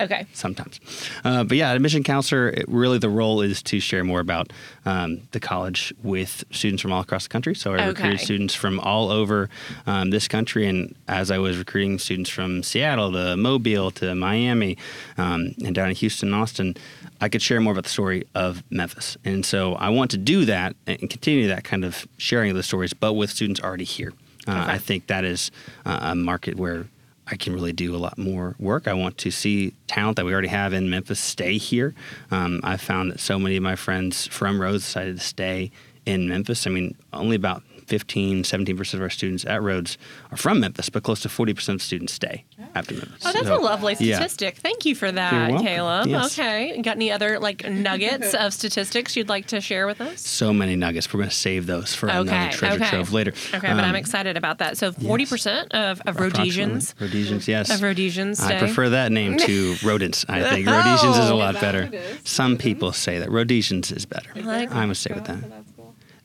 Okay. 0.00 0.26
sometimes. 0.34 0.78
Uh, 1.24 1.42
but 1.42 1.56
yeah, 1.56 1.72
admission 1.72 2.02
counselor, 2.02 2.50
it, 2.50 2.66
really 2.68 2.98
the 2.98 3.08
role 3.08 3.40
is 3.40 3.62
to 3.64 3.80
share 3.80 4.04
more 4.04 4.20
about 4.20 4.52
um, 4.84 5.22
the 5.32 5.40
college 5.40 5.92
with 6.02 6.44
students 6.50 6.82
from 6.82 6.92
all 6.92 7.00
across 7.00 7.15
the 7.24 7.28
country. 7.30 7.54
So 7.54 7.74
I 7.74 7.86
recruited 7.86 8.20
students 8.20 8.54
from 8.54 8.78
all 8.80 9.10
over 9.10 9.48
um, 9.86 10.10
this 10.10 10.28
country. 10.28 10.66
And 10.66 10.94
as 11.08 11.30
I 11.30 11.38
was 11.38 11.56
recruiting 11.58 11.98
students 11.98 12.30
from 12.30 12.62
Seattle 12.62 13.12
to 13.12 13.36
Mobile 13.36 13.90
to 13.92 14.14
Miami 14.14 14.76
um, 15.18 15.54
and 15.64 15.74
down 15.74 15.88
in 15.88 15.94
Houston 15.96 16.32
and 16.32 16.42
Austin, 16.42 16.76
I 17.20 17.28
could 17.28 17.42
share 17.42 17.60
more 17.60 17.72
about 17.72 17.84
the 17.84 17.90
story 17.90 18.24
of 18.34 18.62
Memphis. 18.70 19.16
And 19.24 19.44
so 19.44 19.74
I 19.74 19.88
want 19.88 20.10
to 20.12 20.18
do 20.18 20.44
that 20.44 20.76
and 20.86 20.98
continue 20.98 21.48
that 21.48 21.64
kind 21.64 21.84
of 21.84 22.06
sharing 22.18 22.50
of 22.50 22.56
the 22.56 22.62
stories, 22.62 22.92
but 22.92 23.14
with 23.14 23.30
students 23.30 23.60
already 23.60 23.84
here. 23.84 24.12
Uh, 24.46 24.52
Okay. 24.52 24.72
I 24.72 24.78
think 24.78 25.08
that 25.08 25.24
is 25.24 25.50
uh, 25.84 25.98
a 26.02 26.14
market 26.14 26.56
where 26.56 26.86
I 27.28 27.34
can 27.36 27.52
really 27.52 27.72
do 27.72 27.96
a 27.96 27.98
lot 27.98 28.16
more 28.18 28.54
work. 28.60 28.86
I 28.86 28.92
want 28.94 29.18
to 29.18 29.32
see 29.32 29.72
talent 29.88 30.16
that 30.16 30.24
we 30.24 30.32
already 30.32 30.46
have 30.48 30.72
in 30.72 30.88
Memphis 30.88 31.18
stay 31.18 31.58
here. 31.58 31.92
Um, 32.30 32.60
I 32.62 32.76
found 32.76 33.10
that 33.10 33.18
so 33.18 33.36
many 33.40 33.56
of 33.56 33.64
my 33.64 33.74
friends 33.74 34.28
from 34.28 34.60
Rhodes 34.60 34.84
decided 34.84 35.16
to 35.18 35.24
stay 35.24 35.72
in 36.06 36.28
Memphis. 36.28 36.66
I 36.66 36.70
mean, 36.70 36.96
only 37.12 37.36
about 37.36 37.62
15, 37.86 38.42
17% 38.42 38.94
of 38.94 39.00
our 39.00 39.08
students 39.10 39.44
at 39.44 39.62
Rhodes 39.62 39.96
are 40.32 40.36
from 40.36 40.58
Memphis, 40.58 40.88
but 40.88 41.04
close 41.04 41.20
to 41.20 41.28
40% 41.28 41.74
of 41.74 41.82
students 41.82 42.12
stay 42.12 42.44
after 42.74 42.94
Memphis. 42.94 43.22
Oh, 43.24 43.32
that's 43.32 43.46
So- 43.46 43.60
a 43.60 43.62
lovely 43.62 43.94
yeah. 44.00 44.16
statistic. 44.16 44.56
Thank 44.56 44.84
you 44.84 44.96
for 44.96 45.12
that, 45.12 45.60
Caleb. 45.62 46.08
Yes. 46.08 46.36
Okay. 46.36 46.80
Got 46.82 46.96
any 46.96 47.12
other 47.12 47.38
like 47.38 47.68
nuggets 47.70 48.34
of 48.42 48.52
statistics 48.52 49.14
you'd 49.14 49.28
like 49.28 49.46
to 49.48 49.60
share 49.60 49.86
with 49.86 50.00
us? 50.00 50.20
So 50.20 50.52
many 50.52 50.74
nuggets. 50.74 51.12
We're 51.14 51.18
going 51.18 51.30
to 51.30 51.36
save 51.36 51.66
those 51.66 51.94
for 51.94 52.06
Okay, 52.10 52.18
another 52.22 52.50
treasure 52.56 52.82
okay. 52.82 52.90
trove 52.90 53.12
later. 53.12 53.30
Okay, 53.54 53.68
but 53.68 53.84
I'm 53.84 53.90
Um, 53.90 53.94
excited 53.94 54.36
about 54.36 54.58
that. 54.58 54.76
So 54.76 54.90
40% 54.90 55.68
of, 55.72 56.00
of 56.06 56.18
Rhodesians, 56.18 56.90
approximately. 56.90 57.06
Rhodesians, 57.20 57.46
yes. 57.48 57.70
of 57.72 57.82
Rhodesians 57.82 58.40
I 58.40 58.58
prefer 58.58 58.88
that 58.88 59.12
name 59.12 59.36
to 59.38 59.76
rodents. 59.84 60.26
I 60.28 60.42
think 60.42 60.66
Rhodesians 60.66 61.18
is 61.18 61.30
a 61.30 61.34
Oh. 61.34 61.36
lot 61.36 61.54
better. 61.60 61.84
what 61.84 61.94
it 61.94 62.00
is? 62.24 62.28
Some 62.28 62.56
people 62.58 62.92
say 62.92 63.20
that 63.20 63.30
Rhodesians 63.30 63.92
is 63.92 64.06
better. 64.06 64.30
I 64.34 64.40
like- 64.40 64.72
I 64.72 64.86
would 64.86 64.96
say 64.96 65.12
with 65.14 65.24
that. 65.26 65.38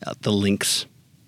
So 0.04 0.12
that's 0.12 0.18
cool. 0.18 0.30
Uh, 0.30 0.32
the 0.32 0.32
lynx, 0.32 0.86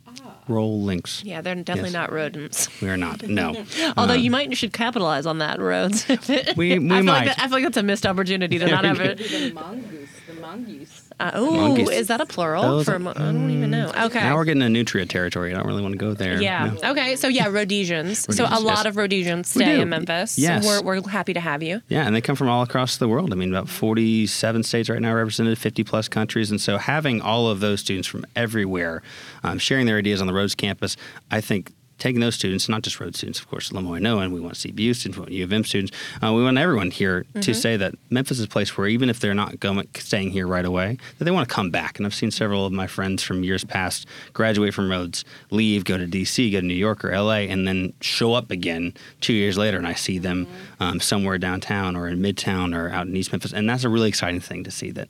Ah. 0.08 0.36
roll 0.48 0.82
lynx. 0.82 1.24
Yeah, 1.24 1.42
they're 1.42 1.56
definitely 1.56 1.90
Yes. 1.92 1.94
not 1.94 2.12
rodents. 2.12 2.70
We 2.82 2.90
are 2.90 2.98
not. 2.98 3.24
No. 3.28 3.66
Although 3.98 4.14
Um, 4.16 4.20
you 4.20 4.32
might 4.32 4.56
should 4.58 4.74
capitalize 4.74 5.26
on 5.26 5.40
that, 5.40 5.60
Rhodes. 5.60 6.08
We- 6.08 6.16
we 6.56 6.74
I 6.74 6.78
feel 6.78 6.88
Like 6.90 7.04
might. 7.06 7.26
that, 7.26 7.40
I 7.40 7.44
feel 7.44 7.52
like 7.52 7.64
that's 7.64 7.78
a 7.78 7.84
missed 7.84 8.06
opportunity 8.06 8.60
to 8.60 8.68
not 8.76 8.86
have 8.86 9.00
it. 9.00 9.18
The 9.18 9.52
mongoose. 9.54 10.10
The 10.28 10.42
mongoose. 10.42 11.03
Uh, 11.24 11.32
oh, 11.36 11.76
is 11.90 12.08
that 12.08 12.20
a 12.22 12.26
plural? 12.26 12.64
Those 12.64 12.86
for 12.86 12.96
are- 12.96 13.10
I 13.10 13.14
don't 13.14 13.50
even 13.50 13.72
know. 13.72 13.92
Okay. 13.96 14.20
Now 14.20 14.36
we're 14.36 14.46
getting 14.46 14.64
a 14.64 14.70
nutria 14.70 15.06
territory. 15.06 15.52
I 15.54 15.58
don't 15.58 15.66
really 15.66 15.82
want 15.82 15.94
to 15.94 15.98
go 15.98 16.14
there. 16.14 16.42
yeah. 16.42 16.76
No. 16.82 16.92
Okay. 16.92 17.16
So 17.16 17.28
yeah, 17.28 17.48
Rhodesians. 17.48 18.36
so 18.36 18.46
a 18.46 18.60
lot 18.60 18.78
yes. 18.80 18.86
of 18.86 18.98
Rhodesians 18.98 19.50
stay 19.50 19.80
in 19.80 19.90
Memphis. 19.90 20.38
Yes. 20.38 20.66
We're, 20.66 20.82
we're 20.82 21.08
happy 21.08 21.34
to 21.34 21.40
have 21.40 21.64
you. 21.64 21.82
Yeah, 21.88 22.06
and 22.06 22.16
they 22.16 22.22
come 22.22 22.36
from 22.36 22.50
all 22.50 22.64
across 22.64 22.98
the 22.98 23.08
world. 23.08 23.32
I 23.32 23.36
mean, 23.36 23.50
about 23.54 23.70
47 23.70 24.64
states 24.64 24.90
right 24.90 25.02
now 25.02 25.14
represented, 25.14 25.58
50 25.58 25.84
plus 25.84 26.08
countries. 26.08 26.52
And 26.52 26.60
so 26.60 26.78
having 26.78 27.22
all 27.22 27.48
of 27.48 27.60
those 27.60 27.80
students 27.80 28.08
from 28.08 28.26
everywhere 28.36 29.02
um, 29.44 29.58
sharing 29.60 29.86
their 29.86 29.98
ideas 29.98 30.22
on 30.22 30.28
the 30.28 30.34
Rhodes 30.34 30.56
campus, 30.56 30.98
I 31.32 31.42
think 31.42 31.72
taking 32.04 32.20
those 32.20 32.36
students, 32.36 32.68
not 32.68 32.82
just 32.82 33.00
Rhodes 33.00 33.18
students, 33.18 33.40
of 33.40 33.48
course, 33.50 33.72
Lemoyne 33.72 34.06
and 34.06 34.34
we 34.34 34.42
want 34.42 34.56
CBU 34.56 34.94
students, 34.94 35.18
we 35.18 35.22
want 35.22 35.32
U 35.32 35.44
of 35.46 35.54
M 35.54 35.64
students, 35.64 35.98
uh, 36.22 36.34
we 36.34 36.44
want 36.44 36.58
everyone 36.58 36.92
here 36.92 37.26
to 37.40 37.54
say 37.54 37.78
that 37.78 37.96
Memphis 38.10 38.40
is 38.40 38.44
a 38.44 38.48
place 38.50 38.76
where 38.78 38.88
even 38.90 39.10
if 39.10 39.22
they're 39.22 39.34
not 39.34 39.58
going, 39.62 39.88
staying 39.96 40.32
here 40.32 40.46
right 40.46 40.66
away, 40.66 40.98
that 41.18 41.24
they 41.24 41.32
want 41.32 41.48
to 41.48 41.56
come 41.56 41.72
back. 41.72 41.98
And 41.98 42.06
I've 42.06 42.14
seen 42.14 42.30
several 42.30 42.66
of 42.66 42.74
my 42.74 42.88
friends 42.88 43.24
from 43.24 43.42
years 43.46 43.64
past 43.64 44.06
graduate 44.34 44.74
from 44.74 44.92
Rhodes, 44.92 45.24
leave, 45.50 45.86
go 45.86 45.98
to 45.98 46.06
DC, 46.06 46.52
go 46.52 46.60
to 46.60 46.66
New 46.66 46.74
York 46.74 47.06
or 47.06 47.18
LA, 47.18 47.48
and 47.48 47.66
then 47.66 47.94
show 48.02 48.34
up 48.34 48.52
again 48.52 48.94
two 49.22 49.34
years 49.34 49.58
later, 49.58 49.78
and 49.78 49.88
I 49.88 49.94
see 49.94 50.20
them 50.20 50.46
um, 50.82 51.00
somewhere 51.00 51.38
downtown 51.38 51.96
or 51.96 52.10
in 52.10 52.20
Midtown 52.20 52.76
or 52.76 52.90
out 52.90 53.08
in 53.08 53.16
East 53.16 53.32
Memphis, 53.32 53.54
and 53.54 53.70
that's 53.70 53.86
a 53.86 53.90
really 53.90 54.10
exciting 54.10 54.42
thing 54.42 54.66
to 54.66 54.72
see 54.72 54.92
that. 54.92 55.10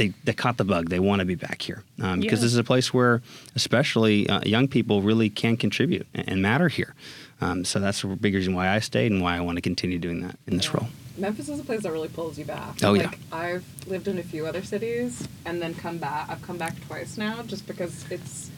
They, 0.00 0.14
they 0.24 0.32
caught 0.32 0.56
the 0.56 0.64
bug. 0.64 0.88
They 0.88 0.98
want 0.98 1.20
to 1.20 1.26
be 1.26 1.34
back 1.34 1.60
here 1.60 1.84
um, 2.00 2.20
because 2.20 2.38
Yeah. 2.38 2.44
this 2.46 2.52
is 2.52 2.56
a 2.56 2.64
place 2.64 2.94
where, 2.94 3.20
especially 3.54 4.26
uh, 4.30 4.40
young 4.46 4.66
people, 4.66 5.02
really 5.02 5.28
can 5.28 5.58
contribute 5.58 6.06
and, 6.14 6.26
and 6.26 6.40
matter 6.40 6.68
here. 6.68 6.94
Um, 7.42 7.66
so 7.66 7.80
that's 7.80 8.02
a 8.02 8.06
big 8.06 8.34
reason 8.34 8.54
why 8.54 8.70
I 8.70 8.78
stayed 8.78 9.12
and 9.12 9.20
why 9.20 9.36
I 9.36 9.40
want 9.40 9.56
to 9.56 9.60
continue 9.60 9.98
doing 9.98 10.22
that 10.22 10.38
in 10.46 10.56
this 10.56 10.72
role. 10.72 10.88
Memphis 11.18 11.50
is 11.50 11.60
a 11.60 11.64
place 11.64 11.82
that 11.82 11.92
really 11.92 12.08
pulls 12.08 12.38
you 12.38 12.46
back. 12.46 12.82
Oh, 12.82 12.92
like, 12.92 13.02
yeah. 13.02 13.36
I've 13.38 13.64
lived 13.86 14.08
in 14.08 14.18
a 14.18 14.22
few 14.22 14.46
other 14.46 14.62
cities 14.62 15.28
and 15.44 15.60
then 15.60 15.74
come 15.74 15.98
back. 15.98 16.30
I've 16.30 16.40
come 16.40 16.56
back 16.56 16.80
twice 16.86 17.18
now 17.18 17.42
just 17.42 17.66
because 17.66 18.06
it's 18.10 18.50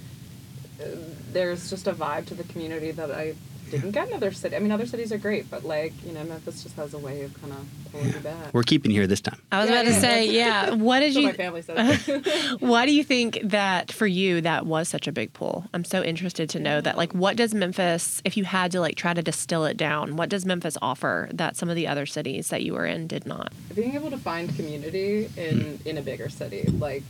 uh, 0.80 0.84
there's 1.32 1.68
just 1.68 1.88
a 1.88 1.92
vibe 1.92 2.26
to 2.26 2.34
the 2.34 2.44
community 2.44 2.92
that 2.92 3.10
I 3.10 3.34
didn't 3.72 3.90
get 3.90 4.08
in 4.08 4.14
other 4.14 4.30
cities. 4.32 4.56
I 4.56 4.60
mean, 4.60 4.70
other 4.70 4.86
cities 4.86 5.10
are 5.12 5.18
great, 5.18 5.50
but 5.50 5.64
like 5.64 5.92
you 6.06 6.12
know, 6.12 6.22
Memphis 6.24 6.62
just 6.62 6.76
has 6.76 6.94
a 6.94 6.98
way 6.98 7.22
of 7.22 7.34
kind 7.40 7.52
of 7.52 7.66
pulling 7.90 8.12
you 8.12 8.20
back. 8.20 8.52
We're 8.54 8.62
keeping 8.62 8.90
here 8.92 9.06
this 9.08 9.20
time. 9.20 9.38
I 9.50 9.60
was 9.60 9.68
Yeah, 9.70 9.80
about 9.80 9.92
to 9.94 10.00
say, 10.00 10.26
yeah. 10.30 10.70
What 10.74 11.00
did 11.00 11.14
So 11.14 11.20
you? 11.20 11.26
my 11.26 11.32
family 11.32 11.62
said. 11.62 12.56
Why 12.60 12.86
do 12.86 12.92
you 12.92 13.02
think 13.02 13.40
that 13.42 13.90
for 13.90 14.06
you 14.06 14.40
that 14.42 14.66
was 14.66 14.88
such 14.88 15.08
a 15.08 15.12
big 15.12 15.32
pull? 15.32 15.64
I'm 15.74 15.84
so 15.84 16.02
interested 16.02 16.48
to 16.50 16.60
know 16.60 16.80
that. 16.80 16.96
Like, 16.96 17.12
what 17.12 17.36
does 17.36 17.54
Memphis, 17.54 18.22
if 18.24 18.36
you 18.36 18.44
had 18.44 18.70
to 18.72 18.80
like 18.80 18.94
try 18.96 19.12
to 19.14 19.22
distill 19.22 19.64
it 19.64 19.76
down, 19.76 20.16
what 20.16 20.28
does 20.28 20.46
Memphis 20.46 20.76
offer 20.80 21.28
that 21.32 21.56
some 21.56 21.68
of 21.68 21.74
the 21.76 21.88
other 21.88 22.06
cities 22.06 22.48
that 22.48 22.62
you 22.62 22.74
were 22.74 22.86
in 22.86 23.06
did 23.06 23.26
not? 23.26 23.52
being 23.74 23.94
able 23.94 24.10
to 24.10 24.18
find 24.18 24.54
community 24.54 25.30
in 25.36 25.60
hmm. 25.78 25.88
in 25.88 25.96
a 25.98 26.02
bigger 26.02 26.28
city 26.28 26.62
like 26.78 27.02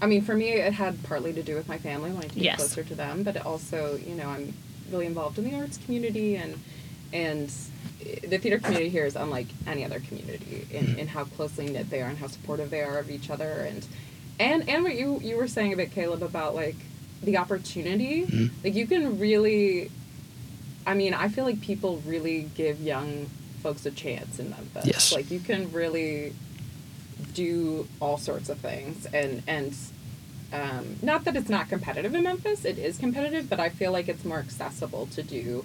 i 0.00 0.06
mean 0.06 0.20
for 0.20 0.34
me 0.34 0.48
it 0.48 0.72
had 0.72 1.00
partly 1.04 1.32
to 1.32 1.42
do 1.44 1.54
with 1.54 1.68
my 1.68 1.78
family 1.78 2.10
wanting 2.10 2.28
to 2.30 2.34
be 2.34 2.40
Yes. 2.42 2.56
closer 2.56 2.82
to 2.82 2.94
them 2.96 3.22
but 3.22 3.36
it 3.36 3.46
also 3.46 3.96
you 3.96 4.16
know 4.16 4.28
i'm 4.28 4.52
really 4.92 5.06
involved 5.06 5.38
in 5.38 5.44
the 5.44 5.54
arts 5.56 5.78
community 5.78 6.36
and 6.36 6.54
and 7.12 7.50
the 8.28 8.38
theater 8.38 8.58
community 8.58 8.88
here 8.88 9.06
is 9.06 9.16
unlike 9.16 9.46
any 9.66 9.84
other 9.84 10.00
community 10.00 10.66
in, 10.70 10.98
in 10.98 11.06
how 11.08 11.24
closely 11.24 11.68
knit 11.68 11.88
they 11.90 12.00
are 12.02 12.08
and 12.08 12.18
how 12.18 12.26
supportive 12.26 12.70
they 12.70 12.82
are 12.82 12.98
of 12.98 13.10
each 13.10 13.30
other 13.30 13.66
and 13.68 13.86
and 14.38 14.68
and 14.68 14.82
what 14.84 14.94
you 14.94 15.18
you 15.20 15.36
were 15.36 15.48
saying 15.48 15.72
a 15.72 15.76
bit 15.76 15.90
caleb 15.92 16.22
about 16.22 16.54
like 16.54 16.76
the 17.22 17.36
opportunity 17.38 18.26
Mhm. 18.26 18.50
like 18.64 18.74
you 18.74 18.86
can 18.86 19.18
really 19.18 19.90
i 20.86 20.94
mean 20.94 21.14
i 21.14 21.28
feel 21.28 21.44
like 21.44 21.60
people 21.60 22.02
really 22.06 22.48
give 22.54 22.80
young 22.80 23.26
folks 23.62 23.86
a 23.86 23.90
chance 23.90 24.38
in 24.38 24.50
memphis 24.50 24.86
Yes. 24.86 25.12
like 25.12 25.30
you 25.30 25.38
can 25.40 25.70
really 25.72 26.32
do 27.34 27.86
all 28.00 28.18
sorts 28.18 28.48
of 28.48 28.58
things 28.58 29.06
and 29.06 29.42
and 29.46 29.74
um, 30.52 30.96
not 31.02 31.24
that 31.24 31.36
it's 31.36 31.48
not 31.48 31.68
competitive 31.68 32.14
in 32.14 32.22
memphis 32.22 32.64
it 32.64 32.78
is 32.78 32.98
competitive 32.98 33.48
but 33.48 33.58
i 33.58 33.68
feel 33.68 33.92
like 33.92 34.08
it's 34.08 34.24
more 34.24 34.38
accessible 34.38 35.06
to 35.06 35.22
do 35.22 35.64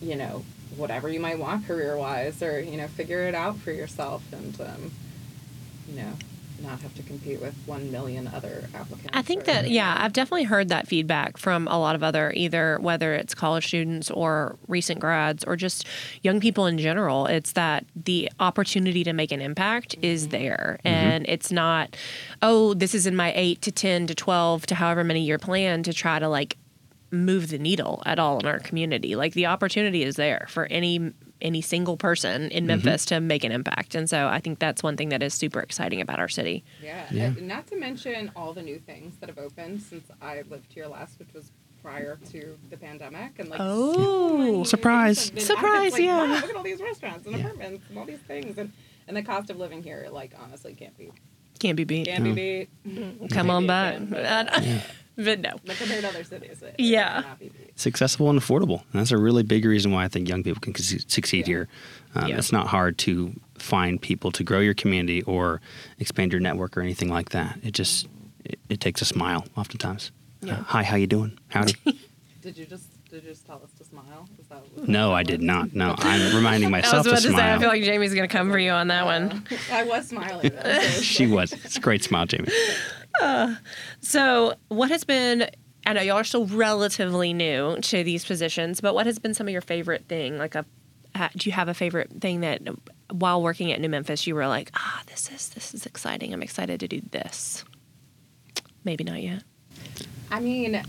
you 0.00 0.16
know 0.16 0.44
whatever 0.76 1.08
you 1.08 1.20
might 1.20 1.38
want 1.38 1.66
career 1.66 1.96
wise 1.96 2.42
or 2.42 2.60
you 2.60 2.76
know 2.76 2.86
figure 2.86 3.26
it 3.26 3.34
out 3.34 3.56
for 3.58 3.72
yourself 3.72 4.22
and 4.32 4.60
um, 4.60 4.92
you 5.88 5.96
know 5.96 6.12
not 6.62 6.80
have 6.80 6.94
to 6.94 7.02
compete 7.02 7.40
with 7.40 7.54
one 7.66 7.90
million 7.90 8.26
other 8.28 8.68
applicants 8.74 9.10
I 9.12 9.22
think 9.22 9.42
or- 9.42 9.46
that 9.46 9.70
yeah, 9.70 9.96
I've 9.98 10.12
definitely 10.12 10.44
heard 10.44 10.68
that 10.68 10.86
feedback 10.86 11.36
from 11.36 11.66
a 11.68 11.78
lot 11.78 11.94
of 11.94 12.02
other 12.02 12.32
either 12.34 12.78
whether 12.80 13.14
it's 13.14 13.34
college 13.34 13.66
students 13.66 14.10
or 14.10 14.56
recent 14.68 15.00
grads 15.00 15.44
or 15.44 15.56
just 15.56 15.86
young 16.22 16.40
people 16.40 16.66
in 16.66 16.78
general. 16.78 17.26
It's 17.26 17.52
that 17.52 17.84
the 17.96 18.30
opportunity 18.40 19.04
to 19.04 19.12
make 19.12 19.32
an 19.32 19.40
impact 19.40 19.96
is 20.02 20.22
mm-hmm. 20.22 20.30
there, 20.30 20.78
mm-hmm. 20.84 20.88
and 20.88 21.26
it's 21.28 21.50
not 21.52 21.96
oh 22.42 22.74
this 22.74 22.94
is 22.94 23.06
in 23.06 23.16
my 23.16 23.32
eight 23.34 23.62
to 23.62 23.72
ten 23.72 24.06
to 24.06 24.14
twelve 24.14 24.66
to 24.66 24.74
however 24.74 25.04
many 25.04 25.20
year 25.20 25.38
plan 25.38 25.82
to 25.82 25.92
try 25.92 26.18
to 26.18 26.28
like 26.28 26.56
move 27.12 27.48
the 27.48 27.58
needle 27.58 28.02
at 28.06 28.18
all 28.18 28.38
in 28.38 28.46
our 28.46 28.60
community. 28.60 29.16
Like 29.16 29.34
the 29.34 29.46
opportunity 29.46 30.02
is 30.02 30.16
there 30.16 30.46
for 30.48 30.66
any 30.66 31.12
any 31.42 31.60
single 31.60 31.96
person 31.96 32.42
in 32.50 32.60
mm-hmm. 32.62 32.66
Memphis 32.66 33.04
to 33.06 33.20
make 33.20 33.44
an 33.44 33.52
impact. 33.52 33.94
And 33.94 34.08
so 34.08 34.28
I 34.28 34.40
think 34.40 34.58
that's 34.58 34.82
one 34.82 34.96
thing 34.96 35.08
that 35.10 35.22
is 35.22 35.34
super 35.34 35.60
exciting 35.60 36.00
about 36.00 36.18
our 36.18 36.28
city. 36.28 36.64
Yeah, 36.82 37.06
Yeah. 37.10 37.24
and 37.26 37.48
not 37.48 37.66
to 37.68 37.76
mention 37.76 38.30
all 38.36 38.52
the 38.52 38.62
new 38.62 38.78
things 38.78 39.16
that 39.20 39.28
have 39.28 39.38
opened 39.38 39.82
since 39.82 40.04
I 40.20 40.42
lived 40.48 40.72
here 40.72 40.86
last, 40.86 41.18
which 41.18 41.32
was 41.34 41.50
prior 41.82 42.18
to 42.30 42.58
the 42.68 42.76
pandemic, 42.76 43.38
and 43.38 43.48
like 43.48 43.58
Oh. 43.62 43.94
so 43.94 44.36
many 44.38 44.50
new 44.58 44.64
Surprise. 44.64 45.30
things 45.30 45.48
have 45.48 45.56
been 45.56 45.56
Surprise, 45.56 45.92
like, 45.92 46.02
yeah. 46.02 46.18
wow, 46.18 46.34
look 46.34 46.50
at 46.50 46.56
all 46.56 46.62
these 46.62 46.80
restaurants 46.82 47.26
and 47.26 47.36
apartments 47.36 47.84
and 47.88 47.98
all 47.98 48.04
these 48.04 48.18
things, 48.18 48.58
and 48.58 48.72
and 49.08 49.16
the 49.16 49.22
cost 49.22 49.50
of 49.50 49.56
living 49.56 49.82
here, 49.82 50.06
like 50.12 50.32
honestly, 50.38 50.74
can't 50.74 50.96
be 50.96 51.10
Can't 51.58 51.76
be 51.76 51.84
beat. 51.84 52.06
can't 52.06 52.22
be 52.22 52.68
beat. 52.84 53.30
Come 53.30 53.50
on 53.50 53.66
back. 53.66 53.98
Can't 55.24 55.24
be 55.24 55.24
But 55.24 55.40
no. 55.40 55.58
But 55.66 55.76
compared 55.76 56.02
to 56.02 56.08
other 56.08 56.24
cities, 56.24 56.62
it, 56.62 56.74
Yeah. 56.78 57.18
it 57.18 57.22
cannot 57.22 57.38
be 57.38 57.48
beat. 57.48 57.66
It's 57.70 57.86
accessible 57.86 58.30
and 58.30 58.38
affordable. 58.40 58.82
And 58.92 59.00
that's 59.00 59.10
a 59.12 59.18
really 59.18 59.42
big 59.42 59.64
reason 59.64 59.92
why 59.92 60.04
I 60.04 60.08
think 60.08 60.28
young 60.28 60.42
people 60.42 60.60
can 60.60 60.74
su- 60.74 60.98
succeed 61.06 61.46
here. 61.46 61.68
Um, 62.14 62.28
Yeah. 62.28 62.38
It's 62.38 62.52
not 62.52 62.66
hard 62.68 62.98
to 62.98 63.32
find 63.58 64.00
people 64.00 64.30
to 64.32 64.42
grow 64.44 64.60
your 64.60 64.74
community 64.74 65.22
or 65.22 65.60
expand 65.98 66.32
your 66.32 66.40
network 66.40 66.76
or 66.76 66.80
anything 66.80 67.08
like 67.08 67.30
that. 67.30 67.58
It 67.62 67.72
just 67.72 68.06
it, 68.44 68.58
it 68.68 68.80
takes 68.80 69.02
a 69.02 69.04
smile 69.04 69.44
oftentimes. 69.56 70.10
Yeah. 70.42 70.54
Uh, 70.54 70.62
Hi, 70.64 70.82
how 70.82 70.96
you 70.96 71.06
doing? 71.06 71.38
Howdy. 71.48 71.74
Did 72.42 72.56
you 72.56 72.64
just 72.64 72.84
did 73.10 73.24
you 73.24 73.30
just 73.30 73.44
tell 73.44 73.60
us 73.62 73.70
to 73.76 73.84
smile? 73.84 74.28
Is 74.40 74.46
that, 74.46 74.62
was 74.76 74.88
no, 74.88 75.10
what 75.10 75.16
I 75.16 75.22
that 75.24 75.28
did 75.32 75.42
not. 75.42 75.74
No, 75.74 75.96
I'm 75.98 76.34
reminding 76.34 76.68
I 76.72 76.78
was 76.78 76.84
myself 76.84 77.06
about 77.06 77.18
to 77.22 77.28
to 77.28 77.34
say, 77.34 77.52
I 77.52 77.58
feel 77.58 77.66
like 77.68 77.82
Jamie's 77.82 78.14
going 78.14 78.26
to 78.28 78.32
come 78.32 78.50
for 78.52 78.58
you 78.58 78.70
on 78.70 78.86
that 78.86 79.04
one. 79.04 79.44
I 79.72 79.82
was 79.82 80.08
smiling. 80.08 80.48
though, 80.54 80.78
so 80.80 81.02
she 81.02 81.26
was. 81.26 81.52
It's 81.52 81.76
a 81.76 81.80
great 81.80 82.04
smile, 82.04 82.26
Jamie. 82.26 82.48
So, 84.00 84.54
what 84.68 84.90
has 84.90 85.04
been? 85.04 85.48
I 85.86 85.92
know 85.94 86.02
y'all 86.02 86.16
are 86.16 86.24
still 86.24 86.46
relatively 86.46 87.32
new 87.32 87.76
to 87.80 88.04
these 88.04 88.24
positions, 88.24 88.80
but 88.80 88.94
what 88.94 89.06
has 89.06 89.18
been 89.18 89.34
some 89.34 89.46
of 89.46 89.52
your 89.52 89.62
favorite 89.62 90.06
thing? 90.08 90.36
Like 90.38 90.54
a, 90.54 90.64
uh, 91.14 91.28
do 91.34 91.48
you 91.48 91.52
have 91.52 91.68
a 91.68 91.74
favorite 91.74 92.20
thing 92.20 92.40
that 92.40 92.62
while 93.10 93.42
working 93.42 93.72
at 93.72 93.80
New 93.80 93.88
Memphis 93.88 94.26
you 94.26 94.34
were 94.34 94.46
like, 94.46 94.70
ah, 94.74 95.02
this 95.06 95.30
is 95.30 95.48
this 95.50 95.74
is 95.74 95.86
exciting. 95.86 96.32
I'm 96.32 96.42
excited 96.42 96.80
to 96.80 96.88
do 96.88 97.00
this. 97.10 97.64
Maybe 98.84 99.04
not 99.04 99.22
yet. 99.22 99.42
I 100.30 100.40
mean, 100.40 100.82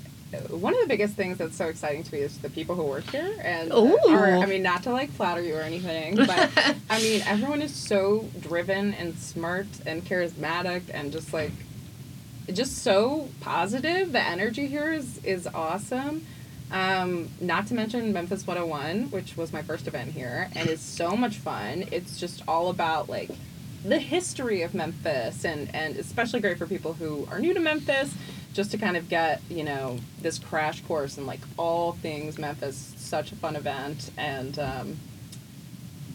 one 0.49 0.73
of 0.73 0.81
the 0.81 0.87
biggest 0.87 1.15
things 1.15 1.37
that's 1.37 1.55
so 1.55 1.65
exciting 1.67 2.03
to 2.03 2.13
me 2.13 2.21
is 2.21 2.37
the 2.37 2.49
people 2.49 2.75
who 2.75 2.83
work 2.83 3.09
here, 3.09 3.35
and 3.43 3.71
are, 3.71 4.37
I 4.37 4.45
mean, 4.45 4.63
not 4.63 4.83
to 4.83 4.91
like 4.91 5.09
flatter 5.11 5.41
you 5.41 5.55
or 5.55 5.61
anything, 5.61 6.15
but 6.15 6.49
I 6.89 7.01
mean, 7.01 7.21
everyone 7.25 7.61
is 7.61 7.73
so 7.73 8.29
driven 8.39 8.93
and 8.93 9.17
smart 9.17 9.67
and 9.85 10.05
charismatic 10.05 10.83
and 10.93 11.11
just 11.11 11.33
like, 11.33 11.51
just 12.51 12.79
so 12.79 13.29
positive. 13.39 14.11
The 14.11 14.21
energy 14.21 14.67
here 14.67 14.91
is 14.91 15.23
is 15.23 15.47
awesome. 15.47 16.25
Um, 16.71 17.29
not 17.41 17.67
to 17.67 17.73
mention 17.73 18.13
Memphis 18.13 18.47
101, 18.47 19.11
which 19.11 19.35
was 19.35 19.51
my 19.51 19.61
first 19.61 19.87
event 19.87 20.13
here, 20.13 20.49
and 20.55 20.69
it's 20.69 20.81
so 20.81 21.17
much 21.17 21.35
fun. 21.37 21.85
It's 21.91 22.17
just 22.17 22.43
all 22.47 22.69
about 22.69 23.09
like 23.09 23.29
the 23.83 23.99
history 23.99 24.61
of 24.61 24.73
Memphis, 24.73 25.43
and 25.43 25.73
and 25.75 25.97
especially 25.97 26.39
great 26.39 26.57
for 26.57 26.65
people 26.65 26.93
who 26.93 27.27
are 27.29 27.39
new 27.39 27.53
to 27.53 27.59
Memphis, 27.59 28.13
just 28.53 28.71
to 28.71 28.77
kind 28.77 28.95
of 28.95 29.09
get 29.09 29.41
you 29.49 29.63
know 29.63 29.99
this 30.21 30.39
crash 30.39 30.81
course 30.81 31.17
and 31.17 31.27
like 31.27 31.41
all 31.57 31.93
things 31.93 32.37
Memphis. 32.37 32.93
Such 32.97 33.33
a 33.33 33.35
fun 33.35 33.57
event, 33.57 34.09
and 34.17 34.57
um, 34.57 34.97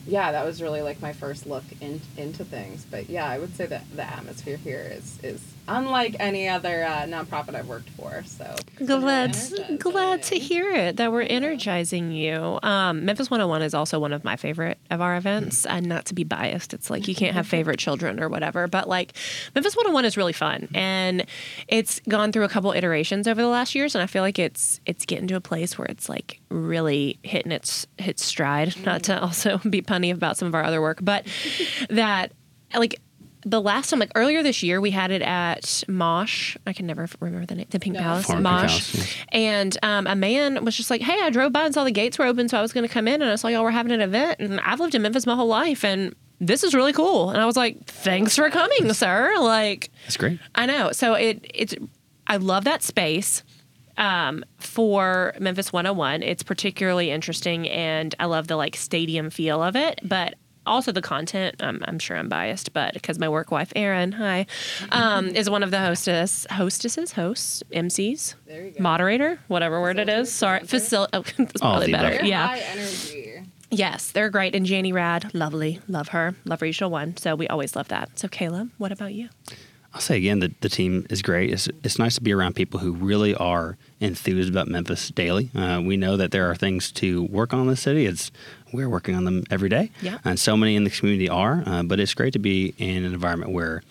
yeah, 0.07 0.33
that 0.33 0.47
was 0.47 0.63
really 0.63 0.81
like 0.81 1.03
my 1.03 1.13
first 1.13 1.47
look 1.47 1.65
in, 1.81 2.01
into 2.17 2.45
things. 2.45 2.87
But 2.91 3.11
yeah, 3.11 3.27
I 3.27 3.39
would 3.39 3.55
say 3.57 3.67
that 3.67 3.85
the 3.95 4.05
atmosphere 4.05 4.57
here 4.57 4.91
is 4.91 5.19
is 5.23 5.43
unlike 5.69 6.17
any 6.21 6.49
other 6.49 6.85
uh, 6.85 7.03
nonprofit 7.03 7.55
I've 7.55 7.69
worked 7.69 7.91
for. 7.91 8.23
So 8.27 8.55
it's 8.57 8.63
been 8.79 8.87
really 8.87 9.01
Glad, 9.01 9.81
glad 9.81 10.23
to 10.25 10.39
hear 10.39 10.71
it 10.73 10.97
that 10.97 11.13
we're 11.13 11.23
energizing 11.23 12.13
you. 12.13 12.59
Um, 12.63 13.05
Memphis 13.05 13.31
101 13.31 13.63
is 13.63 13.75
also 13.75 13.99
one 13.99 14.13
of 14.13 14.25
my 14.25 14.37
favorite 14.37 14.79
of 14.91 15.01
our 15.01 15.17
events. 15.17 15.67
And 15.67 15.87
not 15.87 16.05
to 16.07 16.15
be 16.15 16.25
biased, 16.25 16.75
it's 16.75 16.91
like 16.91 17.09
you 17.09 17.15
can't 17.23 17.35
have 17.35 17.47
favorite 17.47 17.79
children 17.79 18.21
or 18.21 18.29
whatever, 18.29 18.67
but 18.67 18.89
like 18.89 19.15
Memphis 19.55 19.75
101 19.77 20.05
is 20.05 20.17
really 20.17 20.33
fun, 20.33 20.69
and 20.75 21.27
it's 21.69 22.01
gone 22.09 22.33
through 22.33 22.45
a 22.45 22.49
couple 22.49 22.73
iterations 22.73 23.27
over 23.27 23.41
the 23.41 23.49
last 23.49 23.75
years, 23.75 23.95
and 23.95 24.03
I 24.03 24.07
feel 24.07 24.23
like 24.23 24.39
it's 24.39 24.81
it's 24.87 25.05
getting 25.05 25.27
to 25.29 25.35
a 25.35 25.41
place 25.41 25.79
where 25.79 25.87
it's 25.87 26.09
like 26.09 26.41
really 26.49 27.19
hitting 27.23 27.53
its 27.53 27.87
its 27.99 28.25
stride. 28.25 28.75
Not 28.85 29.03
to 29.05 29.21
also 29.21 29.59
be 29.71 29.83
punny 29.83 30.13
about 30.13 30.37
some 30.37 30.49
of 30.49 30.55
our 30.55 30.65
other 30.65 30.81
work, 30.81 30.99
but 31.03 31.27
that 31.91 32.33
like 32.75 33.01
the 33.49 33.61
last 33.61 33.91
time, 33.91 34.01
like 34.01 34.11
earlier 34.17 34.43
this 34.43 34.63
year, 34.65 34.81
we 34.81 34.91
had 34.91 35.13
it 35.13 35.23
at 35.23 35.85
Mosh. 35.87 36.57
I 36.67 36.73
can 36.73 36.85
never 36.85 37.09
remember 37.21 37.47
the 37.47 37.55
name, 37.55 37.67
the 37.71 37.79
Pink 37.79 37.95
No. 37.95 38.03
Palace, 38.03 38.27
Former 38.27 38.43
Pink 38.43 38.63
Mosh. 38.63 38.93
Palace, 38.93 38.95
yes. 38.97 39.17
And 39.31 39.79
um, 39.85 40.07
a 40.09 40.17
man 40.17 40.65
was 40.65 40.77
just 40.77 40.91
like, 40.91 41.01
"Hey, 41.01 41.19
I 41.23 41.31
drove 41.31 41.53
by 41.53 41.65
and 41.65 41.73
saw 41.73 41.85
the 41.85 41.93
gates 41.93 42.19
were 42.19 42.27
open, 42.27 42.49
so 42.49 42.59
I 42.59 42.63
was 42.63 42.73
going 42.73 42.87
to 42.87 42.93
come 42.93 43.07
in, 43.07 43.23
and 43.23 43.31
I 43.31 43.37
saw 43.37 43.47
y'all 43.47 43.63
were 43.63 43.71
having 43.71 43.93
an 43.93 44.01
event, 44.01 44.41
and 44.41 44.61
I've 44.61 44.81
lived 44.81 44.97
in 44.97 45.03
Memphis 45.03 45.27
my 45.27 45.37
whole 45.37 45.47
life, 45.47 45.85
and 45.85 46.15
this 46.41 46.65
is 46.65 46.75
really 46.75 46.93
cool." 46.93 47.31
And 47.31 47.41
I 47.41 47.47
was 47.47 47.57
like, 47.57 47.87
"Thanks 47.87 48.35
for 48.35 48.51
coming, 48.51 48.93
sir." 48.93 49.33
Like, 49.39 49.91
That's 50.03 50.17
great. 50.17 50.41
I 50.57 50.67
know. 50.67 50.91
So 50.91 51.15
it 51.15 51.49
it's 51.55 51.75
I 52.27 52.39
love 52.39 52.65
that 52.65 52.83
space. 52.83 53.45
Um, 53.99 54.45
for 54.59 55.33
Memphis 55.39 55.73
101, 55.73 56.23
it's 56.23 56.43
particularly 56.43 57.11
interesting, 57.11 57.67
and 57.71 58.15
I 58.19 58.27
love 58.27 58.47
the 58.49 58.57
like 58.57 58.77
stadium 58.77 59.31
feel 59.31 59.63
of 59.63 59.75
it, 59.77 60.01
but 60.03 60.35
also 60.67 60.93
the 60.93 61.03
content. 61.03 61.57
Um, 61.61 61.81
I'm 61.87 61.99
sure 61.99 62.17
I'm 62.17 62.29
biased, 62.29 62.73
but 62.73 62.95
because 62.95 63.19
my 63.19 63.29
work 63.29 63.51
wife 63.51 63.73
Erin, 63.77 64.13
hi, 64.13 64.47
um, 64.91 65.29
is 65.35 65.49
one 65.49 65.63
of 65.63 65.71
the 65.71 65.79
hostess, 65.81 66.47
hostesses, 66.51 67.13
hosts, 67.13 67.63
MCs, 67.73 68.35
There 68.47 68.65
you 68.67 68.71
go. 68.73 68.83
moderator, 68.83 69.39
whatever 69.49 69.81
word 69.81 69.99
it 69.99 70.09
is. 70.09 70.33
Sorry, 70.33 70.61
facil. 70.61 71.09
Oh, 71.13 71.23
that's 71.39 71.63
All 71.63 71.73
probably 71.73 71.87
the 71.87 71.93
better. 71.93 72.15
above. 72.17 72.27
Yeah. 72.27 72.47
high 72.47 72.59
energy. 72.59 73.43
Yes, 73.71 74.13
they're 74.13 74.31
great. 74.31 74.55
And 74.55 74.65
Janie 74.65 74.93
Rad, 74.93 75.35
lovely, 75.35 75.81
love 75.89 76.09
her, 76.09 76.35
love 76.45 76.63
Regional 76.63 76.91
One. 76.91 77.17
So 77.17 77.35
we 77.35 77.49
always 77.49 77.75
love 77.75 77.89
that. 77.89 78.17
So 78.19 78.29
Kayla, 78.29 78.71
what 78.79 78.93
about 78.93 79.13
you? 79.13 79.29
I'll 79.97 80.03
say 80.03 80.19
again 80.19 80.41
that 80.41 80.61
the 80.61 80.69
team 80.69 81.07
is 81.09 81.23
great. 81.23 81.51
It's, 81.51 81.71
it's 81.83 81.99
nice 81.99 82.17
to 82.17 82.21
be 82.21 82.31
around 82.35 82.55
people 82.55 82.81
who 82.81 82.93
really 82.93 83.35
are 83.35 83.79
enthused 83.99 84.51
about 84.51 84.69
Memphis 84.69 85.09
daily. 85.09 85.51
Uh, 85.55 85.81
we 85.83 85.97
know 85.97 86.19
that 86.19 86.33
there 86.33 86.51
are 86.51 86.55
things 86.55 86.93
to 86.93 87.23
work 87.25 87.55
on 87.55 87.61
in 87.61 87.67
the 87.67 87.77
city. 87.77 88.05
It's 88.05 88.31
we're 88.75 88.91
working 88.91 89.15
on 89.15 89.25
them 89.25 89.45
every 89.51 89.71
day, 89.71 89.91
Yeah. 90.03 90.19
and 90.23 90.39
so 90.39 90.55
many 90.55 90.77
in 90.77 90.85
the 90.85 90.91
community 90.91 91.31
are. 91.31 91.63
Uh, 91.65 91.83
but 91.83 91.99
it's 91.99 92.13
great 92.13 92.35
to 92.35 92.39
be 92.39 92.75
in 92.77 93.05
an 93.07 93.15
environment 93.15 93.53
where 93.53 93.83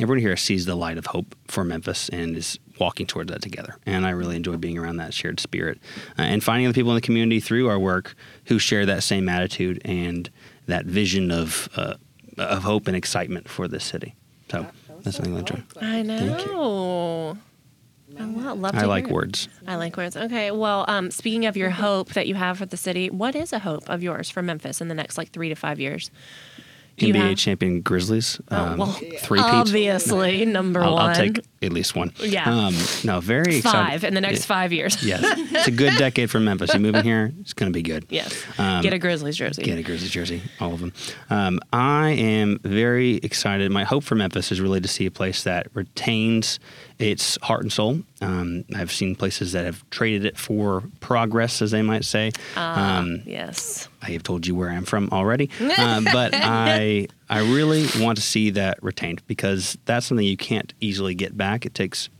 everyone 0.00 0.22
here 0.22 0.34
sees 0.34 0.64
the 0.64 0.74
light 0.74 0.96
of 0.96 1.04
hope 1.04 1.34
for 1.46 1.62
Memphis 1.62 2.08
and 2.08 2.38
is 2.38 2.58
walking 2.78 3.06
towards 3.06 3.30
that 3.30 3.42
together. 3.42 3.76
And 3.84 4.06
I 4.06 4.10
really 4.10 4.36
enjoy 4.36 4.56
being 4.56 4.78
around 4.78 4.96
that 4.96 5.12
shared 5.12 5.40
spirit 5.40 5.78
uh, 6.18 6.22
and 6.22 6.42
finding 6.42 6.68
the 6.68 6.72
people 6.74 6.90
in 6.92 6.94
the 6.94 7.02
community 7.02 7.38
through 7.38 7.68
our 7.68 7.78
work 7.78 8.14
who 8.46 8.58
share 8.58 8.86
that 8.86 9.02
same 9.02 9.28
attitude 9.28 9.82
and 9.84 10.30
that 10.68 10.86
vision 10.86 11.30
of 11.30 11.68
uh, 11.76 11.96
of 12.38 12.62
hope 12.62 12.86
and 12.86 12.96
excitement 12.96 13.46
for 13.46 13.68
this 13.68 13.84
city. 13.84 14.14
So 14.50 14.66
That- 15.04 15.04
that 15.04 15.06
was 15.06 15.14
that's 15.14 15.16
so 15.16 15.22
something 15.22 15.36
I 15.36 15.38
enjoy. 15.40 15.54
eloquent. 15.54 16.10
I 16.10 16.18
Thank 16.36 16.46
you. 16.46 16.52
know. 16.52 17.38
I 18.18 18.24
lo- 18.24 18.54
love 18.54 18.72
to 18.72 18.78
I 18.80 18.84
like 18.86 19.04
hear 19.04 19.12
it. 19.12 19.14
words. 19.14 19.48
I 19.68 19.76
like 19.76 19.96
words. 19.96 20.16
Okay. 20.16 20.50
Well, 20.50 20.84
um, 20.88 21.10
speaking 21.12 21.46
of 21.46 21.56
your 21.56 21.70
hope 21.70 22.10
that 22.14 22.26
you 22.26 22.34
have 22.34 22.58
for 22.58 22.66
the 22.66 22.76
city, 22.76 23.08
what 23.08 23.34
is 23.36 23.52
a 23.52 23.60
hope 23.60 23.88
of 23.88 24.02
yours 24.02 24.28
for 24.28 24.42
Memphis 24.42 24.80
in 24.80 24.88
the 24.88 24.94
next 24.94 25.16
like 25.16 25.30
three 25.30 25.48
to 25.48 25.54
five 25.54 25.78
years? 25.78 26.10
Do 26.96 27.06
you 27.06 27.14
NBA 27.14 27.28
have- 27.30 27.38
champion 27.38 27.80
Grizzlies. 27.82 28.40
Oh, 28.50 28.56
Um, 28.56 28.78
well, 28.78 28.92
three 29.20 29.38
peats. 29.38 29.50
obviously 29.52 30.44
number 30.44 30.82
I'll, 30.82 30.94
one. 30.94 31.10
I'll 31.10 31.14
take 31.14 31.40
at 31.62 31.72
least 31.72 31.94
one. 31.94 32.12
Yeah. 32.18 32.50
Um, 32.50 32.74
no, 33.04 33.20
very 33.20 33.56
excited. 33.56 33.62
five 33.90 34.04
in 34.04 34.14
the 34.14 34.20
next 34.20 34.46
five 34.46 34.72
years. 34.72 35.02
Yes, 35.02 35.22
it's 35.52 35.68
a 35.68 35.70
good 35.70 35.96
decade 35.98 36.30
for 36.30 36.40
Memphis. 36.40 36.72
You 36.72 36.80
move 36.80 36.94
in 36.94 37.04
here, 37.04 37.32
it's 37.40 37.52
going 37.52 37.70
to 37.70 37.76
be 37.76 37.82
good. 37.82 38.06
yes. 38.08 38.44
Um, 38.58 38.82
Get 38.82 38.92
a 38.92 38.98
Grizzlies 38.98 39.36
jersey. 39.36 39.62
Get 39.62 39.78
a 39.78 39.82
Grizzlies 39.82 40.10
jersey, 40.10 40.42
all 40.58 40.72
of 40.72 40.80
them. 40.80 40.92
Um, 41.28 41.60
I 41.72 42.10
am 42.10 42.58
very 42.62 43.16
excited. 43.16 43.70
My 43.70 43.84
hope 43.84 44.04
for 44.04 44.14
Memphis 44.14 44.50
is 44.52 44.60
really 44.60 44.80
to 44.80 44.88
see 44.88 45.06
a 45.06 45.10
place 45.10 45.42
that 45.44 45.66
retains 45.74 46.58
its 46.98 47.38
heart 47.42 47.62
and 47.62 47.72
soul. 47.72 48.00
Um, 48.20 48.64
I've 48.74 48.92
seen 48.92 49.14
places 49.16 49.52
that 49.52 49.64
have 49.64 49.88
traded 49.90 50.26
it 50.26 50.36
for 50.36 50.82
progress, 51.00 51.62
as 51.62 51.70
they 51.70 51.80
might 51.82 52.04
say. 52.04 52.30
Um, 52.56 53.22
yes. 53.26 53.88
I 54.02 54.10
have 54.12 54.22
told 54.22 54.46
you 54.46 54.54
where 54.54 54.68
I'm 54.70 54.84
from 54.84 55.08
already, 55.10 55.50
um, 55.78 56.04
but 56.12 56.34
I 56.34 57.08
I 57.30 57.38
really 57.38 57.86
want 57.98 58.16
to 58.18 58.22
see 58.22 58.50
that 58.50 58.82
retained 58.82 59.22
because 59.26 59.78
that's 59.86 60.04
something 60.06 60.26
you 60.26 60.36
can't 60.36 60.74
easily 60.80 61.14
get 61.14 61.36
back. 61.38 61.64
It 61.64 61.74
takes 61.74 62.10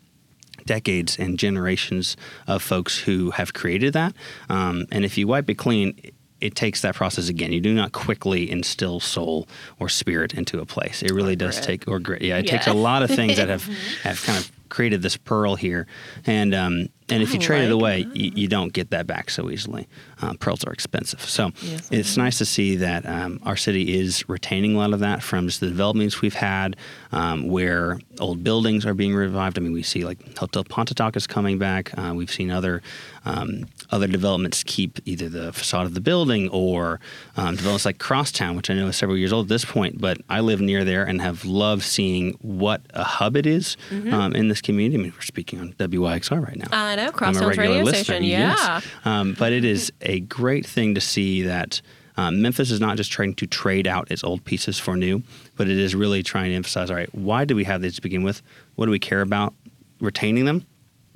decades 0.67 1.19
and 1.19 1.39
generations 1.39 2.17
of 2.47 2.63
folks 2.63 2.99
who 3.01 3.31
have 3.33 3.53
created 3.53 3.93
that, 3.95 4.15
um, 4.49 4.87
and 4.93 5.05
if 5.05 5.19
you 5.19 5.27
wipe 5.27 5.51
it 5.51 5.57
clean. 5.57 6.01
It 6.41 6.55
takes 6.55 6.81
that 6.81 6.95
process 6.95 7.29
again. 7.29 7.53
You 7.53 7.61
do 7.61 7.75
not 7.75 7.93
quickly 7.93 8.51
instill 8.51 8.99
soul 8.99 9.47
or 9.79 9.91
spirit 9.91 10.33
into 10.33 10.59
a 10.61 10.65
place. 10.65 11.03
It 11.03 11.11
really 11.11 11.37
does 11.37 11.57
grit. 11.57 11.67
take, 11.67 11.87
or 11.87 11.99
grit. 12.01 12.23
Yeah, 12.23 12.39
it 12.39 12.47
Yeah. 12.47 12.53
takes 12.53 12.67
a 12.67 12.73
lot 12.73 13.03
of 13.03 13.11
things 13.11 13.37
that 13.37 13.49
have 13.55 13.67
have 14.05 14.23
kind 14.23 14.39
of 14.39 14.51
created 14.71 15.03
this 15.03 15.19
pearl 15.19 15.55
here, 15.55 15.87
and 16.25 16.55
um, 16.55 16.89
and 17.11 17.23
if 17.23 17.33
you 17.33 17.41
I 17.41 17.43
trade 17.43 17.65
it 17.65 17.73
away, 17.73 18.07
you, 18.15 18.33
you 18.35 18.49
don't 18.49 18.73
get 18.73 18.91
that 18.91 19.07
back 19.07 19.31
so 19.31 19.51
easily. 19.51 19.89
Um, 20.23 20.37
pearls 20.37 20.65
are 20.65 20.73
expensive, 20.73 21.21
so 21.21 21.51
Yes, 21.63 21.89
it's 21.91 22.17
nice 22.17 22.39
to 22.39 22.45
see 22.45 22.77
that 22.77 23.07
um, 23.07 23.41
our 23.45 23.57
city 23.57 23.99
is 23.99 24.29
retaining 24.29 24.75
a 24.75 24.79
lot 24.79 24.93
of 24.93 25.01
that 25.01 25.23
from 25.23 25.47
just 25.47 25.61
the 25.61 25.69
developments 25.69 26.21
we've 26.21 26.35
had, 26.35 26.77
um, 27.13 27.49
where 27.49 27.99
old 28.19 28.45
buildings 28.45 28.87
are 28.87 28.95
being 28.95 29.15
revived. 29.15 29.59
I 29.59 29.63
mean, 29.63 29.73
we 29.73 29.83
see 29.83 30.05
like 30.05 30.39
Hotel 30.39 30.65
Pontotoc 30.65 31.17
is 31.17 31.27
coming 31.27 31.59
back. 31.59 31.97
Uh, 31.99 32.13
we've 32.15 32.31
seen 32.31 32.51
other 32.51 32.83
um, 33.25 33.66
other 33.91 34.07
developments 34.07 34.62
keep 34.64 34.99
either 35.05 35.29
the 35.29 35.53
facade 35.53 35.85
of 35.87 35.95
the 35.95 36.01
building 36.01 36.49
or 36.51 37.01
um, 37.37 37.57
developments 37.57 37.85
like 37.85 37.99
Crosstown, 37.99 38.57
which 38.57 38.71
I 38.71 38.75
know 38.75 38.87
is 38.89 38.97
several 38.97 39.18
years 39.18 39.33
old 39.33 39.47
at 39.47 39.49
this 39.51 39.64
point, 39.64 40.01
but 40.01 40.18
I 40.29 40.41
live 40.41 40.61
near 40.61 40.85
there 40.85 41.05
and 41.05 41.21
have 41.21 41.45
loved 41.45 41.83
seeing 41.83 42.33
what 42.41 42.81
a 42.95 43.05
hub 43.05 43.37
it 43.37 43.47
is, 43.47 43.77
um, 43.91 44.35
in 44.35 44.49
this 44.49 44.61
community. 44.61 44.99
I 44.99 45.03
mean, 45.03 45.12
we're 45.14 45.21
speaking 45.23 45.61
on 45.61 45.73
WYXR 45.75 46.45
right 46.47 46.57
now. 46.57 46.68
I 46.73 46.97
know. 46.97 47.07
I'm 47.07 47.12
Crosstown's 47.12 47.59
radio 47.59 47.83
listener, 47.83 48.05
station. 48.05 48.25
yes. 48.25 48.59
Yeah. 48.59 48.81
Um, 49.21 49.35
but 49.39 49.53
it 49.53 49.64
is 49.64 49.93
a 50.01 50.21
great 50.21 50.64
thing 50.66 50.95
to 50.95 51.01
see 51.01 51.43
that 51.43 51.83
Um, 52.16 52.43
Memphis 52.43 52.71
is 52.71 52.81
not 52.81 52.97
just 52.99 53.11
trying 53.12 53.35
to 53.35 53.47
trade 53.47 53.87
out 53.87 54.11
its 54.11 54.23
old 54.25 54.45
pieces 54.45 54.79
for 54.79 54.95
new, 54.97 55.23
but 55.57 55.68
it 55.68 55.79
is 55.79 55.95
really 55.95 56.23
trying 56.23 56.51
to 56.51 56.57
emphasize 56.57 56.91
all 56.91 56.97
right, 56.97 57.09
why 57.14 57.45
do 57.47 57.55
we 57.55 57.64
have 57.64 57.81
these 57.81 57.95
to 57.97 58.03
begin 58.03 58.23
with? 58.25 58.43
What 58.77 58.87
do 58.87 58.91
we 58.93 58.99
care 58.99 59.23
about? 59.23 59.55
Retaining 60.01 60.45
them 60.45 60.66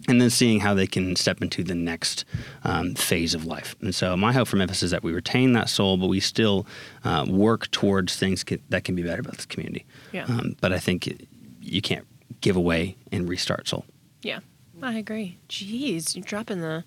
and 0.08 0.20
then 0.20 0.28
seeing 0.30 0.60
how 0.60 0.74
they 0.74 0.86
can 0.86 1.16
step 1.16 1.40
into 1.40 1.62
the 1.62 1.74
next 1.74 2.24
um, 2.64 2.94
phase 2.94 3.34
of 3.34 3.44
life. 3.46 3.74
And 3.80 3.94
so, 3.94 4.16
my 4.16 4.32
hope 4.32 4.48
for 4.48 4.56
Memphis 4.56 4.82
is 4.82 4.90
that 4.90 5.02
we 5.02 5.12
retain 5.12 5.52
that 5.54 5.68
soul, 5.68 5.96
but 5.96 6.08
we 6.08 6.20
still 6.20 6.66
uh, 7.04 7.24
work 7.28 7.70
towards 7.70 8.16
things 8.16 8.44
ca- 8.44 8.58
that 8.70 8.84
can 8.84 8.94
be 8.94 9.02
better 9.02 9.20
about 9.20 9.36
this 9.36 9.46
community. 9.46 9.84
Yeah. 10.12 10.24
Um, 10.24 10.56
but 10.60 10.72
I 10.72 10.78
think 10.78 11.26
you 11.60 11.80
can't 11.80 12.06
give 12.40 12.56
away 12.56 12.96
and 13.12 13.28
restart 13.28 13.68
soul. 13.68 13.84
Yeah, 14.22 14.40
I 14.82 14.94
agree. 14.98 15.38
Jeez, 15.48 16.14
you're 16.16 16.24
dropping 16.24 16.60
the, 16.60 16.84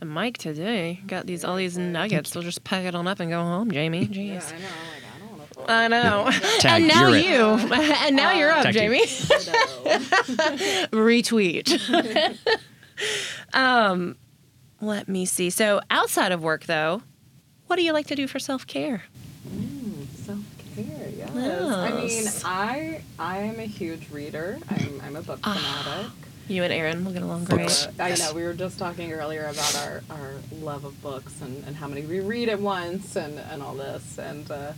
the 0.00 0.06
mic 0.06 0.38
today. 0.38 1.00
Got 1.06 1.26
these 1.26 1.44
all 1.44 1.56
these 1.56 1.76
nuggets. 1.78 2.34
We'll 2.34 2.44
just 2.44 2.64
pack 2.64 2.84
it 2.84 2.94
on 2.94 3.06
up 3.06 3.20
and 3.20 3.30
go 3.30 3.40
home, 3.42 3.70
Jamie. 3.70 4.06
Jeez. 4.06 4.52
Yeah, 4.52 4.56
I 4.56 4.60
know. 4.60 4.68
I 4.68 5.00
don't 5.00 5.00
want 5.00 5.02
to. 5.02 5.07
I 5.66 5.88
know. 5.88 6.30
Tag, 6.60 6.82
and 6.82 6.88
now 6.88 7.08
you're 7.08 7.58
it. 7.58 7.72
and 8.02 8.16
now 8.16 8.32
you're 8.32 8.50
up, 8.50 8.64
Tag 8.64 8.74
team. 8.74 8.92
Jamie. 8.92 9.06
Retweet. 10.92 12.38
um, 13.54 14.16
let 14.80 15.08
me 15.08 15.24
see. 15.24 15.50
So 15.50 15.80
outside 15.90 16.32
of 16.32 16.42
work, 16.42 16.64
though, 16.66 17.02
what 17.66 17.76
do 17.76 17.82
you 17.82 17.92
like 17.92 18.06
to 18.08 18.14
do 18.14 18.26
for 18.26 18.38
self 18.38 18.66
care? 18.66 19.04
Self 20.24 20.38
care, 20.74 21.08
yes. 21.16 21.30
I 21.34 21.90
mean, 21.92 22.26
I 22.44 23.02
I 23.18 23.38
am 23.38 23.58
a 23.58 23.66
huge 23.66 24.10
reader. 24.10 24.58
I'm 24.70 25.00
I'm 25.04 25.16
a 25.16 25.22
book 25.22 25.40
fanatic. 25.40 26.12
You 26.48 26.64
and 26.64 26.72
Aaron 26.72 27.04
will 27.04 27.12
get 27.12 27.22
along 27.22 27.44
great. 27.44 27.88
Uh, 27.98 28.02
I 28.02 28.14
know 28.14 28.32
we 28.32 28.42
were 28.42 28.54
just 28.54 28.78
talking 28.78 29.12
earlier 29.12 29.44
about 29.44 29.76
our, 29.84 30.02
our 30.10 30.32
love 30.62 30.86
of 30.86 31.00
books 31.02 31.42
and, 31.42 31.62
and 31.66 31.76
how 31.76 31.86
many 31.86 32.06
we 32.06 32.20
read 32.20 32.48
at 32.48 32.58
once 32.58 33.16
and, 33.16 33.38
and 33.38 33.62
all 33.62 33.74
this 33.74 34.18
and 34.18 34.50
uh, 34.50 34.72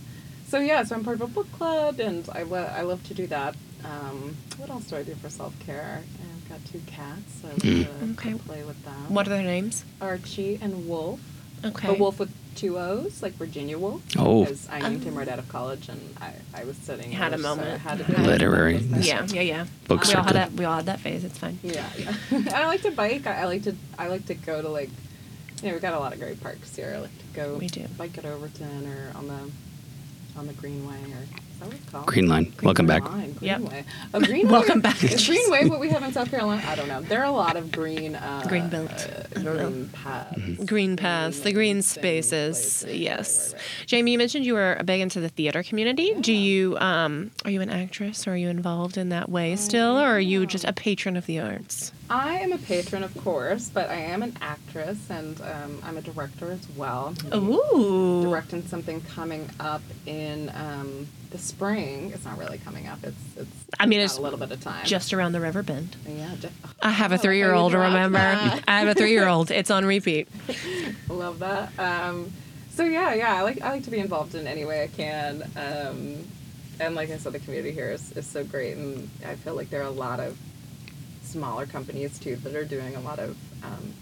so 0.51 0.59
yeah 0.59 0.83
so 0.83 0.95
I'm 0.95 1.03
part 1.03 1.15
of 1.21 1.29
a 1.29 1.33
book 1.33 1.51
club 1.53 1.99
and 1.99 2.27
I, 2.31 2.43
lo- 2.43 2.71
I 2.79 2.81
love 2.81 3.01
to 3.09 3.13
do 3.13 3.25
that. 3.27 3.55
Um, 3.83 4.35
what 4.57 4.69
else 4.69 4.85
do 4.85 4.95
I 4.97 5.03
do 5.03 5.15
for 5.15 5.29
self 5.29 5.57
care? 5.59 6.03
I've 6.35 6.49
got 6.49 6.59
two 6.71 6.81
cats. 6.85 7.41
So 7.41 7.47
I 7.47 7.51
love 7.51 7.61
to, 7.61 8.11
Okay. 8.11 8.31
to 8.33 8.37
play 8.39 8.63
with 8.63 8.83
them. 8.85 9.13
What 9.13 9.25
are 9.25 9.31
their 9.31 9.43
names? 9.43 9.83
Archie 9.99 10.59
and 10.61 10.87
Wolf. 10.87 11.19
Okay. 11.63 11.89
A 11.89 11.93
wolf 11.93 12.19
with 12.19 12.31
two 12.55 12.77
O's, 12.79 13.21
like 13.23 13.33
Virginia 13.33 13.77
Woolf. 13.77 14.01
Oh. 14.17 14.43
Because 14.45 14.67
I 14.69 14.79
named 14.79 15.03
him 15.03 15.15
right 15.15 15.27
out 15.27 15.37
of 15.39 15.47
college, 15.49 15.89
and 15.89 15.99
I, 16.19 16.33
I 16.59 16.63
was 16.65 16.75
sitting. 16.77 17.11
Had 17.11 17.33
a 17.33 17.37
here, 17.37 17.43
so 17.43 17.55
moment. 17.55 17.81
Had 17.81 17.97
to 17.99 18.03
do 18.03 18.13
Literary. 18.21 18.75
it. 18.77 19.05
Yeah, 19.05 19.25
yeah, 19.29 19.41
yeah. 19.41 19.65
Books 19.87 20.07
we 20.09 20.15
all 20.15 20.21
are 20.21 20.23
had 20.23 20.27
good. 20.33 20.35
that. 20.37 20.51
We 20.53 20.65
all 20.65 20.75
had 20.77 20.85
that 20.87 20.99
phase. 20.99 21.23
It's 21.23 21.37
fine. 21.37 21.59
Yeah, 21.63 21.87
yeah. 21.99 22.13
I 22.55 22.65
like 22.67 22.81
to 22.81 22.91
bike. 22.91 23.25
I, 23.27 23.41
I 23.41 23.45
like 23.45 23.63
to. 23.63 23.75
I 23.97 24.07
like 24.07 24.25
to 24.27 24.33
go 24.35 24.61
to 24.61 24.69
like. 24.69 24.89
You 25.61 25.67
know, 25.69 25.73
we 25.75 25.79
got 25.79 25.93
a 25.93 25.99
lot 25.99 26.13
of 26.13 26.19
great 26.19 26.41
parks 26.41 26.75
here. 26.75 26.93
I 26.95 26.99
like 27.01 27.17
to 27.19 27.25
go. 27.35 27.55
We 27.57 27.67
do. 27.67 27.85
Bike 27.97 28.17
at 28.17 28.25
Overton 28.25 28.87
or 28.87 29.15
on 29.17 29.27
the, 29.27 29.39
on 30.37 30.47
the 30.47 30.53
Greenway 30.53 30.95
or. 30.95 31.23
Is 31.23 31.59
that 31.59 31.67
what 31.67 31.75
it's 31.75 31.89
called? 31.91 32.05
Green 32.07 32.27
Line. 32.27 32.51
Welcome 32.63 32.87
back. 32.87 33.03
Green 33.03 33.17
line, 33.17 33.35
Yep. 33.41 33.57
Greenway. 33.59 33.85
A 34.13 34.19
Greenway. 34.25 34.51
Welcome 34.51 34.81
back. 34.81 35.03
Is 35.03 35.27
Greenway 35.27 35.67
what 35.69 35.79
we 35.79 35.89
have 35.89 36.01
in 36.01 36.11
South 36.11 36.31
Carolina? 36.31 36.63
I 36.65 36.73
don't 36.75 36.87
know. 36.87 37.01
There 37.01 37.19
are 37.21 37.25
a 37.25 37.31
lot 37.31 37.55
of 37.55 37.71
green. 37.71 38.15
Uh, 38.15 38.43
Green 38.47 38.67
belt. 38.67 38.89
Uh, 38.89 39.39
I 39.39 39.43
don't 39.43 39.57
know. 39.57 39.69
green 39.69 39.89
paths. 39.89 40.65
Green 40.65 40.97
paths, 40.97 41.39
the 41.41 41.53
green 41.53 41.81
spaces. 41.83 42.81
places. 42.81 42.85
Yes. 42.99 43.53
Right, 43.53 43.53
right, 43.53 43.61
right. 43.61 43.85
Jamie, 43.87 44.11
you 44.13 44.17
mentioned 44.17 44.43
you 44.45 44.53
were 44.55 44.75
a 44.79 44.83
big 44.83 45.01
into 45.01 45.19
the 45.19 45.29
theater 45.29 45.61
community. 45.61 46.15
Do 46.19 46.33
you 46.33 46.77
um 46.79 47.29
are 47.45 47.51
you 47.51 47.61
an 47.61 47.69
actress 47.69 48.25
or 48.27 48.31
are 48.31 48.37
you 48.37 48.49
involved 48.49 48.97
in 48.97 49.09
that 49.09 49.29
way 49.29 49.55
still 49.55 49.99
or 49.99 50.07
are 50.07 50.19
you 50.19 50.47
just 50.47 50.65
a 50.65 50.73
patron 50.73 51.15
of 51.15 51.27
the 51.27 51.39
arts? 51.39 51.91
I 52.11 52.39
am 52.39 52.51
a 52.51 52.57
patron, 52.57 53.03
of 53.03 53.17
course, 53.23 53.69
but 53.69 53.89
I 53.89 53.95
am 53.95 54.21
an 54.21 54.35
actress 54.41 55.09
and 55.09 55.39
um, 55.41 55.81
I'm 55.81 55.95
a 55.95 56.01
director 56.01 56.51
as 56.51 56.67
well. 56.75 57.15
Ooh. 57.33 58.21
Directing 58.23 58.67
something 58.67 58.99
coming 58.99 59.49
up 59.61 59.81
in 60.05 60.51
um, 60.53 61.07
the 61.29 61.37
spring. 61.37 62.11
It's 62.13 62.25
not 62.25 62.37
really 62.37 62.57
coming 62.57 62.87
up. 62.87 62.99
It's 63.01 63.37
it's. 63.37 63.65
I 63.79 63.85
mean, 63.85 64.01
it's 64.01 64.17
a 64.17 64.21
little 64.21 64.37
bit 64.37 64.51
of 64.51 64.59
time. 64.59 64.85
Just 64.85 65.13
around 65.13 65.31
the 65.31 65.39
river 65.39 65.63
bend. 65.63 65.95
yeah. 66.05 66.35
Just, 66.37 66.53
I 66.81 66.91
have 66.91 67.13
a 67.13 67.17
three 67.17 67.37
year 67.37 67.53
old, 67.53 67.71
thought 67.71 67.79
remember? 67.79 68.17
I 68.67 68.79
have 68.79 68.89
a 68.89 68.93
three 68.93 69.11
year 69.11 69.29
old. 69.29 69.49
It's 69.49 69.71
on 69.71 69.85
repeat. 69.85 70.27
Love 71.09 71.39
that. 71.39 71.71
Um, 71.79 72.29
so 72.71 72.83
yeah, 72.83 73.13
yeah, 73.13 73.35
I 73.35 73.41
like 73.41 73.61
I 73.61 73.71
like 73.71 73.83
to 73.85 73.91
be 73.91 73.99
involved 73.99 74.35
in 74.35 74.47
any 74.47 74.65
way 74.65 74.83
I 74.83 74.87
can. 74.87 75.43
Um, 75.55 76.27
and 76.81 76.93
like 76.93 77.09
I 77.09 77.17
said, 77.17 77.31
the 77.31 77.39
community 77.39 77.71
here 77.71 77.91
is, 77.91 78.11
is 78.13 78.27
so 78.27 78.43
great, 78.43 78.75
and 78.75 79.09
I 79.25 79.35
feel 79.35 79.55
like 79.55 79.69
there 79.69 79.81
are 79.81 79.85
a 79.85 79.91
lot 79.91 80.19
of 80.19 80.37
smaller 81.31 81.65
companies 81.65 82.19
too 82.19 82.35
that 82.37 82.55
are 82.55 82.65
doing 82.65 82.95
a 82.95 83.01
lot 83.01 83.19
of 83.19 83.37
um, 83.63 83.93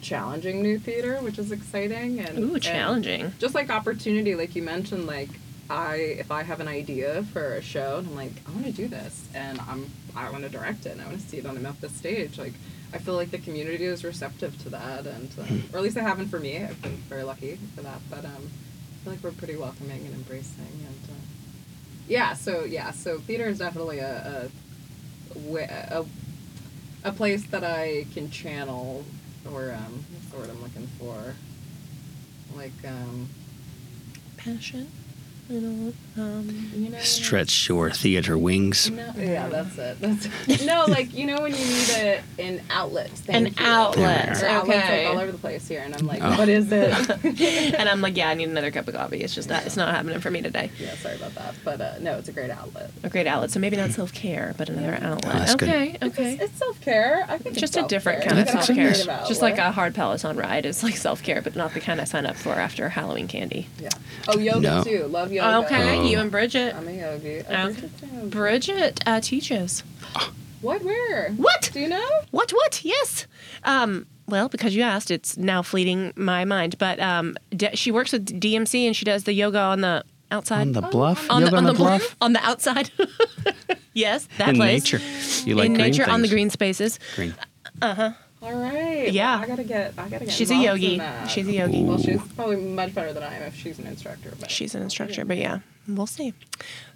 challenging 0.00 0.62
new 0.62 0.78
theater, 0.78 1.16
which 1.18 1.38
is 1.38 1.52
exciting. 1.52 2.20
And 2.20 2.38
Ooh, 2.38 2.54
and 2.54 2.62
challenging. 2.62 3.32
just 3.38 3.54
like 3.54 3.70
opportunity, 3.70 4.34
like 4.34 4.54
you 4.54 4.62
mentioned, 4.62 5.06
like 5.06 5.30
I 5.70 5.96
if 5.96 6.30
I 6.30 6.42
have 6.42 6.60
an 6.60 6.68
idea 6.68 7.22
for 7.32 7.54
a 7.54 7.62
show 7.62 7.98
and 7.98 8.08
I'm 8.08 8.16
like 8.16 8.32
I 8.46 8.50
want 8.52 8.64
to 8.66 8.72
do 8.72 8.88
this 8.88 9.28
and 9.34 9.60
I'm 9.68 9.90
I 10.16 10.30
want 10.30 10.44
to 10.44 10.50
direct 10.50 10.86
it 10.86 10.92
and 10.92 11.02
I 11.02 11.06
want 11.06 11.20
to 11.20 11.28
see 11.28 11.38
it 11.38 11.46
on 11.46 11.54
the 11.54 11.60
Memphis 11.60 11.92
stage, 11.92 12.38
like 12.38 12.54
I 12.92 12.98
feel 12.98 13.14
like 13.14 13.30
the 13.30 13.38
community 13.38 13.84
is 13.84 14.02
receptive 14.02 14.60
to 14.62 14.70
that, 14.70 15.06
and 15.06 15.30
um, 15.38 15.64
or 15.72 15.78
at 15.78 15.82
least 15.82 15.94
they 15.94 16.00
haven't 16.00 16.28
for 16.28 16.38
me. 16.38 16.56
I've 16.58 16.80
been 16.80 16.96
very 17.08 17.22
lucky 17.22 17.58
for 17.74 17.82
that, 17.82 18.00
but 18.08 18.24
um, 18.24 18.50
I 18.50 19.04
feel 19.04 19.12
like 19.12 19.22
we're 19.22 19.32
pretty 19.32 19.56
welcoming 19.56 20.06
and 20.06 20.14
embracing, 20.14 20.86
and 20.86 21.10
uh, 21.10 21.22
yeah. 22.08 22.32
So 22.32 22.64
yeah, 22.64 22.90
so 22.92 23.18
theater 23.18 23.46
is 23.46 23.58
definitely 23.58 23.98
a 23.98 24.50
a, 25.34 25.60
a 26.00 26.06
a 27.04 27.12
place 27.12 27.44
that 27.46 27.64
I 27.64 28.06
can 28.14 28.30
channel, 28.30 29.04
or 29.52 29.72
um, 29.72 30.04
the 30.30 30.36
word 30.36 30.50
I'm 30.50 30.62
looking 30.62 30.86
for? 30.98 31.34
Like 32.56 32.72
um, 32.86 33.28
Passion. 34.36 34.90
You 35.48 35.60
know, 35.60 35.92
um, 36.18 36.70
you 36.74 36.88
know. 36.90 36.98
Stretch 36.98 37.68
your 37.68 37.90
theater 37.90 38.36
wings. 38.36 38.90
No, 38.90 39.12
yeah, 39.16 39.48
that's 39.48 39.78
it. 39.78 40.00
That's 40.00 40.64
no, 40.66 40.84
like 40.88 41.14
you 41.14 41.26
know 41.26 41.40
when 41.42 41.52
you 41.52 41.58
need 41.58 41.88
a, 41.90 42.22
an 42.38 42.60
outlet. 42.70 43.10
An 43.28 43.44
thank 43.44 43.60
you. 43.60 43.66
outlet, 43.66 44.34
There 44.40 44.48
are 44.50 44.52
outlets, 44.60 44.88
like, 44.88 45.06
all 45.06 45.18
over 45.20 45.32
the 45.32 45.38
place 45.38 45.66
here, 45.68 45.80
and 45.84 45.94
I'm 45.94 46.06
like, 46.06 46.20
Oh. 46.22 46.36
what 46.38 46.48
is 46.48 46.70
it? 46.72 46.90
and 47.78 47.88
I'm 47.88 48.00
like, 48.00 48.16
yeah, 48.16 48.28
I 48.30 48.34
need 48.34 48.48
another 48.48 48.70
cup 48.70 48.88
of 48.88 48.94
coffee. 48.94 49.20
It's 49.20 49.34
just 49.34 49.48
not, 49.48 49.64
it's 49.66 49.76
not 49.76 49.94
happening 49.94 50.20
for 50.20 50.30
me 50.30 50.42
today. 50.42 50.70
yeah, 50.78 50.94
sorry 50.96 51.16
about 51.16 51.34
that, 51.36 51.54
but 51.64 51.80
uh, 51.80 51.98
no, 52.00 52.18
it's 52.18 52.28
a 52.28 52.32
great 52.32 52.50
outlet. 52.50 52.90
A 53.04 53.08
great 53.08 53.26
outlet. 53.26 53.50
So 53.50 53.60
maybe 53.60 53.76
not 53.76 53.90
self 53.90 54.12
care, 54.12 54.54
but 54.58 54.68
another 54.68 54.94
outlet. 55.00 55.34
Oh, 55.34 55.38
that's 55.38 55.54
good. 55.54 55.68
okay, 55.68 55.96
okay. 56.02 56.32
It's, 56.34 56.42
it's 56.44 56.58
self 56.58 56.80
care. 56.80 57.24
I 57.28 57.38
think 57.38 57.56
just 57.56 57.76
it's 57.76 57.84
a 57.84 57.88
different 57.88 58.22
self-care. 58.24 58.44
kind 58.46 58.58
of 58.58 58.64
self 58.64 58.76
care. 59.08 59.26
Just 59.28 59.42
like 59.42 59.58
a 59.58 59.70
hard 59.72 59.94
Peloton 59.94 60.36
ride 60.36 60.66
is 60.66 60.82
like 60.82 60.96
self 60.96 61.22
care, 61.22 61.40
but 61.42 61.54
not 61.56 61.74
the 61.74 61.80
kind 61.80 62.00
I 62.00 62.04
sign 62.04 62.26
up 62.26 62.36
for 62.36 62.52
after 62.54 62.88
Halloween 62.88 63.28
candy. 63.28 63.68
Yeah. 63.80 63.88
Oh, 64.26 64.38
yoga 64.38 64.60
No. 64.60 64.84
too. 64.84 65.04
Love 65.06 65.32
yoga. 65.32 65.58
Okay, 65.66 65.98
Oh. 65.98 66.02
You 66.10 66.18
and 66.20 66.30
Bridget. 66.30 66.74
I'm 66.74 66.88
a 66.88 66.92
yogi. 66.92 67.42
Oh, 67.48 67.68
Okay. 67.68 67.80
Bridget's. 67.88 68.30
Bridget 68.30 69.00
uh, 69.06 69.20
teaches. 69.20 69.82
What? 70.60 70.82
Where? 70.82 71.30
What? 71.34 71.70
Do 71.72 71.78
you 71.78 71.88
know? 71.88 72.08
What? 72.32 72.50
What? 72.50 72.84
Yes. 72.84 73.28
Um, 73.62 74.06
well, 74.26 74.48
because 74.48 74.74
you 74.74 74.82
asked, 74.82 75.08
it's 75.08 75.36
now 75.36 75.62
fleeting 75.62 76.12
my 76.16 76.44
mind. 76.44 76.76
But 76.78 76.98
um, 76.98 77.36
d- 77.50 77.76
she 77.76 77.92
works 77.92 78.10
with 78.10 78.26
DMC 78.40 78.84
and 78.84 78.96
she 78.96 79.04
does 79.04 79.22
the 79.22 79.32
yoga 79.32 79.60
on 79.60 79.82
the 79.82 80.02
outside. 80.32 80.62
On 80.62 80.72
the 80.72 80.82
bluff? 80.82 81.30
on 81.30 81.42
Yoga 81.42 81.56
on 81.58 81.62
the, 81.64 81.72
bl- 81.74 81.78
bluff? 81.84 82.16
on 82.20 82.32
the 82.32 82.44
outside. 82.44 82.90
yes, 83.94 84.28
that 84.38 84.48
In 84.50 84.56
place. 84.56 84.82
nature. 84.92 85.00
You 85.48 85.54
like 85.54 85.66
in 85.66 85.74
green 85.74 85.86
nature 85.92 86.10
on 86.10 86.22
the 86.22 86.28
green 86.28 86.50
spaces. 86.50 86.98
Green. 87.14 87.36
Uh 87.80 87.94
huh. 87.94 88.12
All 88.42 88.52
right. 88.54 89.12
Yeah. 89.12 89.36
Well, 89.36 89.44
I 89.44 89.46
gotta 89.46 89.64
get. 89.64 89.94
I 89.96 90.08
gotta 90.08 90.24
get. 90.24 90.34
She's 90.34 90.50
a 90.50 90.56
yogi. 90.56 90.94
in 90.94 90.98
that. 90.98 91.30
She's 91.30 91.46
a 91.46 91.52
yogi. 91.52 91.84
Well, 91.84 91.98
she's 91.98 92.20
probably 92.34 92.56
much 92.56 92.94
better 92.94 93.12
than 93.12 93.22
I 93.22 93.34
am 93.36 93.42
if 93.42 93.54
she's 93.56 93.78
an 93.78 93.86
instructor. 93.86 94.32
But 94.40 94.50
She's 94.50 94.74
an 94.74 94.82
instructor, 94.82 95.24
but 95.24 95.36
yeah, 95.36 95.60
we'll 95.88 96.06
see. 96.06 96.34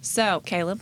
So, 0.01 0.41
Caleb, 0.41 0.81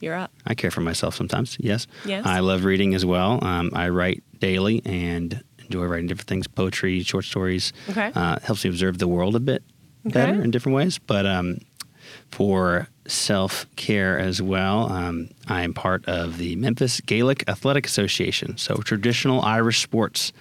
you're 0.00 0.14
up. 0.14 0.32
I 0.46 0.54
care 0.54 0.70
for 0.70 0.80
myself 0.80 1.14
sometimes. 1.14 1.56
Yes. 1.60 1.86
Yes. 2.04 2.26
I 2.26 2.40
love 2.40 2.64
reading 2.64 2.94
as 2.94 3.04
well. 3.06 3.38
Um, 3.44 3.70
I 3.74 3.88
write 3.88 4.22
daily 4.40 4.82
and 4.84 5.42
enjoy 5.64 5.84
writing 5.84 6.06
different 6.08 6.28
things: 6.28 6.46
poetry, 6.48 7.02
short 7.02 7.24
stories. 7.24 7.72
Okay. 7.88 8.10
Uh, 8.14 8.36
it 8.36 8.42
helps 8.42 8.64
me 8.64 8.70
observe 8.70 8.98
the 8.98 9.08
world 9.08 9.36
a 9.36 9.40
bit 9.40 9.62
Okay. 10.06 10.12
better 10.14 10.42
in 10.42 10.50
different 10.50 10.74
ways. 10.76 10.98
But 10.98 11.24
um, 11.26 11.58
for 12.30 12.88
self 13.06 13.66
care 13.76 14.18
as 14.18 14.40
well, 14.42 14.90
um, 14.90 15.28
I 15.46 15.62
am 15.62 15.74
part 15.74 16.04
of 16.06 16.38
the 16.38 16.56
Memphis 16.56 17.00
Gaelic 17.00 17.44
Athletic 17.48 17.86
Association. 17.86 18.58
So 18.58 18.76
traditional 18.76 19.40
Irish 19.42 19.80
sports, 19.82 20.32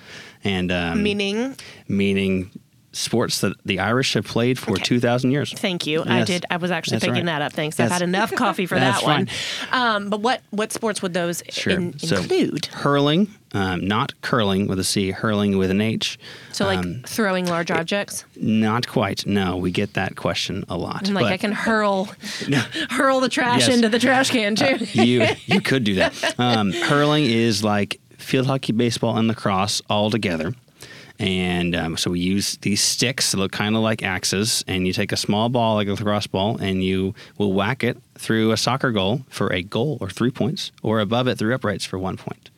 and 0.44 0.72
um, 0.72 1.04
Meaning, 1.04 1.56
meaning 1.88 2.50
sports 2.94 3.40
that 3.42 3.56
the 3.66 3.80
Irish 3.80 4.14
have 4.16 4.26
played 4.26 4.60
for 4.60 4.72
Okay. 4.72 4.84
two 4.84 5.00
thousand 5.00 5.32
years. 5.32 5.54
thank 5.54 5.88
you. 5.88 6.04
I 6.06 6.24
did. 6.26 6.46
I 6.50 6.58
was 6.58 6.72
actually 6.72 6.96
That's 6.96 7.06
picking 7.06 7.26
right. 7.26 7.40
that 7.40 7.42
up. 7.42 7.54
Thanks. 7.54 7.80
I've 7.80 7.90
had 7.92 8.02
enough 8.02 8.34
coffee 8.34 8.66
for 8.66 8.76
That's 8.78 9.00
that 9.02 9.06
one. 9.08 9.30
Um, 9.72 10.10
but 10.10 10.20
what 10.20 10.42
what 10.50 10.74
sports 10.74 11.02
would 11.02 11.14
those 11.14 11.42
Sure. 11.50 11.74
in- 11.74 11.98
So, 12.00 12.18
include? 12.18 12.66
hurling, 12.66 13.30
um, 13.54 13.88
not 13.88 14.14
curling 14.22 14.68
with 14.68 14.78
a 14.78 14.84
C, 14.84 15.12
hurling 15.12 15.58
with 15.58 15.72
an 15.72 15.80
H. 15.80 16.20
So, 16.52 16.66
like 16.66 16.80
Um, 16.80 17.02
throwing 17.06 17.46
large 17.46 17.72
objects. 17.72 18.26
not 18.36 18.88
quite. 18.90 19.26
No, 19.26 19.56
we 19.56 19.72
get 19.72 19.94
that 19.94 20.18
question 20.18 20.66
a 20.68 20.76
lot. 20.78 21.08
I'm 21.08 21.14
like 21.14 21.24
but 21.26 21.32
I 21.32 21.38
can 21.38 21.54
hurl 21.54 22.10
hurl 22.90 23.20
the 23.22 23.30
trash 23.30 23.62
Yes. 23.68 23.76
into 23.76 23.88
the 23.90 24.00
trash 24.00 24.30
can 24.32 24.56
too. 24.56 24.86
you 24.94 25.26
you 25.46 25.62
could 25.70 25.84
do 25.86 25.96
that. 25.96 26.36
Um, 26.38 26.72
hurling 26.74 27.24
is 27.26 27.64
like 27.64 28.00
field 28.18 28.46
hockey, 28.48 28.74
baseball, 28.74 29.18
and 29.18 29.28
lacrosse 29.28 29.82
all 29.90 30.12
together. 30.12 30.54
And 31.22 31.76
um, 31.76 31.98
so 31.98 32.10
we 32.10 32.20
use 32.20 32.58
these 32.58 32.82
sticks 32.82 33.32
that 33.32 33.38
look 33.38 33.52
kind 33.52 33.76
of 33.76 33.84
like 33.84 34.02
axes, 34.02 34.66
and 34.68 34.88
you 34.88 34.92
take 34.92 35.12
a 35.12 35.18
small 35.18 35.50
ball, 35.50 35.76
like 35.76 35.88
a 35.88 35.92
lacrosse 35.92 36.26
ball, 36.26 36.58
and 36.58 36.84
you 36.84 37.14
will 37.38 37.54
whack 37.54 37.84
it 37.84 38.00
through 38.16 38.52
a 38.52 38.58
soccer 38.58 38.92
goal 38.92 39.22
for 39.30 39.54
a 39.54 39.62
goal 39.62 40.00
or 40.02 40.10
three 40.10 40.32
points, 40.32 40.72
or 40.82 41.00
above 41.00 41.28
it 41.28 41.38
through 41.38 41.54
uprights 41.54 41.86
for 41.86 42.00
one 42.00 42.18
point. 42.18 42.50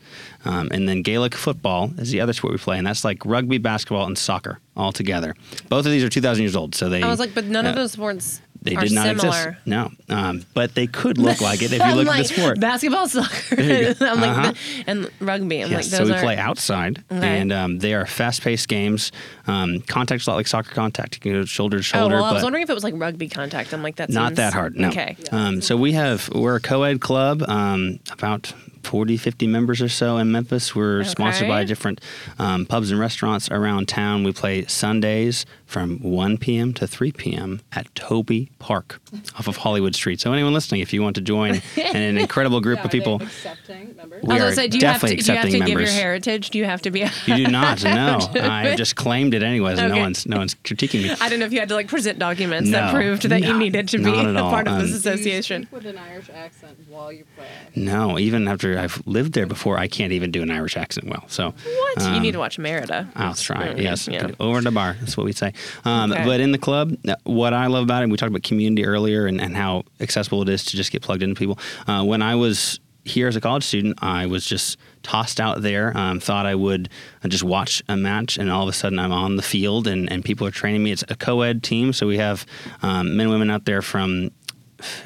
Um, 0.46 0.70
and 0.72 0.88
then 0.88 1.02
Gaelic 1.02 1.36
football 1.36 1.92
is 1.98 2.12
the 2.12 2.22
other 2.22 2.32
sport 2.32 2.54
we 2.54 2.58
play, 2.58 2.78
and 2.78 2.88
that's 2.88 3.04
like 3.04 3.26
rugby, 3.26 3.58
basketball, 3.58 4.06
and 4.06 4.18
soccer 4.18 4.60
all 4.78 4.94
together. 4.94 5.36
Both 5.68 5.86
of 5.86 5.92
these 5.92 6.04
are 6.04 6.10
2,000 6.10 6.42
years 6.42 6.56
old, 6.56 6.74
so 6.74 6.88
they. 6.88 7.04
I 7.04 7.10
was 7.10 7.20
like, 7.20 7.34
but 7.36 7.44
none 7.44 7.66
of 7.66 7.74
uh, 7.74 7.80
those 7.80 7.92
sports 7.92 8.40
They 8.64 8.76
did 8.76 8.92
not 8.94 9.06
similar. 9.18 9.28
exist. 9.50 9.58
No, 9.66 9.92
um, 10.10 10.46
but 10.54 10.74
they 10.76 10.88
could 10.88 11.18
look 11.18 11.42
like 11.42 11.62
it 11.62 11.72
if 11.74 11.82
you 11.86 11.94
look 11.96 12.08
like, 12.08 12.22
at 12.22 12.28
the 12.28 12.34
sport. 12.34 12.60
Basketball, 12.60 13.08
soccer, 13.08 13.56
go. 13.58 13.94
I'm 14.02 14.22
like, 14.22 14.30
Uh-huh. 14.30 14.54
and 14.88 15.10
rugby. 15.20 15.64
I'm 15.64 15.70
Yes, 15.72 15.72
like, 15.72 15.84
so 15.86 15.98
those 16.00 16.10
we 16.10 16.14
are. 16.16 16.22
play 16.22 16.38
outside, 16.38 17.04
Okay. 17.12 17.40
and 17.42 17.52
um, 17.52 17.80
they 17.80 17.94
are 17.94 18.06
fast-paced 18.06 18.68
games. 18.68 19.12
Um, 19.48 19.82
contact's 19.82 20.28
a 20.28 20.30
lot 20.32 20.38
like 20.38 20.48
soccer 20.48 20.74
contact, 20.74 21.26
you 21.26 21.34
know, 21.34 21.46
shoulder 21.46 21.78
to 21.78 21.82
Oh 21.82 21.82
shoulder. 21.84 22.16
well, 22.16 22.24
I 22.26 22.34
was 22.34 22.44
wondering 22.44 22.64
if 22.64 22.70
it 22.70 22.74
was 22.74 22.84
like 22.84 22.94
rugby 22.98 23.28
contact. 23.30 23.74
I'm 23.74 23.84
like, 23.84 23.96
that's 23.96 24.14
not 24.14 24.36
that 24.36 24.54
hard. 24.54 24.76
No. 24.76 24.88
Okay. 24.90 25.18
Um, 25.32 25.62
so 25.62 25.76
we 25.78 25.92
have 25.94 26.30
we're 26.34 26.56
a 26.56 26.62
co-ed 26.62 27.02
club, 27.02 27.44
um, 27.48 28.00
about 28.12 28.54
40, 28.84 29.18
50 29.18 29.48
members 29.48 29.82
or 29.82 29.90
so 29.90 30.18
in 30.18 30.32
Memphis. 30.32 30.76
We're 30.76 31.04
sponsored 31.04 31.48
by 31.48 31.64
different 31.64 32.02
um, 32.40 32.66
pubs 32.66 32.92
and 32.92 33.00
restaurants 33.00 33.50
around 33.50 33.88
town. 33.88 34.24
We 34.24 34.32
play 34.34 34.66
Sundays 34.66 35.46
from 35.66 35.98
1 36.04 36.38
p.m. 36.38 36.74
to 36.74 36.86
3 36.86 37.12
p.m. 37.14 37.62
at 37.72 37.94
Tobey 37.96 38.52
Park 38.60 39.00
off 39.40 39.48
of 39.48 39.58
Hollywood 39.58 39.96
Street. 39.96 40.20
So 40.20 40.32
anyone 40.34 40.54
listening, 40.54 40.82
if 40.82 40.94
you 40.94 41.02
want 41.02 41.16
to 41.16 41.22
join 41.22 41.62
an 41.78 42.18
incredible 42.18 42.62
group 42.62 42.80
Yeah, 42.80 42.86
of 42.86 42.92
people, 42.92 43.22
accepting 43.24 43.96
members. 43.96 44.22
We 44.24 44.30
I 44.30 44.34
was 44.34 44.42
are 44.42 44.46
gonna 44.46 44.56
say, 44.56 44.68
do 44.68 44.78
you 44.78 44.86
have 44.88 45.02
to, 45.02 45.08
definitely 45.08 45.16
do 45.24 45.32
you 45.32 45.38
have 45.38 45.42
to 45.44 45.48
accepting 45.58 45.66
give 45.66 45.80
your 45.82 45.90
heritage? 45.90 46.50
Do 46.52 46.58
you 46.60 46.66
have 46.66 46.82
to 46.84 46.92
be? 46.92 47.00
you 47.26 47.36
do 47.36 47.48
not. 47.48 47.84
No, 47.94 48.20
I 48.42 48.76
just 48.76 48.96
claimed 48.96 49.34
it 49.34 49.44
anyways. 49.44 49.80
and 49.80 49.94
No 49.94 50.00
one's 50.00 50.26
no 50.26 50.38
one's 50.38 50.56
critiquing 50.56 51.04
me. 51.04 51.16
I 51.22 51.30
don't 51.30 51.40
know 51.40 51.46
if 51.46 51.54
you 51.54 51.60
had 51.60 51.70
to 51.70 51.76
like 51.76 51.88
present 51.88 52.20
documents 52.20 52.70
that 52.72 52.94
proved 52.94 53.24
that 53.30 53.42
you 53.44 53.58
needed 53.58 53.88
to 53.90 53.98
be 54.00 54.10
a 54.10 54.34
part 54.34 54.68
of 54.68 54.76
this 54.80 54.84
Um, 54.84 54.86
Do 54.86 54.92
you 54.92 54.96
association. 54.98 55.64
speak 55.64 55.72
with 55.72 55.86
an 55.86 55.98
Irish 55.98 56.30
accent 56.34 56.78
while 56.90 57.12
you 57.12 57.24
play. 57.36 57.46
No, 57.76 58.18
even 58.20 58.48
after 58.48 58.73
I've 58.78 59.02
lived 59.06 59.34
there 59.34 59.46
before, 59.46 59.78
I 59.78 59.88
can't 59.88 60.12
even 60.14 60.32
do 60.32 60.42
an 60.42 60.52
Irish 60.52 60.78
accent 60.78 61.08
well. 61.08 61.24
So 61.28 61.52
What? 61.52 62.02
you 62.02 62.08
um, 62.08 62.22
need 62.22 62.32
to 62.32 62.40
watch 62.40 62.58
Merida. 62.60 63.08
I'll 63.16 63.34
try. 63.34 63.70
Mm, 63.70 63.82
Yes, 63.82 64.08
yeah. 64.08 64.32
over 64.40 64.62
the 64.62 64.72
bar. 64.72 64.96
That's 65.00 65.18
what 65.18 65.26
we 65.26 65.34
say. 65.34 65.54
Um, 65.86 66.12
Okay. 66.12 66.26
But 66.26 66.40
in 66.40 66.52
the 66.52 66.58
club, 66.58 66.96
uh, 67.08 67.16
what 67.24 67.54
I 67.54 67.68
love 67.68 67.84
about 67.84 68.04
it, 68.04 68.10
we 68.10 68.18
talked 68.18 68.30
about 68.30 68.44
community 68.44 68.86
earlier 68.86 69.26
and, 69.26 69.42
and 69.42 69.56
how 69.56 69.84
accessible 70.00 70.42
it 70.44 70.50
is 70.50 70.66
to 70.66 70.78
just 70.78 70.92
get 70.92 71.02
plugged 71.02 71.24
into 71.24 71.36
people. 71.36 71.58
Uh, 71.88 72.04
when 72.04 72.22
I 72.22 72.36
was 72.36 72.80
here 73.06 73.28
as 73.28 73.36
a 73.36 73.42
college 73.42 73.64
student, 73.64 74.00
I 74.02 74.28
was 74.28 74.46
just 74.46 74.78
tossed 75.02 75.40
out 75.42 75.62
there. 75.62 75.96
Um, 75.98 76.20
thought 76.20 76.46
I 76.46 76.56
would 76.56 76.90
uh, 77.24 77.28
just 77.28 77.44
watch 77.44 77.84
a 77.90 77.98
match, 77.98 78.38
and 78.38 78.50
all 78.50 78.64
of 78.64 78.70
a 78.70 78.74
sudden 78.74 78.98
I'm 79.00 79.12
on 79.12 79.36
the 79.36 79.42
field, 79.42 79.88
and, 79.88 80.10
and 80.12 80.24
people 80.24 80.48
are 80.48 80.52
training 80.52 80.84
me. 80.84 80.92
It's 80.92 81.04
a 81.10 81.16
co-ed 81.16 81.64
team, 81.64 81.92
so 81.92 82.08
we 82.08 82.18
have 82.18 82.46
um, 82.82 83.18
men 83.18 83.26
and 83.26 83.32
women 83.32 83.50
out 83.50 83.66
there 83.66 83.82
from 83.82 84.32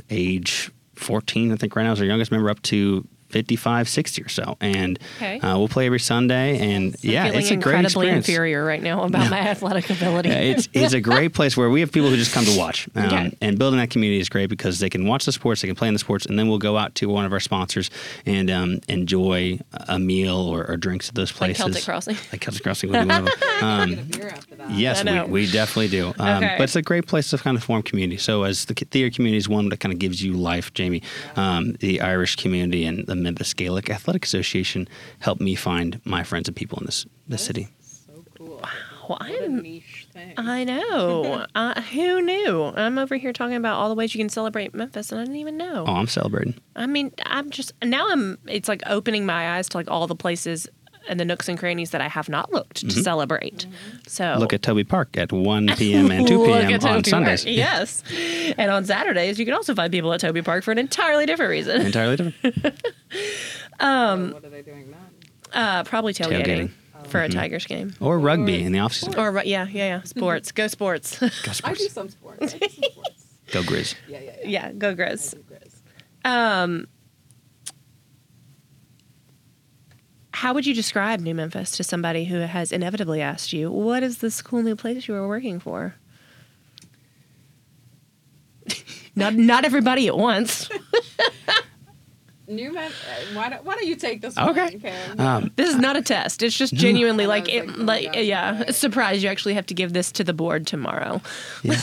age 0.09 0.71
14, 0.95 1.51
I 1.51 1.55
think 1.55 1.75
right 1.75 1.83
now 1.83 1.91
is 1.91 1.99
our 1.99 2.05
youngest 2.05 2.31
member, 2.31 2.49
up 2.49 2.61
to 2.63 3.07
55, 3.29 3.89
60 3.89 4.21
or 4.23 4.29
so. 4.29 4.57
And 4.61 4.99
Okay. 5.17 5.39
uh, 5.39 5.57
we'll 5.57 5.67
play 5.67 5.85
every 5.85 5.99
Sunday. 5.99 6.57
And 6.59 6.95
yeah, 7.03 7.25
feeling 7.25 7.39
it's 7.39 7.51
a 7.51 7.55
great 7.55 7.75
incredibly 7.75 7.87
experience. 8.07 8.29
inferior 8.29 8.65
right 8.65 8.81
now 8.81 9.03
about 9.03 9.29
my 9.29 9.39
athletic 9.39 9.89
ability. 9.89 10.29
Yeah, 10.29 10.39
it's 10.39 10.69
it's 10.73 10.93
a 10.93 11.01
great 11.01 11.33
place 11.33 11.55
where 11.57 11.69
we 11.69 11.79
have 11.81 11.91
people 11.91 12.09
who 12.09 12.15
just 12.17 12.33
come 12.33 12.45
to 12.45 12.57
watch. 12.57 12.87
Um, 12.95 13.05
Okay. 13.07 13.37
And 13.41 13.57
building 13.59 13.79
that 13.79 13.89
community 13.89 14.19
is 14.19 14.27
great 14.29 14.47
because 14.49 14.79
they 14.79 14.89
can 14.89 15.05
watch 15.07 15.25
the 15.25 15.31
sports, 15.31 15.61
they 15.61 15.67
can 15.67 15.75
play 15.75 15.87
in 15.87 15.93
the 15.93 15.99
sports, 15.99 16.25
and 16.25 16.37
then 16.37 16.47
we'll 16.49 16.57
go 16.57 16.77
out 16.77 16.93
to 16.95 17.07
one 17.09 17.25
of 17.25 17.31
our 17.33 17.39
sponsors 17.39 17.89
and 18.25 18.49
um, 18.49 18.79
enjoy 18.89 19.59
a 19.87 19.97
meal 19.99 20.35
or, 20.35 20.65
or 20.69 20.77
drinks 20.77 21.09
at 21.09 21.15
those 21.15 21.31
Like 21.31 21.55
places. 21.55 21.57
Celtic 21.63 21.83
Crossing. 21.85 22.15
Like 22.31 22.41
Celtic 22.41 22.63
Crossing 22.63 22.89
would 22.91 23.01
be 23.01 23.05
one 23.07 23.27
of 23.27 23.39
them. 23.39 23.63
Um, 23.63 23.89
Get 23.95 23.99
a 23.99 24.03
beer 24.03 24.29
after 24.29 24.55
that. 24.55 24.71
Yes, 24.71 25.03
we, 25.03 25.21
we 25.45 25.51
definitely 25.51 25.87
do. 25.89 26.13
Um, 26.19 26.37
Okay. 26.43 26.55
But 26.57 26.65
it's 26.65 26.75
a 26.75 26.81
great 26.81 27.07
place 27.07 27.29
to 27.31 27.37
kind 27.37 27.55
of 27.57 27.63
form 27.63 27.81
community. 27.83 28.17
So, 28.17 28.43
as 28.43 28.65
the 28.65 28.73
theater 28.73 29.13
community 29.15 29.37
is 29.37 29.47
one 29.49 29.69
that 29.69 29.79
kind 29.79 29.93
of 29.93 29.99
gives 29.99 30.21
you 30.21 30.33
life, 30.33 30.73
Jamie, 30.73 31.01
um, 31.35 31.73
the 31.79 32.01
Irish 32.01 32.35
community 32.35 32.85
and 32.85 33.05
the 33.07 33.15
Memphis 33.23 33.53
Gaelic 33.53 33.89
Athletic 33.89 34.25
Association 34.25 34.87
helped 35.19 35.41
me 35.41 35.55
find 35.55 35.99
my 36.05 36.23
friends 36.23 36.47
and 36.47 36.55
people 36.55 36.79
in 36.79 36.85
this 36.85 37.05
this 37.27 37.43
city. 37.43 37.67
So 37.81 38.23
cool. 38.37 38.59
Well, 38.61 38.69
What 39.07 39.21
a 39.29 39.45
I'm 39.45 39.61
niche. 39.61 40.07
I 40.37 40.63
know. 40.65 41.45
uh, 41.55 41.81
who 41.81 42.21
knew? 42.21 42.63
I'm 42.75 42.97
over 42.97 43.15
here 43.15 43.31
talking 43.33 43.55
about 43.55 43.75
all 43.77 43.87
the 43.89 43.95
ways 43.95 44.13
you 44.13 44.19
can 44.19 44.29
celebrate 44.29 44.73
Memphis, 44.73 45.11
and 45.11 45.21
I 45.21 45.23
didn't 45.23 45.37
even 45.39 45.57
know. 45.57 45.85
Oh, 45.87 45.93
I'm 45.95 46.07
celebrating. 46.07 46.55
I 46.75 46.87
mean, 46.87 47.11
I'm 47.25 47.49
just 47.49 47.71
now 47.83 48.07
I'm. 48.09 48.37
It's 48.47 48.67
like 48.67 48.81
opening 48.85 49.25
my 49.25 49.57
eyes 49.57 49.69
to 49.69 49.77
like 49.77 49.89
all 49.89 50.07
the 50.07 50.15
places 50.15 50.67
and 51.09 51.19
the 51.19 51.25
nooks 51.25 51.47
and 51.49 51.57
crannies 51.57 51.91
that 51.91 52.01
I 52.01 52.07
have 52.07 52.29
not 52.29 52.51
looked 52.51 52.87
to 52.89 53.03
celebrate. 53.03 53.65
So 54.07 54.23
Mm-hmm. 54.23 54.39
Look 54.39 54.53
at 54.53 54.61
Tobey 54.61 54.83
Park 54.83 55.17
at 55.17 55.31
1 55.31 55.67
p.m. 55.77 56.11
and 56.11 56.27
2 56.27 56.41
Oh. 56.41 56.45
P.m. 56.45 56.73
on 56.73 56.79
Tobey 56.79 57.09
Sundays. 57.09 57.43
Park. 57.43 57.55
Yes, 57.57 58.03
and 58.57 58.69
on 58.71 58.85
Saturdays 58.85 59.39
you 59.39 59.45
can 59.45 59.53
also 59.53 59.73
find 59.75 59.91
people 59.91 60.11
at 60.13 60.19
Tobey 60.21 60.41
Park 60.41 60.63
for 60.63 60.71
an 60.71 60.77
entirely 60.77 61.25
different 61.25 61.49
reason. 61.51 61.81
Entirely 61.81 62.15
different. 62.17 62.75
um, 63.79 64.31
what 64.31 64.43
are 64.45 64.49
they 64.49 64.61
doing 64.61 64.91
then? 64.91 64.99
Uh, 65.53 65.83
probably 65.83 66.13
tailgating, 66.13 66.69
Tailgating. 67.03 67.07
for 67.07 67.21
a 67.21 67.29
Tigers 67.29 67.65
game. 67.65 67.95
Or 68.01 68.19
rugby 68.19 68.61
in 68.63 68.71
the 68.73 68.79
offseason. 68.79 69.17
Or 69.17 69.41
yeah, 69.43 69.65
yeah, 69.67 69.87
yeah. 69.87 70.03
Sports. 70.03 70.51
Go 70.51 70.67
sports. 70.67 71.19
Go 71.19 71.27
I 71.63 71.73
do 71.73 71.87
some 71.87 72.09
sports. 72.09 72.53
I 72.53 72.57
do 72.57 72.67
some 72.69 72.83
sports. 72.91 73.25
Go 73.51 73.61
Grizz. 73.61 73.95
Yeah, 74.09 74.19
yeah, 74.19 74.31
yeah. 74.43 74.47
yeah, 74.47 74.71
go 74.73 74.89
I 74.89 74.93
Grizz. 74.95 75.31
do 75.35 75.43
Grizz. 75.53 76.29
Um, 76.29 76.87
how 80.37 80.53
would 80.53 80.67
you 80.67 80.73
describe 80.75 81.19
New 81.19 81.33
Memphis 81.33 81.71
to 81.77 81.83
somebody 81.83 82.25
who 82.25 82.37
has 82.37 82.71
inevitably 82.71 83.21
asked 83.21 83.53
you, 83.53 83.71
"What 83.71 84.03
is 84.03 84.19
this 84.19 84.39
cool 84.43 84.61
new 84.61 84.75
place 84.75 85.07
you 85.07 85.15
are 85.15 85.27
working 85.27 85.59
for?" 85.59 85.95
not 89.15 89.33
not 89.33 89.65
everybody 89.65 90.07
at 90.07 90.15
once. 90.15 90.69
New 92.47 92.73
men. 92.73 92.91
uh, 92.91 93.35
Why 93.35 93.49
don't 93.49 93.63
Why 93.65 93.75
don't 93.75 93.85
you 93.87 93.95
take 93.95 94.21
this 94.21 94.37
Okay. 94.37 94.61
one, 94.61 94.79
Karen? 94.79 95.19
Um, 95.19 95.51
This 95.57 95.69
is 95.69 95.75
not 95.75 95.97
a 95.97 96.01
test. 96.01 96.41
It's 96.43 96.57
just 96.57 96.73
genuinely 96.85 97.25
I 97.25 97.27
like 97.27 97.49
it, 97.49 97.67
like, 97.67 97.77
oh 97.77 97.83
like 97.83 98.15
my 98.15 98.21
yeah, 98.21 98.57
right. 98.59 98.73
surprise. 98.75 99.21
You 99.21 99.29
actually 99.29 99.55
have 99.55 99.65
to 99.67 99.73
give 99.73 99.91
this 99.93 100.11
to 100.13 100.23
the 100.23 100.33
board 100.33 100.65
tomorrow. 100.65 101.21
Yeah. 101.63 101.75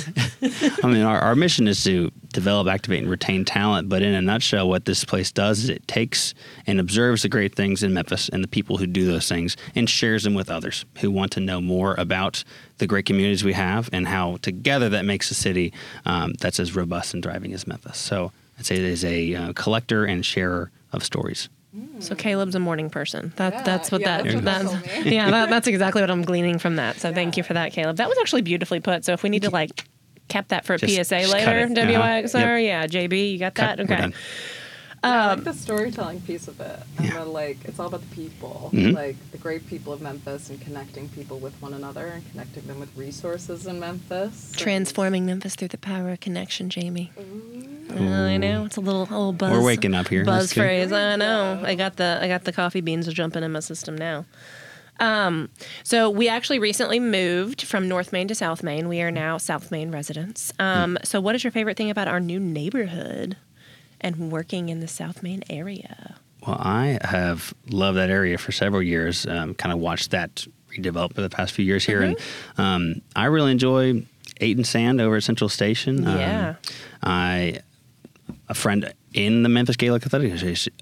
I 0.82 0.86
mean, 0.86 1.02
our, 1.02 1.18
our 1.18 1.34
mission 1.36 1.68
is 1.68 1.84
to 1.84 2.10
develop, 2.32 2.66
activate, 2.66 3.00
and 3.02 3.10
retain 3.10 3.44
talent. 3.44 3.88
But 3.90 4.02
in 4.02 4.14
a 4.14 4.22
nutshell, 4.22 4.68
what 4.68 4.86
this 4.86 5.04
place 5.04 5.30
does 5.30 5.64
is 5.64 5.68
it 5.68 5.86
takes 5.86 6.32
and 6.66 6.80
observes 6.80 7.22
the 7.22 7.28
great 7.28 7.54
things 7.54 7.82
in 7.82 7.92
Memphis 7.92 8.28
and 8.30 8.42
the 8.42 8.48
people 8.48 8.78
who 8.78 8.86
do 8.86 9.04
those 9.06 9.28
things 9.28 9.56
and 9.74 9.88
shares 9.88 10.22
them 10.24 10.32
with 10.34 10.50
others 10.50 10.84
who 11.00 11.10
want 11.10 11.32
to 11.32 11.40
know 11.40 11.60
more 11.60 11.94
about 11.98 12.42
the 12.78 12.86
great 12.86 13.04
communities 13.04 13.44
we 13.44 13.52
have 13.52 13.88
and 13.92 14.08
how 14.08 14.38
together 14.42 14.88
that 14.88 15.04
makes 15.04 15.30
a 15.30 15.34
city 15.34 15.72
um, 16.06 16.32
that's 16.40 16.58
as 16.58 16.74
robust 16.74 17.12
and 17.14 17.22
thriving 17.22 17.52
as 17.52 17.66
Memphis. 17.66 17.98
So 17.98 18.32
I'd 18.59 18.66
say 18.66 18.76
it 18.76 18.82
is 18.84 19.05
a 19.05 19.34
uh, 19.34 19.52
collector 19.55 20.05
and 20.05 20.24
sharer 20.24 20.70
of 20.92 21.05
stories. 21.05 21.48
So 21.98 22.14
Caleb's 22.14 22.55
a 22.55 22.61
morning 22.61 22.88
person. 22.88 23.32
That 23.36 23.52
Yeah, 23.52 23.62
that's 23.62 23.90
what 23.90 24.00
yeah, 24.02 24.22
that 24.22 24.24
that's 24.24 24.34
what 24.36 24.44
that's 24.44 24.72
that 24.94 25.07
yeah 25.12 25.28
that, 25.30 25.50
that's 25.50 25.66
exactly 25.66 26.02
what 26.02 26.11
I'm 26.11 26.22
gleaning 26.22 26.61
from 26.61 26.76
that. 26.76 26.96
So 27.00 27.12
thank 27.12 27.36
you 27.36 27.42
for 27.42 27.55
that, 27.55 27.72
Caleb. 27.72 27.96
That 27.96 28.09
was 28.09 28.16
actually 28.18 28.42
beautifully 28.42 28.78
put. 28.78 29.05
So 29.05 29.12
if 29.12 29.24
we 29.24 29.28
need 29.28 29.42
to 29.42 29.50
like 29.50 29.84
cap 30.28 30.48
that 30.48 30.64
for 30.64 30.74
a 30.74 30.78
Just- 30.78 30.94
PSA 31.09 31.20
just 31.22 31.32
later, 31.32 31.50
it. 31.59 31.76
Uh-huh. 31.76 31.90
WYXR, 32.02 32.64
yeah, 32.64 32.86
JB, 32.86 33.32
you 33.32 33.38
got 33.40 33.57
that? 33.57 33.78
Cut. 33.78 33.78
We're 33.78 33.84
Okay. 33.94 33.96
done. 34.02 34.14
I 35.02 35.18
Um, 35.32 35.36
like 35.40 35.44
the 35.44 35.52
storytelling 35.52 36.20
piece 36.22 36.46
of 36.48 36.61
it. 36.61 36.80
And 36.96 37.07
Yeah. 37.09 37.14
the, 37.18 37.24
like 37.26 37.59
it's 37.64 37.78
all 37.80 37.88
about 37.88 38.09
the 38.09 38.14
people, 38.14 38.70
Mhm. 38.72 38.94
like 38.94 39.16
the 39.32 39.38
great 39.38 39.66
people 39.66 39.92
of 39.92 40.00
Memphis, 40.00 40.48
and 40.50 40.61
connecting 40.61 41.09
people 41.11 41.40
with 41.40 41.61
one 41.61 41.74
another, 41.74 42.07
and 42.07 42.30
connecting 42.30 42.66
them 42.68 42.78
with 42.80 42.88
resources 42.96 43.66
in 43.66 43.80
Memphis. 43.80 44.50
and- 44.50 44.57
Transforming 44.59 45.26
Memphis 45.26 45.57
through 45.57 45.68
the 45.68 45.76
power 45.78 46.11
of 46.11 46.20
connection, 46.20 46.70
Jamie. 46.70 47.11
Ooh. 47.18 47.53
I 47.97 48.36
know 48.36 48.64
it's 48.64 48.76
a 48.76 48.80
little 48.80 49.03
little 49.03 49.32
buzz. 49.32 49.53
We're 49.53 49.62
waking 49.64 49.95
up 49.95 50.09
here. 50.09 50.24
Buzz 50.24 50.53
phrase. 50.53 50.92
I 50.92 51.16
know. 51.16 51.62
I 51.64 51.74
got 51.74 51.97
the 51.97 52.18
I 52.20 52.28
got 52.28 52.45
the 52.45 52.53
coffee 52.53 52.80
beans 52.80 53.07
jumping 53.12 53.42
in 53.42 53.53
my 53.53 53.61
system 53.61 53.97
now. 53.97 54.24
Um, 55.01 55.49
so 55.82 56.09
we 56.09 56.28
actually 56.28 56.61
recently 56.61 57.01
moved 57.01 57.62
from 57.62 57.88
North 57.88 58.12
Main 58.12 58.28
to 58.28 58.34
South 58.34 58.62
Main. 58.62 58.88
We 58.88 59.01
are 59.03 59.11
now 59.11 59.38
South 59.38 59.70
Main 59.72 59.90
residents. 59.90 60.53
Um, 60.61 60.99
so 61.03 61.20
what 61.20 61.34
is 61.34 61.42
your 61.42 61.51
favorite 61.51 61.76
thing 61.76 61.90
about 61.90 62.07
our 62.07 62.20
new 62.20 62.38
neighborhood 62.38 63.36
and 64.01 64.30
working 64.30 64.68
in 64.68 64.78
the 64.80 64.86
South 64.86 65.20
Main 65.22 65.42
area? 65.51 66.14
Well, 66.47 66.59
I 66.61 66.99
have 67.03 67.55
loved 67.68 67.99
that 67.99 68.11
area 68.11 68.38
for 68.38 68.53
several 68.53 68.82
years. 68.82 69.26
Um, 69.26 69.55
kind 69.55 69.72
of 69.72 69.80
watched 69.80 70.12
that 70.12 70.47
redevelop 70.70 71.14
for 71.14 71.22
the 71.22 71.30
past 71.30 71.55
few 71.55 71.64
years 71.64 71.84
here, 71.84 72.03
and 72.03 72.16
um, 72.59 73.01
I 73.16 73.24
really 73.26 73.51
enjoy 73.51 74.05
Eight 74.40 74.57
and 74.57 74.66
Sand 74.66 75.01
over 75.01 75.16
at 75.16 75.24
Central 75.24 75.49
Station. 75.49 76.07
Um, 76.07 76.18
Yeah. 76.18 76.55
I 77.03 77.61
a 78.49 78.55
friend 78.55 78.92
in 79.14 79.45
the 79.45 79.49
Memphis 79.49 79.76
Gaelic 79.76 80.05
Athletic 80.05 80.32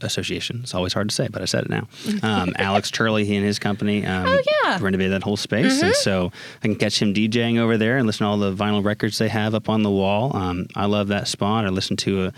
Association. 0.00 0.60
It's 0.62 0.74
always 0.74 0.94
hard 0.94 1.10
to 1.10 1.14
say, 1.14 1.28
but 1.28 1.42
I 1.42 1.44
said 1.44 1.64
it 1.64 1.70
now. 1.70 1.86
Um, 2.22 2.54
Alex 2.58 2.90
Turley, 2.90 3.26
he 3.26 3.36
and 3.36 3.44
his 3.44 3.58
company 3.58 4.06
um, 4.06 4.24
Oh, 4.26 4.42
yeah. 4.64 4.78
renovated 4.80 5.12
that 5.12 5.22
whole 5.22 5.36
space. 5.36 5.82
And 5.82 5.94
so 5.94 6.32
I 6.62 6.66
can 6.68 6.76
catch 6.76 7.00
him 7.00 7.12
DJing 7.12 7.58
over 7.58 7.76
there 7.76 7.98
and 7.98 8.06
listen 8.06 8.24
to 8.24 8.30
all 8.30 8.38
the 8.38 8.54
vinyl 8.54 8.82
records 8.82 9.18
they 9.18 9.28
have 9.28 9.54
up 9.54 9.68
on 9.68 9.82
the 9.82 9.90
wall. 9.90 10.34
Um, 10.34 10.66
I 10.74 10.86
love 10.86 11.08
that 11.08 11.28
spot. 11.28 11.66
I 11.66 11.68
listen 11.68 11.96
to 11.98 12.22
uh, 12.22 12.30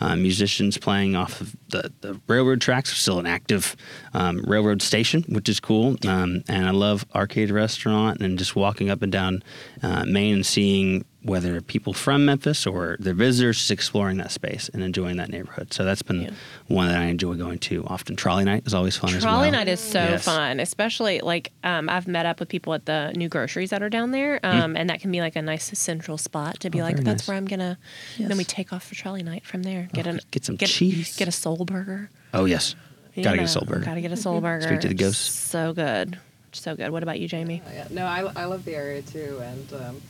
uh, 0.00 0.16
musicians 0.16 0.76
playing 0.76 1.16
off 1.16 1.40
of 1.40 1.56
the, 1.70 1.92
the 2.02 2.20
railroad 2.28 2.60
tracks, 2.60 2.94
still 2.94 3.18
an 3.18 3.26
active 3.26 3.74
um, 4.12 4.42
railroad 4.46 4.82
station, 4.82 5.24
which 5.30 5.48
is 5.48 5.60
cool. 5.60 5.96
Um, 6.06 6.44
and 6.48 6.66
I 6.66 6.72
love 6.72 7.06
Arcade 7.14 7.50
Restaurant 7.50 8.20
and 8.20 8.38
just 8.38 8.54
walking 8.54 8.90
up 8.90 9.00
and 9.00 9.10
down 9.10 9.42
uh, 9.82 10.04
Main 10.04 10.34
and 10.34 10.46
seeing 10.46 11.06
whether 11.28 11.60
people 11.60 11.92
from 11.92 12.24
Memphis 12.24 12.66
or 12.66 12.96
they're 12.98 13.12
visitors, 13.14 13.58
just 13.58 13.70
exploring 13.70 14.16
that 14.16 14.30
space 14.32 14.68
and 14.72 14.82
enjoying 14.82 15.18
that 15.18 15.28
neighborhood. 15.28 15.72
So 15.72 15.84
that's 15.84 16.02
been 16.02 16.22
Yeah. 16.22 16.30
one 16.66 16.88
that 16.88 16.98
I 16.98 17.04
enjoy 17.04 17.34
going 17.34 17.58
to 17.60 17.84
often. 17.86 18.16
Trolley 18.16 18.44
night 18.44 18.64
is 18.66 18.74
always 18.74 18.96
fun 18.96 19.10
as 19.14 19.24
well. 19.24 19.34
Trolley 19.34 19.50
night 19.50 19.68
is 19.68 19.78
so 19.80 20.00
Yes. 20.00 20.24
fun, 20.24 20.58
especially 20.58 21.20
like 21.20 21.52
um, 21.62 21.88
I've 21.88 22.08
met 22.08 22.24
up 22.26 22.40
with 22.40 22.48
people 22.48 22.72
at 22.74 22.86
the 22.86 23.12
new 23.14 23.28
groceries 23.28 23.70
that 23.70 23.82
are 23.82 23.90
down 23.90 24.10
there, 24.10 24.40
um, 24.42 24.76
and 24.76 24.88
that 24.90 25.00
can 25.00 25.12
be 25.12 25.20
like 25.20 25.36
a 25.36 25.42
nice 25.42 25.70
central 25.78 26.16
spot 26.18 26.60
to 26.60 26.70
be. 26.70 26.80
Oh, 26.80 26.84
like, 26.84 26.96
that's 26.96 27.22
nice. 27.22 27.28
where 27.28 27.36
I'm 27.36 27.44
gonna. 27.46 27.78
Then 28.18 28.36
we 28.38 28.44
take 28.44 28.72
off 28.72 28.84
for 28.84 28.94
trolley 28.94 29.22
night 29.22 29.44
from 29.44 29.62
there. 29.62 29.88
Get 29.92 30.06
an 30.06 30.20
get 30.30 30.44
some 30.44 30.56
cheese. 30.56 31.16
Get 31.16 31.28
a 31.28 31.32
soul 31.32 31.64
burger. 31.64 32.10
Oh, 32.32 32.46
yes. 32.46 32.74
You 33.14 33.24
Got 33.24 33.32
to 33.32 33.36
get 33.38 33.44
a 33.46 33.48
soul 33.48 33.64
burger. 33.66 33.84
Gotta 33.84 34.00
get 34.00 34.12
a 34.12 34.16
soul 34.16 34.40
burger. 34.40 34.66
Speak 34.68 34.80
to 34.80 34.88
the 34.88 34.94
ghosts. 34.94 35.28
So 35.36 35.72
good, 35.72 36.18
so 36.52 36.76
good. 36.76 36.90
What 36.90 37.02
about 37.02 37.18
you, 37.18 37.26
Jamie? 37.26 37.62
Oh, 37.66 37.72
yeah. 37.72 37.86
No, 37.90 38.04
I, 38.06 38.20
I 38.36 38.44
love 38.44 38.64
the 38.64 38.74
area 38.76 39.02
too, 39.02 39.40
and 39.42 39.72
um, 39.72 40.02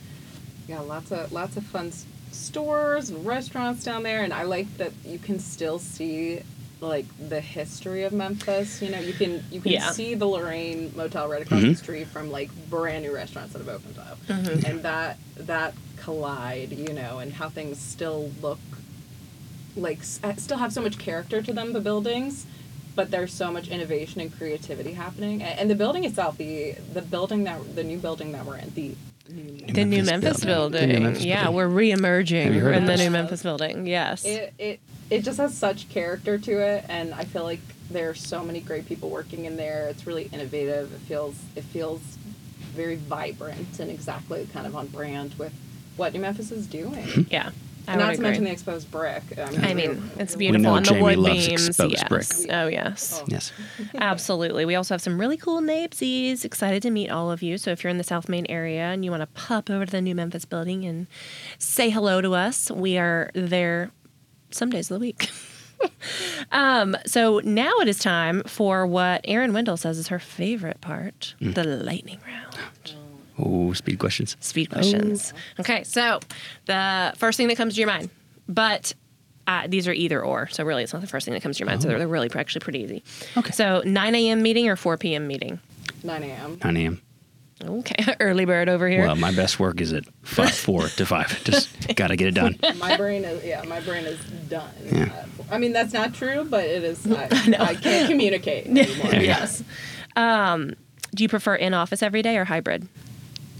yeah, 0.69 0.79
lots 0.81 1.11
of 1.11 1.31
lots 1.33 1.57
of 1.57 1.63
fun 1.65 1.91
stores 2.31 3.09
and 3.09 3.25
restaurants 3.25 3.83
down 3.83 4.03
there, 4.03 4.23
and 4.23 4.31
I 4.31 4.43
like 4.43 4.77
that 4.77 4.91
you 5.03 5.17
can 5.19 5.39
still 5.39 5.79
see 5.79 6.41
like 6.79 7.05
the 7.27 7.41
history 7.41 8.03
of 8.03 8.13
Memphis. 8.13 8.81
You 8.81 8.89
know, 8.91 8.99
you 8.99 9.13
can 9.13 9.43
you 9.51 9.59
can 9.61 9.71
Yeah. 9.73 9.91
see 9.91 10.13
the 10.13 10.27
Lorraine 10.27 10.93
Motel 10.95 11.27
right 11.27 11.41
across 11.41 11.61
Mhm. 11.63 11.69
the 11.71 11.75
street 11.75 12.07
from 12.07 12.29
like 12.31 12.49
brand 12.69 13.03
new 13.03 13.13
restaurants 13.13 13.53
that 13.53 13.59
have 13.59 13.67
opened 13.69 13.97
up, 13.97 14.17
and 14.29 14.83
that 14.83 15.17
that 15.37 15.73
collide, 15.97 16.71
you 16.71 16.93
know, 16.93 17.17
and 17.19 17.33
how 17.33 17.49
things 17.49 17.77
still 17.79 18.31
look 18.41 18.59
like 19.75 19.99
uh, 20.23 20.33
still 20.35 20.57
have 20.57 20.71
so 20.71 20.81
much 20.81 20.97
character 20.97 21.41
to 21.41 21.51
them. 21.53 21.73
The 21.73 21.81
buildings. 21.81 22.45
But 22.95 23.11
there's 23.11 23.31
so 23.31 23.49
much 23.49 23.69
innovation 23.69 24.19
and 24.19 24.35
creativity 24.35 24.91
happening, 24.93 25.41
A- 25.41 25.45
and 25.45 25.69
the 25.69 25.75
building 25.75 26.03
itself, 26.03 26.37
the 26.37 26.75
the 26.93 27.01
building 27.01 27.45
that 27.45 27.75
the 27.75 27.83
new 27.83 27.97
building 27.97 28.33
that 28.33 28.45
we're 28.45 28.57
in, 28.57 28.73
the 28.73 28.95
new 29.29 29.73
The 29.73 29.85
new 29.85 30.03
Memphis 30.03 30.11
Memphis 30.11 30.45
building. 30.45 30.71
building. 30.81 30.89
The 30.89 30.99
new 30.99 31.03
Memphis 31.05 31.25
yeah, 31.25 31.43
building. 31.43 31.55
we're 31.57 31.67
re-emerging 31.67 32.53
Have 32.53 32.73
in 32.73 32.85
the 32.85 32.97
new 32.97 33.09
Memphis 33.11 33.43
building. 33.43 33.87
Yes. 33.87 34.25
it, 34.25 34.53
it 34.57 34.79
it 35.09 35.23
just 35.23 35.37
has 35.39 35.57
such 35.57 35.89
character 35.89 36.37
to 36.37 36.51
it 36.59 36.85
and 36.87 37.13
i 37.15 37.23
feel 37.23 37.43
like 37.43 37.59
there 37.89 38.11
are 38.11 38.13
so 38.13 38.43
many 38.43 38.59
great 38.61 38.85
people 38.85 39.09
working 39.09 39.45
in 39.45 39.57
there 39.57 39.87
it's 39.87 40.05
really 40.05 40.29
innovative 40.31 40.93
it 40.93 40.99
feels 40.99 41.35
it 41.55 41.63
feels 41.63 41.99
very 42.75 42.95
vibrant 42.95 43.79
and 43.79 43.89
exactly 43.89 44.47
kind 44.53 44.67
of 44.67 44.75
on 44.75 44.85
brand 44.87 45.33
with 45.39 45.51
what 45.97 46.13
new 46.13 46.19
memphis 46.19 46.51
is 46.51 46.67
doing 46.67 47.25
yeah. 47.31 47.49
I 47.89 47.95
not 47.95 48.07
to 48.07 48.13
agree. 48.13 48.23
mention 48.23 48.43
the 48.43 48.51
exposed 48.51 48.91
brick 48.91 49.23
I 49.37 49.73
mean, 49.73 50.11
it's 50.17 50.35
beautiful. 50.35 50.37
We 50.37 50.37
beautiful, 50.37 50.61
know 50.61 50.75
and 50.75 50.85
the 50.85 50.89
Jamie 50.89 51.01
wood 51.01 51.17
loves 51.17 51.47
beams. 51.47 51.67
exposed 51.67 51.93
yes. 51.93 52.07
brick. 52.07 52.51
Oh 52.53 52.67
yes. 52.67 53.19
Oh. 53.21 53.25
Yes. 53.27 53.51
Absolutely. 53.95 54.65
We 54.65 54.75
also 54.75 54.93
have 54.93 55.01
some 55.01 55.19
really 55.19 55.37
cool 55.37 55.61
Napesies. 55.61 56.45
Excited 56.45 56.81
to 56.83 56.91
meet 56.91 57.09
all 57.09 57.31
of 57.31 57.41
you. 57.41 57.57
So 57.57 57.71
if 57.71 57.83
you're 57.83 57.91
in 57.91 57.97
the 57.97 58.03
South 58.03 58.29
Main 58.29 58.45
area 58.47 58.83
and 58.83 59.03
you 59.03 59.11
want 59.11 59.21
to 59.21 59.27
pop 59.27 59.69
over 59.69 59.85
to 59.85 59.91
the 59.91 60.01
new 60.01 60.15
Memphis 60.15 60.45
building 60.45 60.85
and 60.85 61.07
say 61.57 61.89
hello 61.89 62.21
to 62.21 62.35
us, 62.35 62.69
we 62.71 62.97
are 62.97 63.31
there 63.33 63.91
some 64.51 64.69
days 64.69 64.89
of 64.91 64.95
the 64.95 64.99
week. 64.99 65.29
um, 66.51 66.95
so 67.05 67.41
now 67.43 67.71
it 67.79 67.87
is 67.87 67.99
time 67.99 68.43
for 68.43 68.85
what 68.85 69.21
Erin 69.23 69.53
Wendell 69.53 69.77
says 69.77 69.97
is 69.97 70.09
her 70.09 70.19
favorite 70.19 70.81
part 70.81 71.35
the 71.39 71.63
lightning 71.63 72.19
round. 72.25 72.95
Oh, 73.39 73.73
speed 73.73 73.99
questions. 73.99 74.35
Speed 74.39 74.69
questions. 74.69 75.33
Okay, 75.59 75.83
so 75.83 76.19
the 76.65 77.13
first 77.17 77.37
thing 77.37 77.47
that 77.47 77.57
comes 77.57 77.75
to 77.75 77.79
your 77.79 77.87
mind, 77.87 78.09
but 78.47 78.93
uh, 79.47 79.67
these 79.67 79.87
are 79.87 79.93
either 79.93 80.23
or. 80.23 80.47
So 80.47 80.63
really, 80.63 80.83
it's 80.83 80.93
not 80.93 81.01
the 81.01 81.07
first 81.07 81.25
thing 81.25 81.33
that 81.33 81.41
comes 81.41 81.57
to 81.57 81.61
your 81.61 81.67
mind. 81.67 81.81
So 81.81 81.87
they're, 81.87 81.97
they're 81.99 82.07
really 82.07 82.29
actually 82.35 82.61
pretty 82.61 82.79
easy. 82.79 83.03
Okay. 83.37 83.51
So 83.51 83.81
9 83.85 84.15
a.m. 84.15 84.41
meeting 84.41 84.67
or 84.69 84.75
4 84.75 84.97
p.m. 84.97 85.27
meeting? 85.27 85.59
9 86.03 86.23
a.m 86.23 86.59
9 86.63 86.77
a.m. 86.77 87.01
Okay, 87.61 88.15
early 88.21 88.45
bird 88.45 88.69
over 88.69 88.87
here. 88.87 89.01
Well, 89.05 89.15
my 89.15 89.31
best 89.33 89.59
work 89.59 89.81
is 89.81 89.91
at 89.91 90.05
five, 90.21 90.51
4 90.55 90.87
to 90.87 91.05
5. 91.05 91.43
Just 91.43 91.95
got 91.95 92.07
to 92.07 92.15
get 92.15 92.27
it 92.27 92.35
done. 92.35 92.57
my 92.77 92.95
brain 92.95 93.25
is 93.25 93.43
yeah 93.43 93.63
my 93.63 93.81
brain 93.81 94.05
is 94.05 94.19
done 94.49 94.69
Yeah. 94.85 95.09
Uh, 95.13 95.25
i 95.51 95.57
mean 95.57 95.73
that's 95.73 95.93
not 95.93 96.13
true 96.13 96.45
but 96.49 96.63
it 96.63 96.83
is 96.83 97.05
i, 97.11 97.27
I 97.59 97.75
can't 97.75 98.07
communicate 98.09 98.67
anymore 98.67 99.13
yes. 99.15 99.63
Um, 100.15 100.73
do 101.13 101.23
you 101.23 101.29
prefer 101.29 101.55
in 101.55 101.73
office 101.73 102.01
every 102.03 102.21
day 102.21 102.37
or 102.37 102.45
hybrid? 102.45 102.87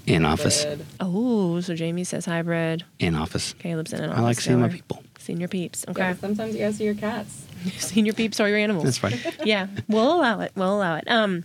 In 0.10 0.26
office. 0.26 0.66
Oh, 0.99 1.62
so 1.62 1.76
Jamie 1.76 2.03
says 2.03 2.26
hybrid. 2.26 2.84
In 2.97 3.16
office. 3.16 3.53
Caleb's 3.60 3.93
in 3.93 4.03
an 4.03 4.10
office. 4.10 4.20
I 4.20 4.24
like 4.24 4.41
seeing 4.41 4.60
my 4.60 4.68
goer. 4.68 4.76
people. 4.76 5.03
Seeing 5.20 5.39
your 5.39 5.49
peeps. 5.49 5.86
Okay. 5.88 6.12
but 6.12 6.20
sometimes 6.20 6.53
you 6.55 6.62
gotta 6.62 6.74
see 6.74 6.86
your 6.86 6.95
cats 6.95 7.45
Senior 7.78 8.14
peeps 8.14 8.39
or 8.39 8.47
your 8.47 8.57
animals. 8.57 8.86
That's 8.86 8.97
fine. 8.97 9.20
yeah, 9.45 9.68
we'll 9.88 10.16
allow 10.16 10.39
it. 10.39 10.51
We'll 10.55 10.76
allow 10.76 10.95
it. 10.95 11.03
Um, 11.07 11.43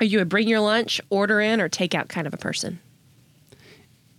are 0.00 0.04
you 0.04 0.20
a 0.20 0.24
bring 0.24 0.48
your 0.48 0.60
lunch, 0.60 1.00
order 1.08 1.40
in, 1.40 1.60
or 1.60 1.68
take 1.68 1.94
out 1.94 2.08
kind 2.08 2.26
of 2.26 2.34
a 2.34 2.36
person? 2.36 2.80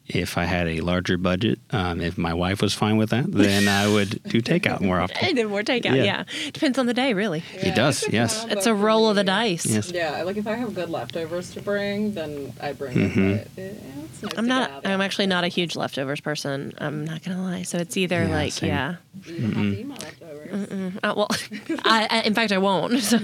If 0.06 0.38
I 0.38 0.44
had 0.44 0.68
a 0.68 0.82
larger 0.82 1.18
budget, 1.18 1.60
um, 1.72 2.02
if 2.02 2.18
my 2.18 2.34
wife 2.34 2.62
was 2.62 2.74
fine 2.74 2.98
with 2.98 3.12
that, 3.12 3.32
then 3.32 3.70
I 3.70 3.88
would 3.88 4.22
do 4.24 4.42
takeout 4.42 4.82
more 4.82 5.00
I 5.00 5.04
often. 5.04 5.36
did 5.36 5.48
more 5.48 5.62
takeout. 5.64 5.96
Yeah. 5.96 6.04
Yeah. 6.04 6.24
depends 6.52 6.78
on 6.78 6.88
the 6.88 6.94
day, 6.94 7.14
really. 7.14 7.42
It 7.54 7.74
does, 7.74 8.04
yes. 8.12 8.46
It's 8.50 8.66
a 8.66 8.74
roll 8.76 9.10
of 9.10 9.16
the 9.16 9.24
dice. 9.24 9.66
Yes. 9.66 9.92
Yeah, 9.92 10.22
like 10.24 10.36
if 10.36 10.46
I 10.46 10.56
have 10.56 10.76
good 10.76 10.90
leftovers 10.90 11.52
to 11.54 11.62
bring, 11.62 12.14
then 12.16 12.52
I 12.62 12.74
bring 12.74 12.98
Mhm. 12.98 13.36
it. 13.36 13.52
But 13.56 13.64
it, 13.64 13.82
it's 14.12 14.24
nice 14.24 14.34
I'm 14.38 14.44
to 14.44 14.50
not. 14.50 14.84
get 14.84 14.92
I'm 14.92 15.00
actually 15.00 15.28
not 15.28 15.46
a 15.46 15.48
huge 15.48 15.78
leftovers 15.78 16.20
person. 16.20 16.74
I'm 16.80 17.06
not 17.06 17.24
gonna 17.24 17.42
lie. 17.42 17.64
So 17.64 17.78
it's 17.78 17.96
either 17.96 18.24
Yeah, 18.24 18.30
like, 18.36 18.52
same. 18.52 18.70
yeah. 18.70 18.96
You 19.26 19.40
don't 19.40 19.54
have 19.54 19.64
to 19.74 19.80
eat 19.80 19.88
my 19.88 19.96
leftovers. 19.96 20.94
Uh, 21.02 21.14
well, 21.16 21.28
I, 21.86 22.08
I, 22.12 22.22
in 22.24 22.34
fact, 22.34 22.52
I 22.52 22.58
won't. 22.58 22.94
So 23.04 23.18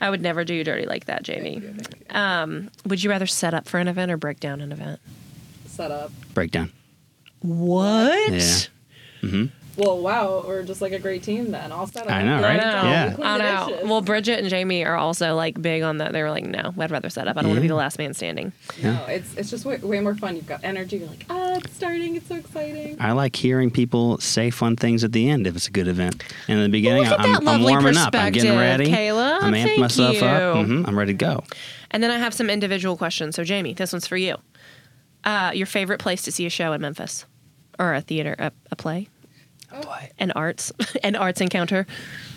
I 0.00 0.10
would 0.10 0.20
never 0.22 0.44
do 0.44 0.54
you 0.54 0.64
dirty 0.64 0.86
like 0.86 1.04
that, 1.06 1.22
Jamie. 1.22 1.62
Um, 2.10 2.70
would 2.84 3.02
you 3.04 3.10
rather 3.10 3.26
set 3.26 3.54
up 3.54 3.68
for 3.68 3.78
an 3.78 3.86
event 3.88 4.10
or 4.10 4.16
break 4.16 4.40
down 4.40 4.60
an 4.60 4.72
event? 4.72 5.00
Set 5.80 5.90
up. 5.90 6.12
Breakdown. 6.34 6.70
What? 7.40 8.30
Yeah. 8.32 8.56
hmm 9.22 9.44
Well, 9.78 9.98
wow, 10.02 10.44
we're 10.46 10.62
just 10.62 10.82
like 10.82 10.92
a 10.92 10.98
great 10.98 11.22
team 11.22 11.50
then. 11.52 11.72
All 11.72 11.86
set 11.86 12.06
up. 12.06 12.12
I 12.12 12.22
know, 12.22 12.36
I 12.36 12.42
right? 12.42 12.56
know. 12.58 12.82
Yeah. 12.90 13.16
I 13.22 13.38
know. 13.38 13.80
Well, 13.84 14.02
Bridget 14.02 14.40
and 14.40 14.50
Jamie 14.50 14.84
are 14.84 14.96
also 14.96 15.34
like 15.34 15.60
big 15.62 15.82
on 15.82 15.96
that. 15.98 16.12
They 16.12 16.22
were 16.22 16.30
like, 16.30 16.44
no, 16.44 16.74
I'd 16.78 16.90
rather 16.90 17.08
set 17.08 17.28
up. 17.28 17.38
I 17.38 17.40
don't 17.40 17.48
want 17.52 17.56
to 17.58 17.62
be 17.62 17.68
the 17.68 17.74
last 17.76 17.96
man 17.98 18.12
standing. 18.12 18.52
No, 18.82 19.06
it's 19.08 19.34
it's 19.36 19.48
just 19.48 19.64
way, 19.64 19.78
way 19.78 20.00
more 20.00 20.14
fun. 20.14 20.36
You've 20.36 20.46
got 20.46 20.60
energy. 20.64 20.98
You're 20.98 21.08
like, 21.08 21.24
ah, 21.30 21.54
it's 21.54 21.74
starting. 21.74 22.14
It's 22.16 22.28
so 22.28 22.34
exciting. 22.34 22.98
I 23.00 23.12
like 23.12 23.34
hearing 23.36 23.70
people 23.70 24.18
say 24.18 24.50
fun 24.50 24.76
things 24.76 25.02
at 25.02 25.12
the 25.12 25.30
end 25.30 25.46
if 25.46 25.56
it's 25.56 25.68
a 25.68 25.70
good 25.70 25.88
event. 25.88 26.22
And 26.46 26.58
in 26.58 26.64
the 26.64 26.68
beginning, 26.68 27.04
look 27.04 27.12
at 27.18 27.20
I'm, 27.20 27.48
I'm 27.48 27.62
warming 27.62 27.96
up. 27.96 28.14
I'm 28.14 28.32
getting 28.34 28.54
ready. 28.58 28.84
Kayla. 28.90 29.38
I'm 29.40 29.54
amping 29.54 29.62
Thank 29.64 29.78
myself 29.78 30.22
up. 30.22 30.56
you. 30.68 30.80
hmm 30.80 30.86
I'm 30.86 30.98
ready 30.98 31.14
to 31.14 31.16
go. 31.16 31.42
And 31.90 32.02
then 32.02 32.10
I 32.10 32.18
have 32.18 32.34
some 32.34 32.50
individual 32.50 32.98
questions. 32.98 33.34
So, 33.34 33.44
Jamie, 33.44 33.72
this 33.72 33.92
one's 33.92 34.06
for 34.06 34.18
you. 34.18 34.36
Uh, 35.24 35.50
your 35.54 35.66
favorite 35.66 35.98
place 36.00 36.22
to 36.22 36.32
see 36.32 36.46
a 36.46 36.50
show 36.50 36.72
in 36.72 36.80
Memphis, 36.80 37.26
or 37.78 37.94
a 37.94 38.00
theater, 38.00 38.34
a, 38.38 38.52
play? 38.76 39.08
a 39.70 39.80
play, 39.80 40.10
an 40.18 40.30
arts, 40.32 40.72
an 41.02 41.14
arts 41.16 41.40
encounter. 41.40 41.86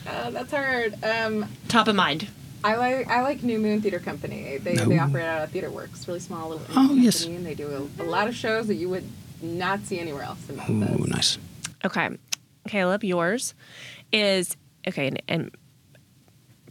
Uh, 0.08 0.30
that's 0.32 0.52
hard. 0.52 0.96
Um, 1.04 1.46
Top 1.70 1.88
of 1.88 1.96
mind. 1.96 2.28
I 2.66 2.76
like 2.76 3.08
I 3.10 3.22
like 3.22 3.44
New 3.44 3.60
Moon 3.60 3.82
Theater 3.82 4.00
Company. 4.00 4.58
They 4.58 4.76
they 4.76 4.98
operate 5.00 5.26
out 5.26 5.44
of 5.44 5.52
Theater 5.52 5.70
Works, 5.70 6.08
really 6.08 6.20
small 6.22 6.50
little 6.50 6.66
Oh, 6.72 6.90
indie 6.92 7.04
yes. 7.04 7.20
company, 7.24 7.36
and 7.38 7.46
they 7.46 7.56
do 7.56 7.90
a, 8.00 8.04
a 8.04 8.06
lot 8.06 8.28
of 8.28 8.36
shows 8.36 8.68
that 8.68 8.76
you 8.76 8.88
would 8.90 9.04
not 9.42 9.82
see 9.82 10.00
anywhere 10.00 10.24
else 10.24 10.48
in 10.50 10.56
Memphis. 10.58 11.00
Ooh, 11.00 11.06
nice. 11.08 11.38
Okay, 11.84 12.10
Caleb, 12.70 13.04
yours 13.04 13.54
is 14.14 14.56
okay, 14.88 15.08
and, 15.08 15.22
and 15.28 15.52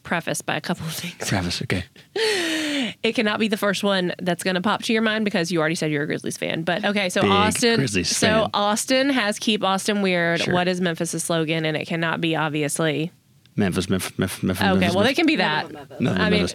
prefaced 0.02 0.46
by 0.46 0.56
a 0.56 0.60
couple 0.60 0.86
of 0.86 0.92
things. 0.94 1.28
Travis, 1.28 1.62
okay. 1.62 1.84
It 3.02 3.14
cannot 3.14 3.38
be 3.40 3.48
the 3.48 3.56
first 3.56 3.82
one 3.82 4.12
that's 4.20 4.42
going 4.44 4.54
to 4.54 4.60
pop 4.60 4.82
to 4.82 4.92
your 4.92 5.02
mind 5.02 5.24
because 5.24 5.50
you 5.50 5.58
already 5.60 5.74
said 5.76 5.90
you're 5.90 6.02
a 6.02 6.06
Grizzlies 6.06 6.36
fan. 6.36 6.62
But 6.62 6.84
okay, 6.84 7.08
so 7.08 7.22
Big 7.22 7.30
Austin. 7.30 7.76
Grizzlies 7.76 8.14
so 8.14 8.26
fan. 8.26 8.50
Austin 8.54 9.10
has 9.10 9.38
"Keep 9.38 9.64
Austin 9.64 10.02
Weird." 10.02 10.40
Sure. 10.42 10.52
What 10.54 10.68
is 10.68 10.80
Memphis' 10.80 11.22
slogan? 11.24 11.64
And 11.64 11.76
it 11.76 11.86
cannot 11.86 12.20
be 12.20 12.36
obviously. 12.36 13.10
Memphis, 13.56 13.88
Memphis, 13.88 14.16
Memphis, 14.18 14.42
Memphis. 14.42 14.62
Okay, 14.62 14.72
Memphis, 14.72 14.94
well, 14.94 15.04
they 15.04 15.08
Memphis. 15.08 15.16
can 15.16 15.26
be 15.26 15.36
that. 15.36 15.64
of 15.66 16.00
Memphis. 16.00 16.20
I 16.22 16.30
mean, 16.30 16.48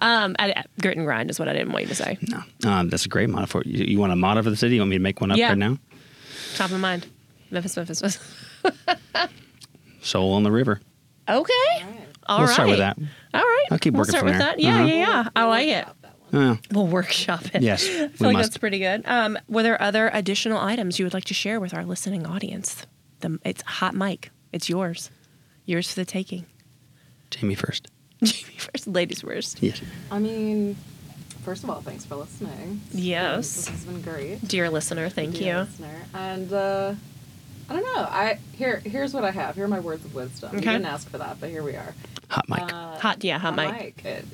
um, 0.00 0.36
I, 0.38 0.50
I- 0.52 0.64
grit 0.80 0.96
and 0.96 1.06
grind 1.06 1.30
is 1.30 1.38
what 1.38 1.48
I 1.48 1.52
didn't 1.52 1.72
want 1.72 1.84
you 1.84 1.88
to 1.88 1.94
say. 1.94 2.18
No, 2.22 2.42
um, 2.70 2.88
that's 2.88 3.06
a 3.06 3.08
great 3.08 3.28
motto 3.30 3.46
for 3.46 3.62
you. 3.64 3.84
You 3.84 3.98
want 3.98 4.12
a 4.12 4.16
motto 4.16 4.42
for 4.42 4.50
the 4.50 4.56
city? 4.56 4.74
You 4.76 4.80
want 4.80 4.90
me 4.90 4.96
to 4.96 5.02
make 5.02 5.20
one 5.20 5.30
up 5.30 5.38
Yeah. 5.38 5.50
right 5.50 5.58
now? 5.58 5.78
Top 6.56 6.70
of 6.72 6.80
mind, 6.80 7.06
Memphis, 7.50 7.76
Memphis. 7.76 8.02
Memphis. 8.02 8.36
Soul 10.00 10.32
on 10.34 10.42
the 10.42 10.50
river. 10.52 10.80
Okay, 11.28 11.84
all 12.28 12.38
we'll 12.38 12.46
right. 12.48 12.52
start 12.54 12.68
with 12.68 12.78
that. 12.78 12.98
All 13.34 13.40
right, 13.40 13.66
I'll 13.70 13.78
keep 13.78 13.94
we'll 13.94 14.00
working 14.00 14.10
start 14.10 14.22
from 14.22 14.30
with 14.32 14.38
there. 14.38 14.46
that. 14.48 14.60
Yeah, 14.60 14.74
Uh-huh. 14.76 14.84
yeah, 14.86 14.94
yeah. 15.22 15.28
I 15.36 15.44
like 15.44 15.68
it. 15.68 15.86
Oh, 16.32 16.58
We'll 16.72 16.86
workshop 16.88 17.42
it. 17.54 17.62
Yes, 17.62 17.88
I 17.88 18.02
we 18.06 18.08
feel 18.08 18.26
like 18.28 18.36
must. 18.36 18.50
that's 18.50 18.58
pretty 18.58 18.78
good. 18.80 19.02
Um, 19.06 19.38
were 19.48 19.62
there 19.62 19.80
other 19.80 20.10
additional 20.12 20.58
items 20.58 20.98
you 20.98 21.04
would 21.06 21.14
like 21.14 21.24
to 21.26 21.34
share 21.34 21.60
with 21.60 21.72
our 21.72 21.84
listening 21.84 22.26
audience? 22.26 22.84
the 23.20 23.38
it's 23.44 23.62
hot 23.62 23.94
mic. 23.94 24.30
It's 24.52 24.68
yours. 24.68 25.10
Yours 25.64 25.88
for 25.90 26.00
the 26.00 26.04
taking. 26.04 26.44
Jamie 27.30 27.54
first. 27.54 27.88
Jamie 28.22 28.56
first, 28.58 28.86
ladies 28.86 29.20
first. 29.22 29.62
Yes. 29.62 29.80
I 30.10 30.18
mean, 30.18 30.76
first 31.44 31.64
of 31.64 31.70
all, 31.70 31.80
thanks 31.80 32.04
for 32.04 32.16
listening. 32.16 32.80
Yes. 32.92 33.66
This 33.66 33.68
has 33.68 33.84
been 33.84 34.00
great. 34.02 34.46
Dear 34.46 34.68
listener, 34.70 35.08
thank 35.08 35.36
Dear 35.36 35.54
you. 35.54 35.60
listener. 35.62 36.02
And 36.14 36.52
uh, 36.52 36.94
I 37.68 37.72
don't 37.74 37.82
know. 37.82 38.02
I 38.02 38.38
here 38.54 38.80
here's 38.84 39.12
what 39.12 39.24
I 39.24 39.30
have. 39.30 39.54
Here 39.56 39.64
are 39.64 39.68
my 39.68 39.80
words 39.80 40.04
of 40.04 40.14
wisdom. 40.14 40.54
You 40.54 40.60
didn't 40.60 40.84
ask 40.86 41.08
for 41.08 41.18
that, 41.18 41.40
but 41.40 41.50
here 41.50 41.62
we 41.62 41.74
are. 41.76 41.94
Hot 42.30 42.48
mic. 42.48 42.60
Uh, 42.72 42.98
Hot, 42.98 43.22
yeah, 43.24 43.38
hot 43.38 43.54
mic. 43.56 43.72
mic. 43.96 44.04
It- 44.04 44.24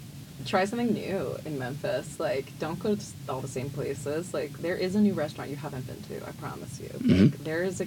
try 0.44 0.64
something 0.64 0.92
new 0.92 1.36
in 1.46 1.56
Memphis. 1.56 2.18
Like, 2.18 2.46
don't 2.58 2.76
go 2.80 2.96
to 2.96 3.04
all 3.28 3.40
the 3.40 3.46
same 3.46 3.70
places. 3.70 4.34
Like, 4.34 4.52
there 4.58 4.74
is 4.74 4.96
a 4.96 5.00
new 5.00 5.12
restaurant 5.14 5.50
you 5.50 5.56
haven't 5.56 5.86
been 5.86 6.02
to. 6.18 6.26
I 6.26 6.32
promise 6.32 6.80
you. 6.80 6.88
Mm-hmm. 6.88 7.22
Like, 7.26 7.44
there 7.44 7.62
is 7.62 7.80
a 7.80 7.86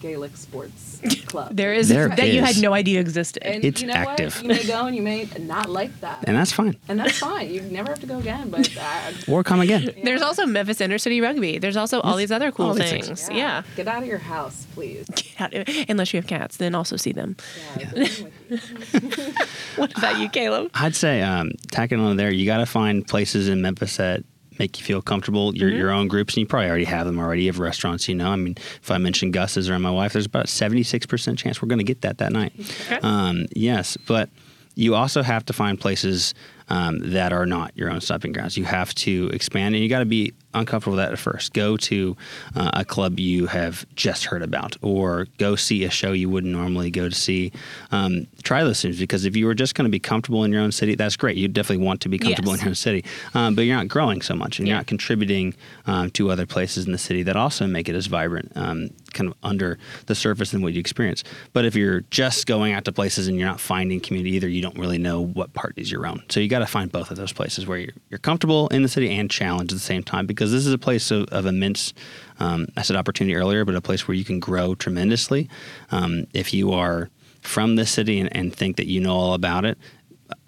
Gaelic 0.00 0.36
sports 0.36 1.00
club. 1.26 1.56
There 1.56 1.72
is 1.72 1.88
There 1.88 2.08
that 2.08 2.28
you 2.28 2.40
had 2.42 2.58
no 2.60 2.74
idea 2.74 3.00
existed. 3.00 3.42
And 3.42 3.64
It's 3.64 3.80
you 3.80 3.88
know 3.88 3.94
active. 3.94 4.34
What? 4.36 4.42
You 4.42 4.48
may 4.48 4.64
go 4.64 4.86
and 4.86 4.94
you 4.96 5.02
may 5.02 5.28
not 5.40 5.68
like 5.70 5.98
that. 6.00 6.24
and 6.26 6.36
that's 6.36 6.52
fine. 6.52 6.76
And 6.88 6.98
that's 7.00 7.18
fine. 7.18 7.52
You 7.52 7.62
never 7.62 7.88
have 7.90 8.00
to 8.00 8.06
go 8.06 8.18
again. 8.18 8.50
But 8.50 8.70
uh, 8.78 9.12
Or 9.32 9.42
come 9.42 9.60
again. 9.60 9.90
There's 10.04 10.22
also 10.22 10.44
Memphis 10.46 10.80
Inner 10.80 10.98
City 10.98 11.20
Rugby. 11.20 11.58
There's 11.58 11.76
also 11.76 12.00
all 12.02 12.16
these 12.16 12.30
other 12.30 12.52
cool 12.52 12.66
all 12.66 12.74
these 12.74 12.90
things. 12.90 13.06
things. 13.06 13.28
Yeah. 13.30 13.62
Get 13.76 13.88
out 13.88 14.02
of 14.02 14.08
your 14.08 14.18
house, 14.18 14.66
please. 14.74 15.06
Get 15.14 15.40
out- 15.68 15.86
Unless 15.88 16.12
you 16.12 16.18
have 16.18 16.26
cats, 16.26 16.58
then 16.58 16.74
also 16.74 16.96
see 16.96 17.12
them. 17.12 17.36
Yeah, 17.78 17.90
bring 17.90 18.04
them 18.04 18.24
with 18.50 19.12
you. 19.12 19.34
What 19.76 19.96
about 19.96 20.18
you, 20.18 20.28
Caleb? 20.28 20.70
I'd 20.74 20.94
say 20.96 21.22
um, 21.22 21.52
tacking 21.70 22.00
on 22.00 22.16
there, 22.16 22.30
you 22.30 22.46
got 22.46 22.58
to 22.58 22.66
find 22.66 23.06
places 23.06 23.48
in 23.48 23.60
Memphis 23.62 23.96
that 23.96 24.22
make 24.58 24.78
you 24.78 24.84
feel 24.84 25.02
comfortable. 25.02 25.54
Your 25.54 25.70
Mm-hmm. 25.70 25.78
your 25.78 25.90
own 25.90 26.08
groups, 26.08 26.34
and 26.34 26.40
you 26.42 26.46
probably 26.46 26.68
already 26.68 26.84
have 26.84 27.06
them 27.06 27.18
already. 27.18 27.42
You 27.42 27.48
have 27.50 27.58
restaurants, 27.58 28.08
you 28.08 28.14
know. 28.14 28.30
I 28.30 28.36
mean, 28.36 28.54
if 28.82 28.90
I 28.90 28.98
mention 28.98 29.30
Gus's 29.30 29.68
or 29.68 29.78
my 29.78 29.90
wife, 29.90 30.12
there's 30.12 30.26
about 30.26 30.44
a 30.44 30.48
seventy 30.48 30.82
six 30.82 31.06
percent 31.06 31.38
chance 31.38 31.60
we're 31.60 31.68
going 31.68 31.78
to 31.78 31.84
get 31.84 32.02
that 32.02 32.18
that 32.18 32.32
night. 32.32 32.52
Okay. 32.58 32.98
Um, 33.02 33.46
yes, 33.54 33.96
but 34.06 34.30
you 34.74 34.94
also 34.94 35.22
have 35.22 35.44
to 35.46 35.52
find 35.52 35.80
places 35.80 36.34
um, 36.68 36.98
that 37.12 37.32
are 37.32 37.46
not 37.46 37.72
your 37.76 37.90
own 37.90 38.00
stopping 38.00 38.32
grounds. 38.32 38.56
You 38.56 38.64
have 38.64 38.94
to 38.96 39.30
expand, 39.32 39.74
and 39.74 39.82
you 39.82 39.88
got 39.88 40.00
to 40.00 40.04
be 40.04 40.34
uncomfortable 40.56 40.96
with 40.96 41.04
that 41.04 41.12
at 41.12 41.18
first. 41.18 41.52
Go 41.52 41.76
to 41.76 42.16
uh, 42.54 42.70
a 42.74 42.84
club 42.84 43.20
you 43.20 43.46
have 43.46 43.86
just 43.94 44.24
heard 44.24 44.42
about, 44.42 44.76
or 44.82 45.26
go 45.38 45.54
see 45.56 45.84
a 45.84 45.90
show 45.90 46.12
you 46.12 46.28
wouldn't 46.28 46.52
normally 46.52 46.90
go 46.90 47.08
to 47.08 47.14
see. 47.14 47.52
Um, 47.92 48.26
try 48.42 48.64
those 48.64 48.80
things 48.82 48.98
because 48.98 49.24
if 49.24 49.36
you 49.36 49.46
were 49.46 49.54
just 49.54 49.74
going 49.74 49.84
to 49.84 49.90
be 49.90 49.98
comfortable 50.00 50.44
in 50.44 50.52
your 50.52 50.62
own 50.62 50.72
city, 50.72 50.94
that's 50.94 51.16
great. 51.16 51.36
You 51.36 51.48
definitely 51.48 51.84
want 51.84 52.00
to 52.02 52.08
be 52.08 52.18
comfortable 52.18 52.52
Yes. 52.52 52.60
in 52.60 52.64
your 52.64 52.70
own 52.70 52.74
city, 52.74 53.04
um, 53.34 53.54
but 53.54 53.62
you're 53.62 53.76
not 53.76 53.88
growing 53.88 54.22
so 54.22 54.34
much, 54.34 54.58
and 54.58 54.66
you're 54.68 54.76
not 54.76 54.86
contributing 54.86 55.54
um, 55.86 56.10
to 56.12 56.30
other 56.30 56.46
places 56.46 56.86
in 56.86 56.92
the 56.92 56.98
city 56.98 57.22
that 57.24 57.36
also 57.36 57.66
make 57.66 57.88
it 57.88 57.94
as 57.94 58.06
vibrant, 58.06 58.52
um, 58.56 58.90
kind 59.12 59.30
of 59.30 59.36
under 59.42 59.78
the 60.06 60.14
surface 60.14 60.50
than 60.50 60.62
what 60.62 60.72
you 60.72 60.80
experience. 60.80 61.24
But 61.52 61.64
if 61.64 61.74
you're 61.74 62.00
just 62.10 62.46
going 62.46 62.72
out 62.72 62.84
to 62.84 62.92
places 62.92 63.28
and 63.28 63.36
you're 63.38 63.48
not 63.48 63.60
finding 63.60 64.00
community 64.00 64.36
either, 64.36 64.48
you 64.48 64.62
don't 64.62 64.78
really 64.78 64.98
know 64.98 65.20
what 65.24 65.52
part 65.54 65.74
is 65.76 65.90
your 65.90 66.06
own. 66.06 66.22
So 66.28 66.40
you 66.40 66.48
got 66.48 66.60
to 66.60 66.66
find 66.66 66.90
both 66.92 67.10
of 67.10 67.16
those 67.16 67.32
places 67.32 67.66
where 67.66 67.78
you're, 67.78 67.92
you're 68.10 68.18
comfortable 68.18 68.68
in 68.68 68.82
the 68.82 68.88
city 68.88 69.10
and 69.10 69.30
challenged 69.30 69.72
at 69.72 69.78
the 69.78 69.84
same 69.84 70.02
time, 70.02 70.26
because 70.26 70.45
this 70.52 70.66
is 70.66 70.72
a 70.72 70.78
place 70.78 71.10
of, 71.10 71.24
of 71.28 71.46
immense. 71.46 71.92
Um, 72.38 72.66
I 72.76 72.82
said 72.82 72.96
opportunity 72.96 73.34
earlier, 73.36 73.64
but 73.64 73.74
a 73.74 73.80
place 73.80 74.06
where 74.06 74.14
you 74.14 74.24
can 74.24 74.40
grow 74.40 74.74
tremendously 74.74 75.48
um, 75.90 76.26
if 76.34 76.52
you 76.54 76.72
are 76.72 77.08
from 77.40 77.76
this 77.76 77.90
city 77.90 78.18
and, 78.20 78.34
and 78.36 78.54
think 78.54 78.76
that 78.76 78.86
you 78.86 79.00
know 79.00 79.14
all 79.14 79.34
about 79.34 79.64
it. 79.64 79.78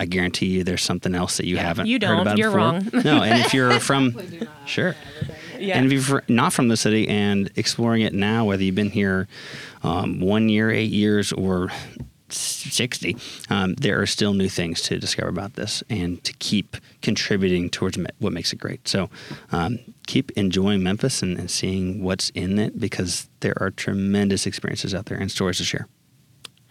I 0.01 0.07
guarantee 0.07 0.46
you, 0.46 0.64
there's 0.64 0.82
something 0.82 1.14
else 1.14 1.36
that 1.36 1.46
you 1.46 1.55
Yeah, 1.55 1.62
haven't 1.62 1.86
you 1.86 1.94
heard 1.94 2.01
don't. 2.01 2.20
about 2.20 2.36
You're 2.38 2.49
before. 2.51 2.59
wrong. 2.61 2.90
no, 3.05 3.22
and 3.22 3.38
if 3.38 3.55
you're 3.55 3.78
from, 3.80 4.11
Definitely 4.11 4.38
do 4.40 4.44
not 4.46 4.68
sure. 4.68 4.96
Yeah. 5.57 5.78
And 5.78 5.92
if 5.92 6.09
you're 6.09 6.24
not 6.28 6.53
from 6.53 6.66
the 6.68 6.76
city 6.76 7.07
and 7.09 7.49
exploring 7.57 8.03
it 8.03 8.12
now, 8.12 8.44
whether 8.44 8.62
you've 8.62 8.74
been 8.74 8.90
here 8.90 9.28
um, 9.84 10.18
one 10.20 10.49
year, 10.49 10.70
eight 10.70 10.90
years, 10.90 11.32
or 11.32 11.68
60, 12.72 13.16
um, 13.50 13.74
there 13.74 14.00
are 14.00 14.06
still 14.06 14.34
new 14.34 14.48
things 14.48 14.82
to 14.82 14.98
discover 14.98 15.28
about 15.28 15.54
this 15.54 15.82
and 15.88 16.22
to 16.24 16.32
keep 16.34 16.76
contributing 17.02 17.70
towards 17.70 17.98
what 18.18 18.32
makes 18.32 18.52
it 18.52 18.56
great. 18.56 18.86
So 18.88 19.10
um, 19.52 19.78
keep 20.06 20.30
enjoying 20.32 20.82
Memphis 20.82 21.22
and, 21.22 21.38
and 21.38 21.50
seeing 21.50 22.02
what's 22.02 22.30
in 22.30 22.58
it 22.58 22.78
because 22.78 23.28
there 23.40 23.54
are 23.60 23.70
tremendous 23.70 24.46
experiences 24.46 24.94
out 24.94 25.06
there 25.06 25.18
and 25.18 25.30
stories 25.30 25.58
to 25.58 25.64
share. 25.64 25.86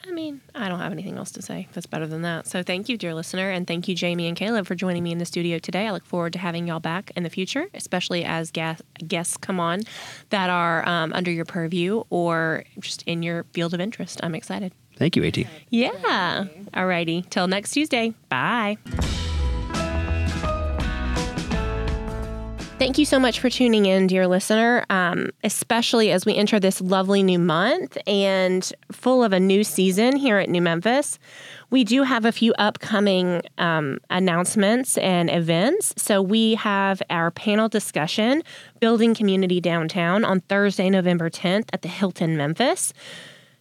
I 0.08 0.12
mean, 0.12 0.42
I 0.56 0.70
don't 0.70 0.80
have 0.80 0.92
anything 0.92 1.18
else 1.18 1.32
to 1.32 1.42
say 1.42 1.68
that's 1.74 1.86
better 1.86 2.08
than 2.08 2.22
that. 2.22 2.48
So 2.48 2.64
thank 2.64 2.88
you, 2.88 2.98
dear 2.98 3.14
listener, 3.14 3.50
and 3.52 3.68
thank 3.68 3.88
you, 3.88 3.96
Jamie 3.96 4.28
and 4.28 4.38
Caleb, 4.38 4.66
for 4.66 4.74
joining 4.74 5.04
me 5.04 5.12
in 5.12 5.18
the 5.18 5.26
studio 5.26 5.60
today. 5.60 5.88
I 5.88 5.92
look 5.92 6.06
forward 6.06 6.34
to 6.34 6.40
having 6.40 6.68
y'all 6.68 6.80
back 6.80 7.12
in 7.16 7.24
the 7.24 7.30
future, 7.30 7.68
especially 7.74 8.24
as 8.24 8.50
gas- 8.50 8.82
guests 9.06 9.38
come 9.38 9.60
on 9.60 9.82
that 10.30 10.50
are 10.50 10.88
um, 10.88 11.12
under 11.14 11.30
your 11.30 11.46
purview 11.46 12.04
or 12.10 12.64
just 12.80 13.04
in 13.04 13.22
your 13.22 13.44
field 13.54 13.74
of 13.74 13.82
interest. 13.82 14.20
I'm 14.24 14.34
excited. 14.34 14.72
Thank 14.98 15.16
you, 15.16 15.24
AT. 15.24 15.38
Yeah. 15.70 16.46
All 16.74 16.88
righty. 16.88 17.24
Till 17.30 17.48
next 17.48 17.72
Tuesday. 17.72 18.14
Bye. 18.30 18.78
Thank 22.80 23.00
you 23.00 23.06
so 23.06 23.18
much 23.18 23.40
for 23.40 23.50
tuning 23.50 23.88
in, 23.88 24.06
dear 24.06 24.28
listener, 24.28 24.86
um, 24.92 25.32
especially 25.44 26.12
as 26.12 26.28
we 26.28 26.36
enter 26.36 26.60
this 26.60 26.80
lovely 26.80 27.24
new 27.24 27.40
month 27.40 27.98
and 28.06 28.72
full 28.92 29.24
of 29.24 29.34
a 29.34 29.40
new 29.40 29.64
season 29.64 30.16
here 30.16 30.38
at 30.38 30.48
New 30.48 30.62
Memphis. 30.62 31.18
We 31.72 31.84
do 31.84 32.04
have 32.04 32.24
a 32.24 32.32
few 32.32 32.54
upcoming 32.60 33.42
um, 33.58 33.98
announcements 34.12 34.96
and 35.00 35.28
events. 35.32 35.96
So 35.98 36.22
we 36.22 36.54
have 36.54 37.02
our 37.10 37.32
panel 37.32 37.68
discussion, 37.68 38.44
Building 38.80 39.16
Community 39.16 39.60
Downtown, 39.60 40.24
on 40.24 40.42
Thursday, 40.42 40.92
November 40.92 41.32
10th 41.32 41.70
at 41.74 41.82
the 41.82 41.90
Hilton 41.90 42.38
Memphis. 42.38 42.94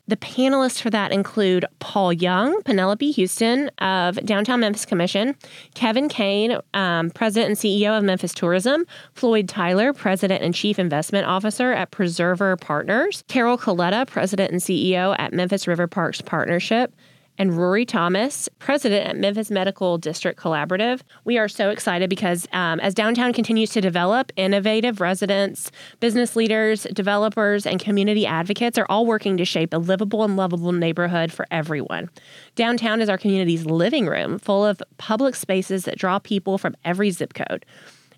The 0.09 0.17
panelists 0.17 0.81
for 0.81 0.89
that 0.91 1.11
include 1.11 1.65
Paul 1.81 2.13
Young, 2.13 2.63
Penelope 2.63 3.11
Houston 3.11 3.71
of 3.79 4.25
Downtown 4.25 4.61
Memphis 4.61 4.87
Commission, 4.87 5.35
Kevin 5.75 6.09
Kane, 6.09 6.59
um, 6.75 7.11
President 7.11 7.49
and 7.49 7.59
CEO 7.59 7.99
of 7.99 8.05
Memphis 8.05 8.33
Tourism, 8.33 8.87
Floyd 9.15 9.49
Tyler, 9.49 9.93
President 9.93 10.45
and 10.45 10.55
Chief 10.55 10.79
Investment 10.79 11.27
Officer 11.27 11.73
at 11.73 11.91
Preserver 11.91 12.57
Partners, 12.57 13.25
Carol 13.27 13.59
Coletta, 13.59 14.07
President 14.07 14.53
and 14.53 14.61
CEO 14.61 15.17
at 15.19 15.33
Memphis 15.33 15.67
River 15.67 15.89
Parks 15.89 16.21
Partnership, 16.21 16.95
and 17.39 17.57
Rory 17.57 17.85
Thomas, 17.85 18.49
president 18.59 19.09
at 19.09 19.17
Memphis 19.17 19.51
Medical 19.51 19.99
District 19.99 20.39
Collaborative. 20.39 21.03
We 21.25 21.39
are 21.39 21.49
so 21.49 21.71
excited 21.71 22.11
because 22.11 22.47
um, 22.53 22.81
as 22.81 22.95
downtown 22.95 23.33
continues 23.33 23.71
to 23.71 23.81
develop, 23.81 24.33
innovative 24.37 25.01
residents, 25.01 25.71
business 26.01 26.37
leaders, 26.37 26.85
developers, 26.93 27.67
and 27.67 27.81
community 27.81 28.27
advocates 28.27 28.79
are 28.79 28.87
all 28.89 29.07
working 29.07 29.37
to 29.37 29.45
shape 29.45 29.73
a 29.73 29.79
livable 29.79 30.25
and 30.25 30.37
lovable 30.37 30.73
neighborhood 30.73 31.33
for 31.33 31.47
everyone. 31.51 32.11
Downtown 32.55 33.01
is 33.01 33.09
our 33.09 33.19
community's 33.19 33.67
living 33.67 34.07
room, 34.07 34.39
full 34.39 34.65
of 34.65 34.83
public 34.99 35.35
spaces 35.35 35.85
that 35.85 35.99
draw 35.99 36.19
people 36.19 36.59
from 36.59 36.75
every 36.85 37.11
zip 37.11 37.35
code. 37.35 37.65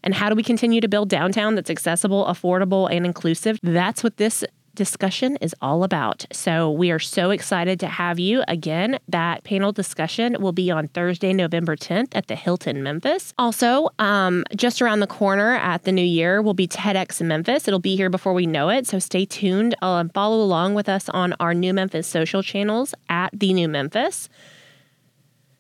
And 0.03 0.15
how 0.15 0.29
do 0.29 0.35
we 0.35 0.43
continue 0.43 0.81
to 0.81 0.89
build 0.89 1.09
downtown 1.09 1.55
that's 1.55 1.71
accessible, 1.71 2.25
affordable, 2.27 2.89
and 2.91 3.05
inclusive? 3.05 3.59
That's 3.63 4.03
what 4.03 4.17
this 4.17 4.45
discussion 4.79 5.37
is 5.43 5.55
all 5.61 5.85
about. 5.85 6.25
So 6.33 6.71
we 6.71 6.91
are 6.93 7.01
so 7.01 7.31
excited 7.31 7.79
to 7.81 7.89
have 7.89 8.19
you 8.19 8.45
again. 8.49 8.99
That 9.09 9.45
panel 9.45 9.73
discussion 9.73 10.37
will 10.41 10.53
be 10.53 10.71
on 10.71 10.89
Thursday, 10.89 11.33
November 11.33 11.77
10th 11.77 12.13
at 12.13 12.29
the 12.29 12.37
Hilton 12.37 12.83
Memphis. 12.83 13.35
Also, 13.37 13.91
um, 13.99 14.45
just 14.57 14.81
around 14.81 15.01
the 15.01 15.09
corner 15.09 15.57
at 15.57 15.83
the 15.83 15.93
new 15.93 16.01
year 16.01 16.41
will 16.41 16.55
be 16.55 16.69
TEDx 16.69 17.21
Memphis. 17.21 17.67
It'll 17.67 17.81
be 17.81 17.97
here 17.97 18.09
before 18.09 18.33
we 18.33 18.47
know 18.47 18.71
it. 18.71 18.87
So 18.87 19.01
stay 19.01 19.27
tuned. 19.27 19.75
Uh, 19.83 20.05
follow 20.15 20.41
along 20.41 20.75
with 20.75 20.89
us 20.89 21.09
on 21.09 21.35
our 21.41 21.53
New 21.53 21.75
Memphis 21.75 22.07
social 22.07 22.43
channels 22.43 22.95
at 23.09 23.31
the 23.35 23.53
New 23.53 23.69
Memphis. 23.69 24.31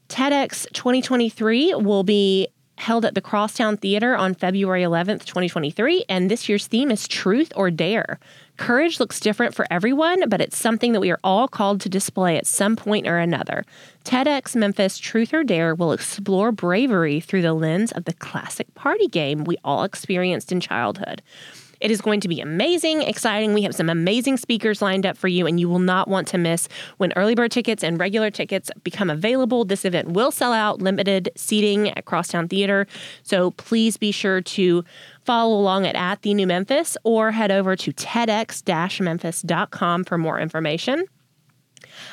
TEDx 0.09 0.73
2023 0.73 1.75
will 1.75 2.05
be 2.05 2.49
held 2.79 3.05
at 3.05 3.14
the 3.14 3.21
Crosstown 3.21 3.77
Theater 3.77 4.16
on 4.16 4.35
February 4.35 4.83
11th, 4.83 5.25
2023, 5.25 6.05
and 6.09 6.31
this 6.31 6.49
year's 6.49 6.66
theme 6.66 6.91
is 6.91 7.09
Truth 7.09 7.53
or 7.57 7.71
Dare. 7.71 8.19
Courage 8.59 8.98
looks 8.98 9.20
different 9.20 9.54
for 9.54 9.66
everyone, 9.70 10.28
but 10.28 10.40
it's 10.40 10.59
something 10.59 10.92
that 10.92 11.00
we 11.00 11.12
are 11.12 11.20
all 11.22 11.46
called 11.46 11.80
to 11.80 11.88
display 11.88 12.36
at 12.36 12.46
some 12.46 12.74
point 12.74 13.06
or 13.06 13.16
another. 13.16 13.64
TEDx 14.04 14.56
Memphis 14.56 14.98
Truth 14.98 15.32
or 15.32 15.44
Dare 15.44 15.76
will 15.76 15.92
explore 15.92 16.50
bravery 16.50 17.20
through 17.20 17.42
the 17.42 17.54
lens 17.54 17.92
of 17.92 18.04
the 18.04 18.14
classic 18.14 18.74
party 18.74 19.06
game 19.06 19.44
we 19.44 19.56
all 19.64 19.84
experienced 19.84 20.50
in 20.50 20.61
childhood. 20.61 21.22
It 21.80 21.92
is 21.92 22.00
going 22.00 22.20
to 22.20 22.28
be 22.28 22.40
amazing, 22.40 23.02
exciting. 23.02 23.54
We 23.54 23.62
have 23.62 23.74
some 23.74 23.88
amazing 23.88 24.36
speakers 24.36 24.82
lined 24.82 25.06
up 25.06 25.16
for 25.16 25.28
you, 25.28 25.46
and 25.46 25.61
you 25.61 25.68
will 25.68 25.78
not 25.78 26.09
want 26.09 26.26
to 26.28 26.38
miss 26.38 26.68
when 26.96 27.12
early 27.14 27.36
bird 27.36 27.52
tickets 27.52 27.84
and 27.84 28.00
regular 28.00 28.30
tickets 28.30 28.70
become 28.82 29.11
available. 29.11 29.64
This 29.64 29.84
event 29.84 30.09
will 30.09 30.32
sell 30.32 30.52
out 30.52 30.82
limited 30.82 31.30
seating 31.36 31.90
at 31.90 32.04
Crosstown 32.04 32.48
Theater. 32.48 32.88
So 33.22 33.52
please 33.52 33.96
be 33.96 34.11
sure 34.11 34.40
to 34.40 34.84
follow 35.29 35.61
along 35.61 35.87
at, 35.87 35.95
at 35.95 36.22
the 36.22 36.33
New 36.33 36.47
Memphis 36.47 36.97
or 37.05 37.33
head 37.33 37.51
over 37.51 37.76
to 37.76 37.93
TEDx-memphis.com 37.93 40.05
for 40.05 40.16
more 40.16 40.41
information. 40.41 41.05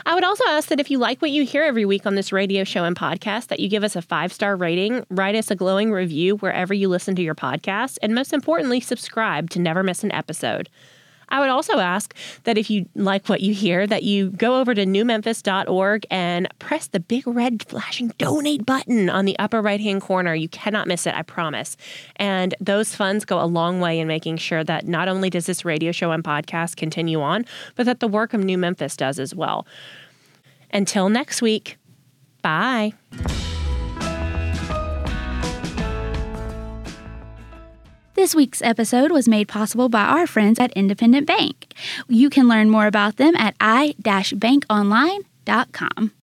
I 0.06 0.16
would 0.16 0.26
also 0.26 0.44
ask 0.50 0.68
that 0.68 0.82
if 0.82 0.92
you 0.92 0.98
like 0.98 1.22
what 1.22 1.32
you 1.32 1.46
hear 1.46 1.64
every 1.64 1.86
week 1.86 2.06
on 2.06 2.16
this 2.16 2.34
radio 2.34 2.66
show 2.66 2.84
and 2.84 2.94
podcast, 2.94 3.48
that 3.48 3.62
you 3.62 3.70
give 3.70 3.86
us 3.86 3.96
a 3.96 4.02
five 4.02 4.34
star 4.34 4.58
rating, 4.58 5.06
write 5.10 5.36
us 5.36 5.50
a 5.50 5.56
glowing 5.56 5.94
review 5.94 6.36
wherever 6.38 6.74
you 6.74 6.90
listen 6.90 7.16
to 7.16 7.22
your 7.22 7.36
podcast, 7.36 7.98
and 8.02 8.14
most 8.14 8.34
importantly, 8.34 8.82
subscribe 8.82 9.50
to 9.52 9.60
never 9.60 9.82
miss 9.82 10.04
an 10.04 10.12
episode. 10.12 10.68
I 11.30 11.40
would 11.40 11.50
also 11.50 11.80
ask 11.80 12.16
that 12.44 12.58
if 12.58 12.70
you 12.70 12.88
like 12.96 13.28
what 13.28 13.42
you 13.42 13.54
hear, 13.54 13.88
that 13.88 14.04
you 14.04 14.32
go 14.32 14.60
over 14.60 14.74
to 14.74 14.86
newmemphis.org 14.86 16.06
and 16.10 16.48
press 16.60 16.88
the 16.88 17.00
big 17.00 17.26
red 17.28 17.64
flashing 17.68 18.14
donate 18.18 18.66
button 18.66 19.10
on 19.10 19.26
the 19.26 19.38
upper 19.40 19.62
right 19.62 19.80
hand 19.80 20.02
corner. 20.02 20.36
You 20.36 20.50
cannot 20.50 20.88
miss 20.88 21.06
it, 21.06 21.14
I 21.14 21.22
promise. 21.22 21.78
And 22.18 22.56
those 22.60 22.96
funds 22.96 23.26
go 23.26 23.42
a 23.42 23.46
long 23.46 23.80
way 23.80 24.00
in 24.00 24.08
making 24.08 24.38
sure 24.38 24.64
that 24.64 24.88
not 24.88 25.08
only 25.08 25.30
does 25.30 25.46
this 25.46 25.66
radio 25.66 25.92
show 25.92 26.12
and 26.12 26.24
podcast 26.24 26.76
continue 26.76 27.22
on, 27.22 27.46
but 27.76 27.86
that 27.86 28.00
the 28.00 28.08
work 28.08 28.34
of 28.34 28.44
New 28.44 28.58
Memphis 28.58 28.96
does 28.96 29.20
as 29.20 29.34
well. 29.34 29.66
Until 30.72 31.10
next 31.10 31.42
week, 31.42 31.78
bye. 32.42 32.94
This 38.16 38.34
week's 38.34 38.62
episode 38.62 39.12
was 39.12 39.28
made 39.28 39.50
possible 39.50 39.90
by 39.90 40.06
our 40.06 40.26
friends 40.26 40.58
at 40.58 40.72
Independent 40.72 41.28
Bank. 41.28 41.74
You 42.08 42.30
can 42.30 42.48
learn 42.48 42.70
more 42.70 42.88
about 42.88 43.18
them 43.18 43.36
at 43.36 43.56
i-bankonline.com. 43.60 46.12